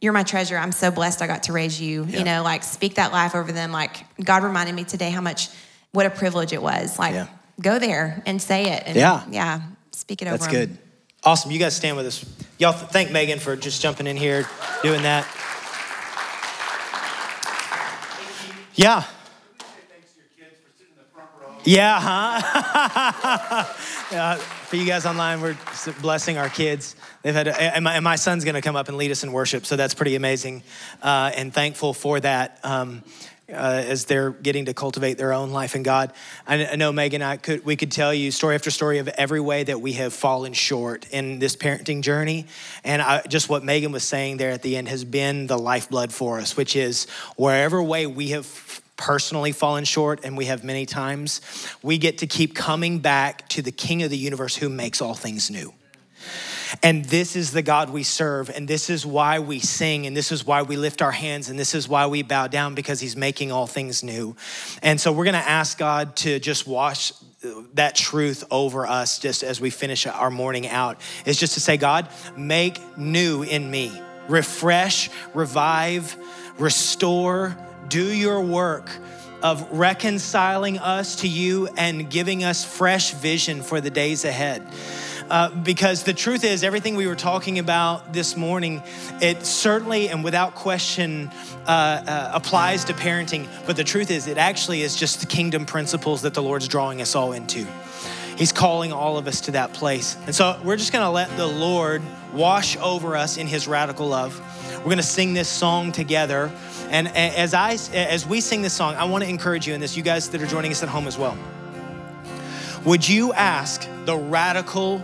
"You're 0.00 0.12
my 0.12 0.22
treasure. 0.22 0.56
I'm 0.56 0.72
so 0.72 0.90
blessed 0.90 1.20
I 1.20 1.26
got 1.26 1.42
to 1.44 1.52
raise 1.52 1.80
you." 1.80 2.04
Yeah. 2.08 2.18
You 2.20 2.24
know, 2.24 2.42
like 2.42 2.62
speak 2.62 2.94
that 2.94 3.12
life 3.12 3.34
over 3.34 3.52
them. 3.52 3.72
Like 3.72 4.04
God 4.24 4.42
reminded 4.44 4.74
me 4.74 4.84
today 4.84 5.10
how 5.10 5.20
much 5.20 5.48
what 5.92 6.06
a 6.06 6.10
privilege 6.10 6.52
it 6.52 6.62
was. 6.62 6.98
Like 6.98 7.14
Yeah. 7.14 7.26
go 7.60 7.78
there 7.78 8.22
and 8.24 8.40
say 8.40 8.70
it. 8.72 8.84
And 8.86 8.96
Yeah. 8.96 9.22
yeah. 9.30 9.60
Speak 9.92 10.22
it 10.22 10.26
over. 10.28 10.38
Them. 10.38 10.40
That's 10.46 10.52
them. 10.52 10.66
good. 10.68 10.78
Awesome. 11.24 11.50
You 11.50 11.58
guys 11.58 11.76
stand 11.76 11.96
with 11.96 12.06
us. 12.06 12.24
Y'all 12.58 12.72
th- 12.72 12.90
thank 12.90 13.10
Megan 13.10 13.38
for 13.40 13.54
just 13.56 13.82
jumping 13.82 14.06
in 14.06 14.16
here, 14.16 14.48
doing 14.82 15.02
that. 15.02 15.26
Yeah. 18.74 19.04
Yeah, 21.64 22.00
huh? 22.00 23.64
yeah, 24.12 24.36
for 24.36 24.76
you 24.76 24.86
guys 24.86 25.04
online, 25.04 25.42
we're 25.42 25.58
blessing 26.00 26.38
our 26.38 26.48
kids. 26.48 26.96
They've 27.22 27.34
had, 27.34 27.48
and 27.48 27.84
my, 27.84 27.96
and 27.96 28.04
my 28.04 28.16
son's 28.16 28.44
going 28.44 28.54
to 28.54 28.62
come 28.62 28.76
up 28.76 28.88
and 28.88 28.96
lead 28.96 29.10
us 29.10 29.24
in 29.24 29.32
worship, 29.32 29.66
so 29.66 29.76
that's 29.76 29.92
pretty 29.92 30.14
amazing, 30.14 30.62
uh, 31.02 31.32
and 31.36 31.52
thankful 31.52 31.92
for 31.92 32.18
that. 32.20 32.58
Um, 32.62 33.02
uh, 33.50 33.82
as 33.84 34.04
they're 34.04 34.30
getting 34.30 34.66
to 34.66 34.74
cultivate 34.74 35.18
their 35.18 35.32
own 35.32 35.50
life 35.50 35.74
in 35.74 35.82
God, 35.82 36.12
I, 36.46 36.66
I 36.66 36.76
know 36.76 36.92
Megan. 36.92 37.20
I 37.20 37.36
could 37.36 37.64
we 37.64 37.74
could 37.74 37.90
tell 37.90 38.14
you 38.14 38.30
story 38.30 38.54
after 38.54 38.70
story 38.70 38.98
of 38.98 39.08
every 39.08 39.40
way 39.40 39.64
that 39.64 39.80
we 39.80 39.94
have 39.94 40.12
fallen 40.12 40.52
short 40.52 41.08
in 41.10 41.40
this 41.40 41.56
parenting 41.56 42.00
journey, 42.02 42.46
and 42.84 43.02
I, 43.02 43.22
just 43.22 43.48
what 43.48 43.64
Megan 43.64 43.90
was 43.90 44.04
saying 44.04 44.36
there 44.36 44.52
at 44.52 44.62
the 44.62 44.76
end 44.76 44.88
has 44.88 45.04
been 45.04 45.48
the 45.48 45.58
lifeblood 45.58 46.12
for 46.12 46.38
us, 46.38 46.56
which 46.56 46.76
is 46.76 47.08
wherever 47.36 47.82
way 47.82 48.06
we 48.06 48.28
have 48.28 48.46
personally 49.00 49.50
fallen 49.50 49.84
short, 49.84 50.20
and 50.24 50.36
we 50.36 50.44
have 50.44 50.62
many 50.62 50.84
times, 50.84 51.40
we 51.82 51.96
get 51.96 52.18
to 52.18 52.26
keep 52.26 52.54
coming 52.54 52.98
back 52.98 53.48
to 53.48 53.62
the 53.62 53.72
King 53.72 54.02
of 54.02 54.10
the 54.10 54.18
universe 54.18 54.54
who 54.54 54.68
makes 54.68 55.00
all 55.00 55.14
things 55.14 55.50
new. 55.50 55.72
And 56.82 57.06
this 57.06 57.34
is 57.34 57.50
the 57.50 57.62
God 57.62 57.88
we 57.88 58.02
serve, 58.02 58.50
and 58.50 58.68
this 58.68 58.90
is 58.90 59.06
why 59.06 59.38
we 59.38 59.58
sing, 59.58 60.06
and 60.06 60.14
this 60.14 60.30
is 60.30 60.44
why 60.44 60.62
we 60.62 60.76
lift 60.76 61.00
our 61.00 61.10
hands, 61.12 61.48
and 61.48 61.58
this 61.58 61.74
is 61.74 61.88
why 61.88 62.08
we 62.08 62.22
bow 62.22 62.46
down 62.46 62.74
because 62.74 63.00
He's 63.00 63.16
making 63.16 63.50
all 63.50 63.66
things 63.66 64.04
new. 64.04 64.36
And 64.82 65.00
so 65.00 65.12
we're 65.12 65.24
gonna 65.24 65.38
ask 65.38 65.78
God 65.78 66.14
to 66.16 66.38
just 66.38 66.66
wash 66.66 67.14
that 67.72 67.94
truth 67.94 68.44
over 68.50 68.86
us 68.86 69.18
just 69.18 69.42
as 69.42 69.62
we 69.62 69.70
finish 69.70 70.06
our 70.06 70.30
morning 70.30 70.68
out, 70.68 71.00
is 71.24 71.38
just 71.38 71.54
to 71.54 71.60
say, 71.60 71.78
God, 71.78 72.10
make 72.36 72.78
new 72.98 73.44
in 73.44 73.70
me, 73.70 73.98
refresh, 74.28 75.08
revive, 75.32 76.14
restore, 76.58 77.56
do 77.88 78.04
your 78.04 78.40
work 78.40 78.90
of 79.42 79.70
reconciling 79.72 80.78
us 80.78 81.16
to 81.16 81.28
you 81.28 81.68
and 81.76 82.10
giving 82.10 82.44
us 82.44 82.64
fresh 82.64 83.14
vision 83.14 83.62
for 83.62 83.80
the 83.80 83.90
days 83.90 84.24
ahead. 84.24 84.66
Uh, 85.30 85.48
because 85.48 86.02
the 86.02 86.12
truth 86.12 86.42
is, 86.42 86.64
everything 86.64 86.96
we 86.96 87.06
were 87.06 87.14
talking 87.14 87.60
about 87.60 88.12
this 88.12 88.36
morning, 88.36 88.82
it 89.20 89.46
certainly 89.46 90.08
and 90.08 90.24
without 90.24 90.56
question 90.56 91.30
uh, 91.66 91.70
uh, 91.70 92.30
applies 92.34 92.84
to 92.84 92.92
parenting. 92.92 93.46
But 93.64 93.76
the 93.76 93.84
truth 93.84 94.10
is, 94.10 94.26
it 94.26 94.38
actually 94.38 94.82
is 94.82 94.96
just 94.96 95.20
the 95.20 95.26
kingdom 95.26 95.66
principles 95.66 96.22
that 96.22 96.34
the 96.34 96.42
Lord's 96.42 96.66
drawing 96.66 97.00
us 97.00 97.14
all 97.14 97.32
into. 97.32 97.64
He's 98.36 98.50
calling 98.50 98.90
all 98.90 99.18
of 99.18 99.28
us 99.28 99.42
to 99.42 99.52
that 99.52 99.72
place. 99.72 100.16
And 100.26 100.34
so 100.34 100.58
we're 100.64 100.76
just 100.76 100.92
gonna 100.92 101.10
let 101.10 101.36
the 101.36 101.46
Lord 101.46 102.02
wash 102.32 102.76
over 102.78 103.14
us 103.14 103.36
in 103.36 103.46
his 103.46 103.68
radical 103.68 104.08
love. 104.08 104.40
We're 104.78 104.90
gonna 104.90 105.02
sing 105.02 105.34
this 105.34 105.48
song 105.48 105.92
together. 105.92 106.50
And 106.90 107.06
as 107.16 107.54
I 107.54 107.78
as 107.94 108.26
we 108.26 108.40
sing 108.40 108.62
this 108.62 108.72
song, 108.72 108.96
I 108.96 109.04
want 109.04 109.22
to 109.22 109.30
encourage 109.30 109.66
you 109.66 109.74
in 109.74 109.80
this, 109.80 109.96
you 109.96 110.02
guys 110.02 110.28
that 110.30 110.42
are 110.42 110.46
joining 110.46 110.72
us 110.72 110.82
at 110.82 110.88
home 110.88 111.06
as 111.06 111.16
well. 111.16 111.38
Would 112.84 113.08
you 113.08 113.32
ask 113.32 113.88
the 114.06 114.16
radical, 114.16 115.00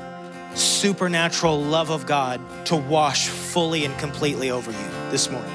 supernatural 0.55 1.63
love 1.63 1.91
of 1.91 2.05
God 2.05 2.41
to 2.67 2.77
wash 2.77 3.29
fully 3.29 3.85
and 3.85 3.97
completely 3.99 4.51
over 4.51 4.73
you 4.73 4.89
this 5.11 5.31
morning? 5.31 5.53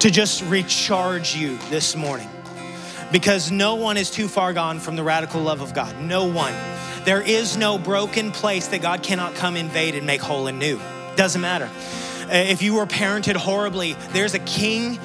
To 0.00 0.10
just 0.10 0.44
recharge 0.44 1.34
you 1.34 1.56
this 1.68 1.96
morning? 1.96 2.28
Because 3.10 3.50
no 3.50 3.74
one 3.74 3.96
is 3.96 4.10
too 4.10 4.28
far 4.28 4.52
gone 4.52 4.78
from 4.78 4.94
the 4.94 5.02
radical 5.02 5.40
love 5.40 5.62
of 5.62 5.74
God. 5.74 6.00
No 6.00 6.26
one. 6.26 6.54
There 7.04 7.22
is 7.22 7.56
no 7.56 7.78
broken 7.78 8.30
place 8.30 8.68
that 8.68 8.82
God 8.82 9.02
cannot 9.02 9.34
come 9.34 9.56
invade 9.56 9.94
and 9.94 10.06
make 10.06 10.20
whole 10.20 10.46
and 10.46 10.58
new. 10.58 10.78
Doesn't 11.16 11.40
matter. 11.40 11.70
Uh, 12.28 12.34
If 12.34 12.60
you 12.60 12.74
were 12.74 12.86
parented 12.86 13.36
horribly, 13.36 13.94
there's 14.12 14.34
a 14.34 14.40
king 14.40 14.98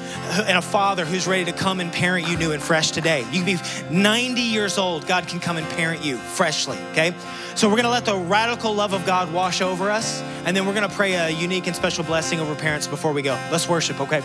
and 0.47 0.57
a 0.57 0.61
father 0.61 1.05
who's 1.05 1.27
ready 1.27 1.45
to 1.45 1.51
come 1.51 1.79
and 1.79 1.91
parent 1.91 2.27
you 2.27 2.35
new 2.35 2.51
and 2.51 2.61
fresh 2.61 2.91
today. 2.91 3.19
You 3.31 3.43
can 3.43 3.45
be 3.45 3.59
90 3.95 4.41
years 4.41 4.77
old, 4.77 5.05
God 5.07 5.27
can 5.27 5.39
come 5.39 5.57
and 5.57 5.67
parent 5.69 6.03
you 6.03 6.17
freshly, 6.17 6.77
okay? 6.91 7.13
So 7.55 7.69
we're 7.69 7.75
gonna 7.75 7.89
let 7.89 8.05
the 8.05 8.15
radical 8.17 8.73
love 8.73 8.93
of 8.93 9.05
God 9.05 9.31
wash 9.31 9.61
over 9.61 9.91
us, 9.91 10.21
and 10.45 10.57
then 10.57 10.65
we're 10.65 10.73
gonna 10.73 10.89
pray 10.89 11.13
a 11.13 11.29
unique 11.29 11.67
and 11.67 11.75
special 11.75 12.03
blessing 12.03 12.39
over 12.39 12.55
parents 12.55 12.87
before 12.87 13.13
we 13.13 13.21
go. 13.21 13.37
Let's 13.51 13.69
worship, 13.69 13.99
okay? 14.01 14.23